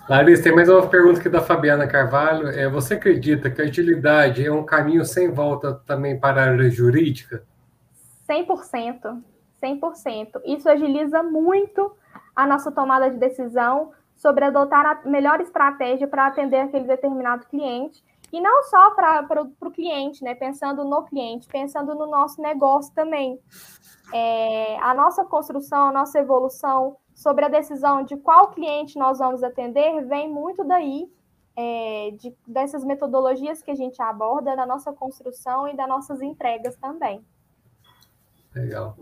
Larissa, 0.08 0.44
tem 0.44 0.54
mais 0.54 0.68
uma 0.68 0.86
pergunta 0.86 1.18
aqui 1.18 1.28
da 1.28 1.42
Fabiana 1.42 1.86
Carvalho. 1.86 2.48
É, 2.48 2.68
você 2.68 2.94
acredita 2.94 3.50
que 3.50 3.60
a 3.60 3.64
agilidade 3.64 4.46
é 4.46 4.52
um 4.52 4.64
caminho 4.64 5.04
sem 5.04 5.30
volta 5.30 5.74
também 5.84 6.18
para 6.18 6.42
a 6.42 6.44
área 6.52 6.70
jurídica? 6.70 7.42
100%. 8.28 9.22
100%. 9.62 10.40
Isso 10.44 10.68
agiliza 10.68 11.22
muito 11.22 11.92
a 12.34 12.46
nossa 12.46 12.70
tomada 12.70 13.10
de 13.10 13.16
decisão 13.16 13.92
sobre 14.14 14.44
adotar 14.44 14.86
a 14.86 15.08
melhor 15.08 15.40
estratégia 15.40 16.08
para 16.08 16.26
atender 16.26 16.60
aquele 16.60 16.86
determinado 16.86 17.46
cliente. 17.46 18.04
E 18.32 18.40
não 18.40 18.62
só 18.64 18.90
para 18.90 19.42
o 19.42 19.70
cliente, 19.70 20.24
né? 20.24 20.34
Pensando 20.34 20.84
no 20.84 21.04
cliente, 21.04 21.46
pensando 21.46 21.94
no 21.94 22.06
nosso 22.06 22.40
negócio 22.42 22.92
também. 22.94 23.40
É, 24.12 24.78
a 24.80 24.94
nossa 24.94 25.24
construção, 25.24 25.88
a 25.88 25.92
nossa 25.92 26.18
evolução 26.18 26.96
sobre 27.14 27.44
a 27.44 27.48
decisão 27.48 28.04
de 28.04 28.16
qual 28.16 28.50
cliente 28.50 28.98
nós 28.98 29.18
vamos 29.18 29.42
atender 29.42 30.04
vem 30.06 30.28
muito 30.28 30.64
daí, 30.64 31.10
é, 31.56 32.10
de, 32.18 32.36
dessas 32.46 32.84
metodologias 32.84 33.62
que 33.62 33.70
a 33.70 33.74
gente 33.74 34.00
aborda 34.02 34.54
na 34.54 34.66
nossa 34.66 34.92
construção 34.92 35.66
e 35.66 35.74
das 35.74 35.88
nossas 35.88 36.20
entregas 36.20 36.76
também. 36.76 37.24
Legal. 38.54 38.96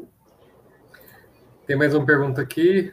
Tem 1.66 1.76
mais 1.76 1.94
uma 1.94 2.04
pergunta 2.04 2.42
aqui. 2.42 2.92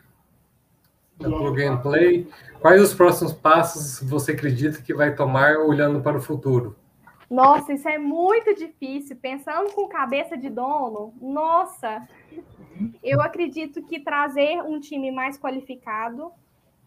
Da 1.19 1.30
Plug 1.30 1.63
and 1.63 1.78
Play. 1.78 2.28
Quais 2.59 2.82
os 2.82 2.93
próximos 2.93 3.34
passos 3.34 4.01
você 4.07 4.32
acredita 4.32 4.82
que 4.82 4.93
vai 4.93 5.13
tomar 5.13 5.57
olhando 5.57 6.01
para 6.01 6.17
o 6.17 6.22
futuro? 6.22 6.76
Nossa, 7.30 7.74
isso 7.74 7.88
é 7.88 7.97
muito 7.97 8.55
difícil. 8.55 9.17
Pensando 9.17 9.72
com 9.72 9.88
cabeça 9.88 10.38
de 10.38 10.49
dono, 10.49 11.13
nossa, 11.22 12.07
eu 13.03 13.22
acredito 13.22 13.84
que 13.84 13.99
trazer 13.99 14.61
um 14.63 14.80
time 14.80 15.11
mais 15.11 15.38
qualificado 15.38 16.32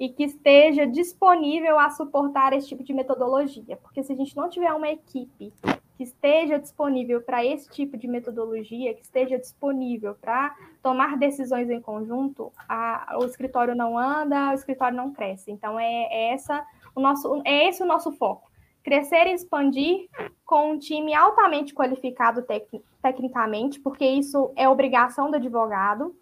e 0.01 0.09
que 0.09 0.24
esteja 0.24 0.87
disponível 0.87 1.78
a 1.78 1.91
suportar 1.91 2.53
esse 2.53 2.68
tipo 2.68 2.82
de 2.82 2.93
metodologia. 2.93 3.76
Porque 3.76 4.03
se 4.03 4.12
a 4.12 4.16
gente 4.16 4.37
não 4.37 4.49
tiver 4.49 4.72
uma 4.72 4.89
equipe 4.89 5.53
que 5.97 6.03
esteja 6.03 6.59
disponível 6.59 7.20
para 7.20 7.45
esse 7.45 7.70
tipo 7.70 7.97
de 7.97 8.09
metodologia, 8.09 8.95
que 8.95 9.03
esteja 9.03 9.38
disponível 9.38 10.14
para 10.14 10.55
tomar 10.82 11.16
decisões 11.16 11.70
em 11.70 11.80
conjunto, 11.80 12.53
a, 12.68 13.16
o 13.20 13.24
escritório 13.24 13.74
não 13.74 13.97
anda, 13.97 14.51
o 14.51 14.55
escritório 14.55 14.97
não 14.97 15.12
cresce. 15.12 15.51
Então 15.51 15.78
é, 15.78 16.09
é 16.11 16.32
essa 16.32 16.64
o 16.95 17.01
nosso 17.01 17.42
é 17.45 17.68
esse 17.68 17.82
o 17.82 17.86
nosso 17.86 18.12
foco. 18.12 18.51
Crescer 18.82 19.26
e 19.28 19.32
expandir 19.32 20.09
com 20.45 20.72
um 20.72 20.78
time 20.78 21.14
altamente 21.14 21.72
qualificado 21.72 22.42
tec, 22.42 22.68
tecnicamente, 23.01 23.80
porque 23.80 24.05
isso 24.05 24.53
é 24.57 24.68
obrigação 24.68 25.30
do 25.30 25.36
advogado, 25.36 26.14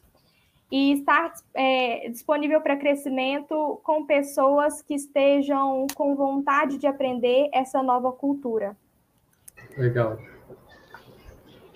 e 0.73 0.93
estar 0.93 1.35
é, 1.53 2.09
disponível 2.09 2.59
para 2.63 2.79
crescimento 2.79 3.79
com 3.85 4.07
pessoas 4.07 4.81
que 4.81 4.95
estejam 4.95 5.87
com 5.95 6.17
vontade 6.17 6.79
de 6.79 6.87
aprender 6.87 7.51
essa 7.53 7.83
nova 7.83 8.11
cultura. 8.11 8.75
Legal. 9.77 10.19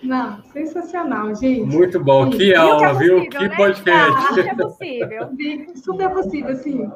Não, 0.01 0.43
sensacional, 0.43 1.33
gente. 1.35 1.75
Muito 1.75 1.99
bom. 1.99 2.29
Que 2.29 2.53
aula, 2.53 2.79
que 2.79 2.85
é 2.85 2.89
possível, 2.93 3.19
viu? 3.19 3.29
Que 3.29 3.47
né? 3.47 3.55
podcast. 3.55 4.39
Ah, 4.39 4.39
é 4.39 4.55
possível. 4.55 5.29
Super 5.75 6.09
possível, 6.11 6.51
assim. 6.51 6.91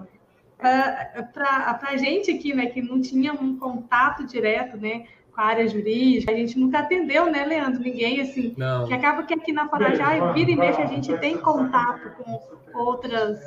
Para 0.60 1.80
a 1.82 1.98
gente 1.98 2.32
aqui, 2.32 2.54
né, 2.54 2.68
que 2.68 2.82
não 2.82 3.02
tinha 3.02 3.34
um 3.34 3.58
contato 3.58 4.26
direto, 4.28 4.78
né, 4.78 5.06
com 5.34 5.42
a 5.42 5.46
área 5.46 5.68
jurídica, 5.68 6.32
a 6.32 6.36
gente 6.36 6.60
nunca 6.60 6.80
atendeu, 6.80 7.32
né, 7.32 7.44
Leandro? 7.44 7.82
Ninguém, 7.82 8.22
assim, 8.22 8.54
Não. 8.56 8.86
que 8.88 8.94
acaba 8.94 9.24
que 9.24 9.34
aqui 9.34 9.52
na 9.52 9.68
Farajá, 9.68 10.32
vira 10.34 10.52
e 10.52 10.56
mexe, 10.56 10.82
a 10.82 10.86
gente 10.86 11.18
tem 11.18 11.38
contato 11.38 12.12
com 12.18 12.40
outras, 12.78 13.40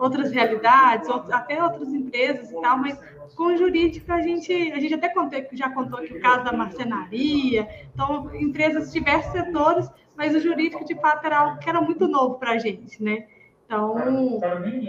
outras 0.00 0.32
realidades, 0.32 1.08
até 1.30 1.62
outras 1.62 1.92
empresas 1.92 2.50
e 2.50 2.60
tal, 2.60 2.78
mas 2.78 2.98
com 3.36 3.56
jurídica 3.56 4.14
a 4.14 4.22
gente, 4.22 4.52
a 4.72 4.80
gente 4.80 4.94
até 4.94 5.08
contou, 5.10 5.40
já 5.52 5.70
contou 5.70 6.00
aqui 6.00 6.14
o 6.14 6.20
caso 6.20 6.44
da 6.44 6.52
marcenaria, 6.52 7.68
então, 7.94 8.34
empresas 8.34 8.86
de 8.86 8.98
diversos 8.98 9.32
setores, 9.32 9.90
mas 10.16 10.34
o 10.34 10.40
jurídico, 10.40 10.84
de 10.84 10.94
fato, 10.96 11.24
era 11.24 11.38
algo 11.38 11.58
que 11.58 11.68
era 11.68 11.80
muito 11.80 12.08
novo 12.08 12.34
para 12.38 12.52
a 12.52 12.58
gente, 12.58 13.02
né? 13.02 13.26
Então, 13.64 13.94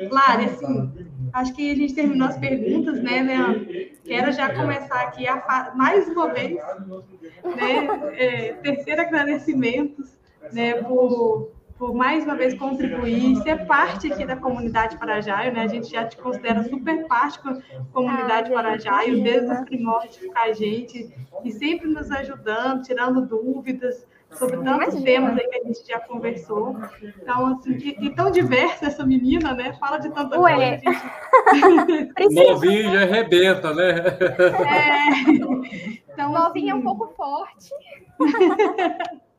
Lari, 0.10 0.46
assim, 0.46 0.92
acho 1.32 1.54
que 1.54 1.72
a 1.72 1.76
gente 1.76 1.94
terminou 1.94 2.28
as 2.28 2.38
perguntas, 2.38 3.02
né, 3.02 3.22
Leandro? 3.22 3.68
Quero 4.04 4.32
já 4.32 4.54
começar 4.54 5.02
aqui 5.02 5.28
a 5.28 5.72
mais 5.76 6.08
uma 6.10 6.34
vez, 6.34 6.56
né, 6.56 7.88
é, 8.18 8.54
terceiro 8.54 9.02
agradecimentos, 9.02 10.18
né, 10.52 10.74
por, 10.82 11.52
por 11.82 11.96
mais 11.96 12.24
uma 12.26 12.36
vez 12.36 12.54
contribuir, 12.54 13.38
ser 13.38 13.66
parte 13.66 14.14
aqui 14.14 14.24
da 14.24 14.36
comunidade 14.36 15.00
Parajaio, 15.00 15.52
né? 15.52 15.64
A 15.64 15.68
gente 15.68 15.90
já 15.90 16.06
te 16.06 16.16
considera 16.16 16.64
super 16.64 17.08
parte 17.08 17.44
da 17.44 17.60
comunidade 17.92 18.52
ah, 18.52 18.54
Parajaio, 18.54 19.24
desde 19.24 19.52
os 19.52 19.62
primórdios 19.62 20.16
com 20.18 20.38
a 20.38 20.54
gente, 20.54 21.12
e 21.44 21.52
sempre 21.52 21.88
nos 21.88 22.12
ajudando, 22.12 22.84
tirando 22.84 23.26
dúvidas, 23.26 24.06
sobre 24.30 24.58
tantos 24.58 25.02
temas 25.02 25.36
aí 25.36 25.48
que 25.48 25.56
a 25.56 25.64
gente 25.64 25.88
já 25.88 26.00
conversou. 26.02 26.78
Então, 27.20 27.48
assim, 27.48 27.72
e, 27.72 28.06
e 28.06 28.10
tão 28.12 28.30
diversa 28.30 28.86
essa 28.86 29.04
menina, 29.04 29.56
né? 29.56 29.74
Fala 29.80 29.98
de 29.98 30.12
tanta 30.12 30.40
Ué. 30.40 30.80
coisa. 30.80 31.00
Gente... 32.16 32.36
Novinha 32.48 32.92
já 32.92 33.02
arrebenta, 33.02 33.74
né? 33.74 33.96
É. 34.70 36.02
Então, 36.14 36.30
Novinha 36.30 36.76
assim... 36.76 36.86
é 36.86 36.92
um 36.92 36.96
pouco 36.96 37.08
forte. 37.16 37.72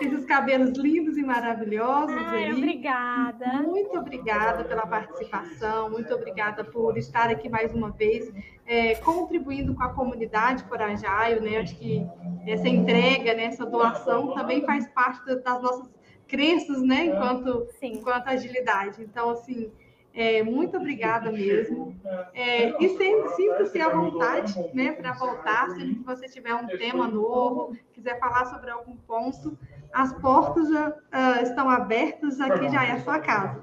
esses 0.00 0.24
cabelos 0.24 0.76
lindos 0.78 1.16
e 1.16 1.22
maravilhosos. 1.22 2.16
Ai, 2.16 2.44
aí. 2.44 2.52
Obrigada. 2.52 3.62
Muito 3.62 3.98
obrigada 3.98 4.64
pela 4.64 4.86
participação, 4.86 5.90
muito 5.90 6.12
obrigada 6.14 6.64
por 6.64 6.96
estar 6.96 7.30
aqui 7.30 7.48
mais 7.48 7.72
uma 7.74 7.90
vez, 7.90 8.32
é, 8.66 8.94
contribuindo 8.96 9.74
com 9.74 9.82
a 9.82 9.88
comunidade 9.88 10.64
Corajaio, 10.64 11.42
né? 11.42 11.58
Acho 11.58 11.76
que 11.76 12.06
essa 12.46 12.68
entrega, 12.68 13.34
né, 13.34 13.44
essa 13.44 13.66
doação 13.66 14.34
também 14.34 14.64
faz 14.64 14.86
parte 14.88 15.24
das 15.26 15.62
nossas 15.62 15.88
crenças, 16.26 16.80
né, 16.80 17.06
enquanto, 17.06 17.66
enquanto 17.82 18.28
agilidade. 18.28 19.02
Então, 19.02 19.30
assim, 19.30 19.70
é, 20.14 20.42
muito 20.42 20.76
obrigada 20.76 21.30
mesmo. 21.30 21.96
É, 22.34 22.82
e 22.82 22.88
sinta-se 23.36 23.80
à 23.80 23.88
vontade 23.88 24.54
né, 24.74 24.92
para 24.92 25.12
voltar, 25.12 25.70
se 25.70 25.94
você 26.04 26.26
tiver 26.28 26.54
um 26.54 26.66
tema 26.66 27.06
novo, 27.08 27.76
quiser 27.92 28.18
falar 28.18 28.46
sobre 28.46 28.70
algum 28.70 28.96
ponto, 28.96 29.56
as 29.92 30.12
portas 30.14 30.68
já 30.68 30.88
uh, 30.88 31.42
estão 31.42 31.68
abertas, 31.68 32.40
aqui 32.40 32.68
já 32.70 32.84
é 32.84 32.92
a 32.92 33.00
sua 33.00 33.18
casa. 33.18 33.62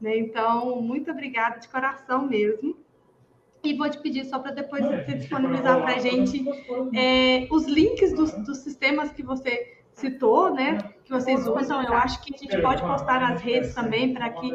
Né? 0.00 0.18
Então, 0.18 0.80
muito 0.80 1.10
obrigada 1.10 1.58
de 1.58 1.68
coração 1.68 2.26
mesmo. 2.26 2.76
E 3.62 3.74
vou 3.74 3.90
te 3.90 3.98
pedir 3.98 4.24
só 4.24 4.38
para 4.38 4.52
depois 4.52 4.84
você 4.84 5.14
disponibilizar 5.14 5.82
para 5.82 5.96
a 5.96 5.98
gente 5.98 6.44
é, 6.94 7.48
os 7.50 7.66
links 7.66 8.12
dos, 8.14 8.32
dos 8.32 8.58
sistemas 8.58 9.10
que 9.10 9.22
você 9.22 9.78
citou, 9.98 10.54
né, 10.54 10.78
que 11.04 11.10
vocês 11.10 11.46
usam, 11.46 11.82
eu 11.82 11.92
acho 11.92 12.22
que 12.22 12.32
a 12.32 12.38
gente 12.38 12.62
pode 12.62 12.80
postar 12.82 13.20
nas 13.20 13.40
redes 13.40 13.74
também 13.74 14.14
para 14.14 14.30
que 14.30 14.52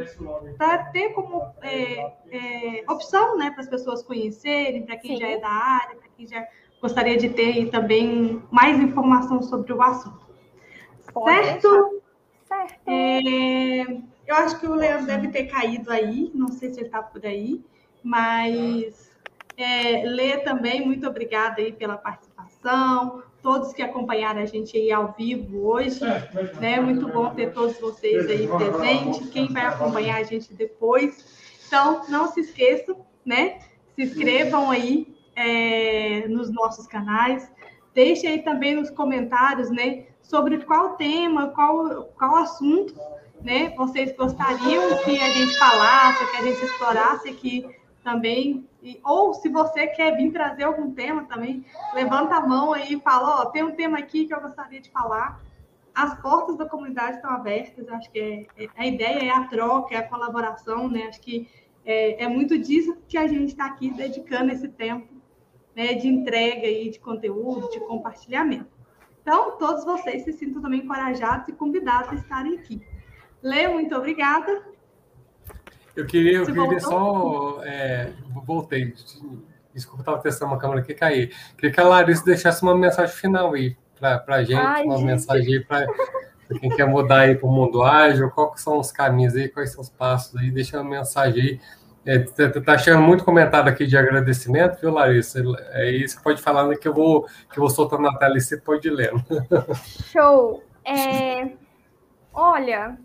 para 0.58 0.86
ter 0.86 1.10
como 1.10 1.42
é, 1.62 2.14
é, 2.32 2.86
opção, 2.90 3.38
né, 3.38 3.52
para 3.52 3.62
as 3.62 3.68
pessoas 3.68 4.02
conhecerem, 4.04 4.86
para 4.86 4.96
quem 4.98 5.18
Sim. 5.18 5.22
já 5.22 5.28
é 5.28 5.38
da 5.38 5.50
área, 5.50 5.98
para 5.98 6.08
quem 6.16 6.26
já 6.26 6.48
gostaria 6.82 7.18
de 7.18 7.30
ter 7.30 7.70
também 7.70 8.42
mais 8.50 8.80
informação 8.80 9.42
sobre 9.42 9.74
o 9.74 9.82
assunto. 9.82 10.23
Pode 11.14 11.46
certo? 11.46 12.02
Certo. 12.48 12.88
É, 12.88 13.82
eu 14.28 14.36
acho 14.36 14.60
que 14.60 14.68
o 14.68 14.76
Leandro 14.76 15.06
deve 15.06 15.28
ter 15.30 15.46
caído 15.46 15.92
aí, 15.92 16.32
não 16.34 16.50
sei 16.50 16.72
se 16.72 16.80
ele 16.80 16.88
está 16.88 17.02
por 17.02 17.26
aí, 17.26 17.64
mas 18.04 19.12
é, 19.58 20.04
Lê 20.06 20.38
também, 20.38 20.86
muito 20.86 21.08
obrigada 21.08 21.62
aí 21.62 21.72
pela 21.72 21.98
participação, 21.98 23.24
todos 23.42 23.74
que 23.74 23.82
acompanharam 23.82 24.42
a 24.42 24.46
gente 24.46 24.78
aí 24.78 24.92
ao 24.92 25.14
vivo 25.14 25.68
hoje, 25.68 26.00
né? 26.60 26.80
Muito 26.80 27.08
bom 27.08 27.30
ter 27.36 27.52
todos 27.54 27.78
vocês 27.80 28.28
aí 28.30 28.48
presentes, 28.48 29.30
quem 29.30 29.52
vai 29.52 29.66
acompanhar 29.66 30.22
a 30.22 30.24
gente 30.24 30.54
depois. 30.54 31.44
Então, 31.68 32.04
não 32.08 32.32
se 32.32 32.40
esqueçam, 32.40 33.06
né? 33.26 33.60
Se 33.96 34.04
inscrevam 34.04 34.72
aí 34.72 35.14
é, 35.36 36.28
nos 36.28 36.52
nossos 36.52 36.88
canais, 36.88 37.52
deixem 37.94 38.30
aí 38.30 38.42
também 38.42 38.76
nos 38.76 38.90
comentários, 38.90 39.70
né? 39.70 40.06
Sobre 40.22 40.58
qual 40.60 40.96
tema, 40.96 41.50
qual, 41.50 42.06
qual 42.18 42.38
assunto, 42.38 42.96
né? 43.42 43.70
Vocês 43.76 44.16
gostariam 44.16 44.98
que 45.04 45.20
a 45.20 45.30
gente 45.30 45.58
falasse, 45.58 46.32
que 46.32 46.38
a 46.38 46.42
gente 46.44 46.66
explorasse 46.66 47.30
aqui 47.30 47.66
também. 48.04 48.68
E, 48.82 49.00
ou 49.04 49.34
se 49.34 49.50
você 49.50 49.88
quer 49.88 50.16
vir 50.16 50.32
trazer 50.32 50.64
algum 50.64 50.92
tema 50.94 51.24
também, 51.26 51.66
levanta 51.94 52.36
a 52.36 52.46
mão 52.46 52.74
aí 52.74 52.94
e 52.94 53.02
fala, 53.02 53.42
ó, 53.42 53.46
tem 53.46 53.64
um 53.64 53.76
tema 53.76 53.98
aqui 53.98 54.26
que 54.26 54.34
eu 54.34 54.42
gostaria 54.42 54.82
de 54.82 54.90
falar. 54.90 55.42
As 55.94 56.20
portas 56.20 56.58
da 56.58 56.66
comunidade 56.66 57.18
estão 57.18 57.32
abertas, 57.32 57.88
acho 57.88 58.10
que 58.12 58.20
é, 58.58 58.64
é, 58.64 58.68
a 58.76 58.86
ideia 58.86 59.26
é 59.26 59.30
a 59.30 59.44
troca, 59.48 59.94
é 59.94 60.00
a 60.00 60.08
colaboração, 60.08 60.90
né? 60.90 61.04
Acho 61.04 61.22
que 61.22 61.48
é, 61.86 62.24
é 62.24 62.28
muito 62.28 62.58
disso 62.58 62.98
que 63.08 63.18
a 63.18 63.28
gente 63.28 63.50
está 63.50 63.68
aqui 63.68 63.92
dedicando 63.92 64.52
esse 64.52 64.68
tempo 64.68 65.13
né, 65.76 65.94
de 65.94 66.08
entrega 66.08 66.68
e 66.68 66.90
de 66.90 67.00
conteúdo, 67.00 67.70
de 67.70 67.80
compartilhamento. 67.80 68.72
Então, 69.22 69.58
todos 69.58 69.86
vocês 69.86 70.24
se 70.24 70.34
sintam 70.34 70.62
também 70.62 70.82
encorajados 70.82 71.48
e 71.48 71.54
convidados 71.54 72.12
a 72.12 72.16
estarem 72.16 72.56
aqui. 72.56 72.82
Lê, 73.42 73.68
muito 73.68 73.96
obrigada. 73.96 74.64
Eu 75.96 76.06
queria, 76.06 76.40
eu 76.40 76.46
queria 76.46 76.80
só. 76.80 77.62
É, 77.64 78.12
voltei. 78.46 78.94
Desculpa, 79.74 80.02
estava 80.02 80.18
testando 80.20 80.52
uma 80.52 80.60
câmera 80.60 80.82
que 80.82 80.94
caí. 80.94 81.32
Queria 81.56 81.72
que 81.72 81.80
a 81.80 81.84
Larissa 81.84 82.26
deixasse 82.26 82.62
uma 82.64 82.76
mensagem 82.76 83.16
final 83.16 83.54
aí 83.54 83.76
para 84.00 84.24
a 84.28 84.44
gente, 84.44 84.60
Ai, 84.60 84.84
uma 84.84 84.98
gente. 84.98 85.06
mensagem 85.06 85.56
aí 85.56 85.64
para 85.64 85.88
quem 86.60 86.70
quer 86.70 86.86
mudar 86.86 87.22
aí 87.22 87.36
para 87.36 87.48
o 87.48 87.52
mundo 87.52 87.82
ágil, 87.82 88.30
quais 88.30 88.62
são 88.62 88.80
os 88.80 88.92
caminhos 88.92 89.36
aí, 89.36 89.48
quais 89.48 89.72
são 89.72 89.82
os 89.82 89.90
passos 89.90 90.36
aí, 90.36 90.52
deixa 90.52 90.80
uma 90.80 90.90
mensagem 90.90 91.42
aí. 91.42 91.60
É, 92.06 92.20
tá, 92.20 92.62
tá 92.62 92.74
achando 92.74 93.02
muito 93.02 93.24
comentário 93.24 93.72
aqui 93.72 93.86
de 93.86 93.98
agradecimento, 93.98 94.80
viu, 94.82 94.92
Larissa? 94.92 95.42
É 95.72 95.90
isso 95.90 96.18
que 96.18 96.24
pode 96.24 96.42
falar 96.42 96.68
né, 96.68 96.76
que 96.76 96.88
eu 96.88 96.94
vou 96.94 97.24
que 97.50 97.58
eu 97.58 97.62
vou 97.62 97.70
soltando 97.70 98.04
na 98.04 98.18
tela 98.18 98.38
e 98.38 98.42
você 98.42 98.58
pode 98.58 98.90
lendo. 98.90 99.24
Show. 100.12 100.62
É, 100.86 101.52
olha, 102.34 102.98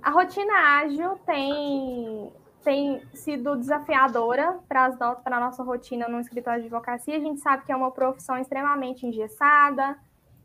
a 0.00 0.10
rotina 0.10 0.52
ágil 0.78 1.18
tem, 1.26 2.32
tem 2.62 3.02
sido 3.12 3.56
desafiadora 3.56 4.58
para 4.68 4.94
a 5.24 5.40
nossa 5.40 5.64
rotina 5.64 6.08
no 6.08 6.20
escritório 6.20 6.60
de 6.60 6.66
advocacia. 6.66 7.16
A 7.16 7.20
gente 7.20 7.40
sabe 7.40 7.64
que 7.64 7.72
é 7.72 7.76
uma 7.76 7.90
profissão 7.90 8.38
extremamente 8.38 9.04
engessada 9.04 9.96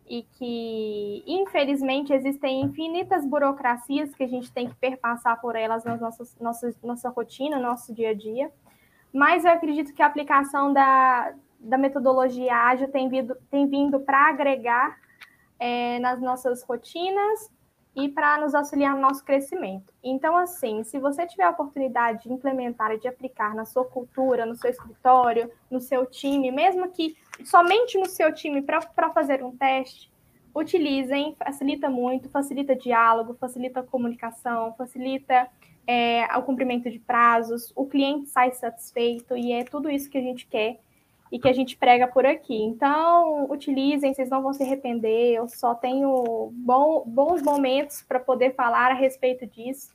e 0.08 0.24
que, 0.24 1.24
infelizmente, 1.26 2.14
existem 2.14 2.62
infinitas 2.62 3.26
burocracias 3.26 4.14
que 4.14 4.24
a 4.24 4.28
gente 4.28 4.52
tem 4.52 4.70
que 4.70 4.76
perpassar 4.76 5.40
por 5.42 5.56
elas 5.56 5.84
na 5.84 5.98
nossa, 5.98 6.24
nossa, 6.40 6.76
nossa 6.84 7.10
rotina, 7.10 7.58
no 7.58 7.64
nosso 7.64 7.94
dia 7.94 8.10
a 8.10 8.14
dia. 8.14 8.52
Mas 9.12 9.46
eu 9.46 9.52
acredito 9.52 9.94
que 9.94 10.04
a 10.04 10.06
aplicação 10.06 10.72
da, 10.72 11.34
da 11.60 11.78
metodologia 11.78 12.56
ágil 12.56 12.90
tem 12.90 13.10
vindo, 13.10 13.36
tem 13.50 13.68
vindo 13.68 14.00
para 14.00 14.30
agregar 14.30 14.98
é, 15.60 16.00
nas 16.00 16.22
nossas 16.22 16.64
rotinas 16.64 17.50
e 17.96 18.10
para 18.10 18.40
nos 18.40 18.54
auxiliar 18.54 18.94
no 18.94 19.02
nosso 19.02 19.24
crescimento. 19.24 19.94
Então, 20.04 20.36
assim, 20.36 20.84
se 20.84 21.00
você 21.00 21.26
tiver 21.26 21.44
a 21.44 21.52
oportunidade 21.52 22.24
de 22.24 22.34
implementar 22.34 22.92
e 22.92 23.00
de 23.00 23.08
aplicar 23.08 23.56
na 23.56 23.66
sua 23.66 23.86
cultura, 23.86 24.46
no 24.46 24.56
seu 24.56 24.70
escritório, 24.70 25.50
no 25.72 25.80
seu 25.80 26.06
time, 26.06 26.52
mesmo 26.52 26.90
que 26.90 27.16
somente 27.44 27.98
no 27.98 28.06
seu 28.06 28.34
time 28.34 28.62
para 28.62 29.10
fazer 29.14 29.44
um 29.44 29.56
teste, 29.56 30.12
utilizem, 30.54 31.36
facilita 31.38 31.90
muito, 31.90 32.30
facilita 32.30 32.76
diálogo, 32.76 33.34
facilita 33.34 33.84
comunicação, 33.84 34.74
facilita 34.78 35.48
é, 35.88 36.26
o 36.38 36.44
cumprimento 36.44 36.90
de 36.90 37.00
prazos, 37.00 37.72
o 37.76 37.86
cliente 37.86 38.28
sai 38.28 38.52
satisfeito 38.52 39.38
e 39.38 39.52
é 39.52 39.64
tudo 39.64 39.90
isso 39.90 40.10
que 40.10 40.18
a 40.18 40.22
gente 40.22 40.48
quer 40.48 40.80
e 41.32 41.40
que 41.40 41.48
a 41.48 41.54
gente 41.54 41.76
prega 41.78 42.08
por 42.08 42.26
aqui. 42.26 42.56
Então, 42.56 43.50
utilizem, 43.50 44.14
vocês 44.14 44.30
não 44.30 44.42
vão 44.42 44.54
se 44.54 44.64
arrepender. 44.64 45.34
Eu 45.34 45.48
só 45.48 45.74
tenho 45.74 46.52
bom, 46.54 47.04
bons 47.06 47.42
momentos 47.42 48.04
para 48.04 48.20
poder 48.20 48.54
falar 48.56 48.92
a 48.92 48.96
respeito 48.96 49.46
disso. 49.46 49.90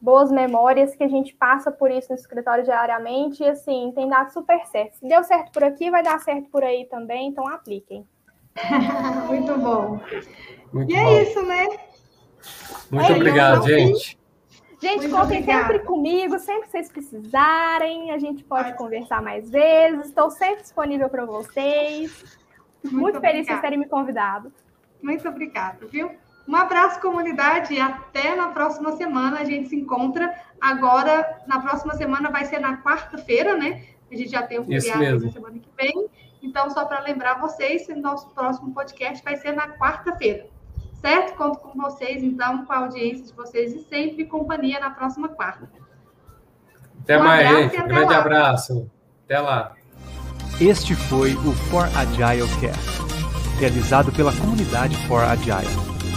Boas 0.00 0.30
memórias 0.30 0.96
que 0.96 1.04
a 1.04 1.08
gente 1.08 1.34
passa 1.34 1.70
por 1.70 1.90
isso 1.90 2.08
no 2.10 2.14
escritório 2.14 2.64
diariamente 2.64 3.42
e 3.42 3.48
assim, 3.48 3.92
tem 3.94 4.08
dado 4.08 4.32
super 4.32 4.64
certo. 4.66 4.96
Se 4.96 5.06
deu 5.06 5.22
certo 5.22 5.52
por 5.52 5.62
aqui, 5.62 5.90
vai 5.90 6.02
dar 6.02 6.18
certo 6.20 6.48
por 6.48 6.64
aí 6.64 6.86
também, 6.86 7.28
então 7.28 7.46
apliquem. 7.46 8.06
Muito 9.28 9.58
bom. 9.58 10.00
Muito 10.72 10.90
e 10.90 10.94
é 10.94 11.04
bom. 11.04 11.10
é 11.10 11.22
isso, 11.22 11.42
né? 11.42 11.66
Muito 12.90 13.12
é 13.12 13.16
obrigado, 13.16 13.68
gente. 13.68 14.19
Gente, 14.80 15.02
Muito 15.02 15.14
contem 15.14 15.40
obrigada. 15.40 15.66
sempre 15.66 15.78
comigo, 15.80 16.38
sempre 16.38 16.62
que 16.62 16.70
vocês 16.70 16.90
precisarem. 16.90 18.12
A 18.12 18.18
gente 18.18 18.42
pode 18.42 18.72
conversar 18.74 19.20
mais 19.20 19.50
vezes. 19.50 20.06
Estou 20.06 20.30
sempre 20.30 20.62
disponível 20.62 21.08
para 21.10 21.26
vocês. 21.26 22.38
Muito, 22.82 22.96
Muito 22.96 23.20
feliz 23.20 23.46
por 23.46 23.60
terem 23.60 23.78
me 23.78 23.86
convidado. 23.86 24.50
Muito 25.02 25.28
obrigada, 25.28 25.86
viu? 25.86 26.10
Um 26.48 26.56
abraço, 26.56 26.98
comunidade, 26.98 27.74
e 27.74 27.80
até 27.80 28.34
na 28.34 28.48
próxima 28.48 28.92
semana. 28.92 29.40
A 29.40 29.44
gente 29.44 29.68
se 29.68 29.76
encontra. 29.76 30.34
Agora, 30.58 31.42
na 31.46 31.60
próxima 31.60 31.94
semana, 31.94 32.30
vai 32.30 32.46
ser 32.46 32.58
na 32.58 32.82
quarta-feira, 32.82 33.56
né? 33.56 33.84
A 34.10 34.14
gente 34.14 34.30
já 34.30 34.42
tem 34.42 34.58
o 34.58 34.64
feriado 34.64 35.26
na 35.26 35.32
semana 35.32 35.58
que 35.58 35.68
vem. 35.76 36.08
Então, 36.42 36.70
só 36.70 36.86
para 36.86 37.00
lembrar 37.00 37.38
vocês, 37.38 37.86
o 37.88 37.96
nosso 37.96 38.30
próximo 38.30 38.72
podcast 38.72 39.22
vai 39.22 39.36
ser 39.36 39.52
na 39.52 39.68
quarta-feira 39.76 40.48
certo? 41.00 41.36
Conto 41.36 41.58
com 41.58 41.80
vocês, 41.80 42.22
então, 42.22 42.64
com 42.64 42.72
a 42.72 42.78
audiência 42.78 43.26
de 43.26 43.32
vocês 43.32 43.74
e 43.74 43.82
sempre 43.84 44.24
companhia 44.26 44.78
na 44.78 44.90
próxima 44.90 45.28
quarta. 45.28 45.68
Até 47.02 47.18
um 47.18 47.24
mais, 47.24 47.48
gente. 47.48 47.80
Um 47.80 47.88
grande 47.88 48.12
lá. 48.12 48.18
abraço. 48.18 48.90
Até 49.24 49.40
lá. 49.40 49.72
Este 50.60 50.94
foi 50.94 51.34
o 51.34 51.52
For 51.52 51.84
Agile 51.96 52.48
Cast, 52.60 53.00
realizado 53.58 54.12
pela 54.12 54.32
comunidade 54.32 54.94
For 55.06 55.22
Agile. 55.22 55.66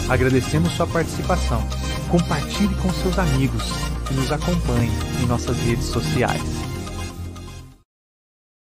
Agradecemos 0.10 0.74
sua 0.74 0.86
participação. 0.86 1.62
Compartilhe 2.12 2.76
com 2.76 2.90
seus 2.90 3.18
amigos 3.18 3.64
e 4.12 4.14
nos 4.14 4.32
acompanhe 4.32 4.92
em 5.22 5.26
nossas 5.26 5.58
redes 5.60 5.86
sociais. 5.86 6.73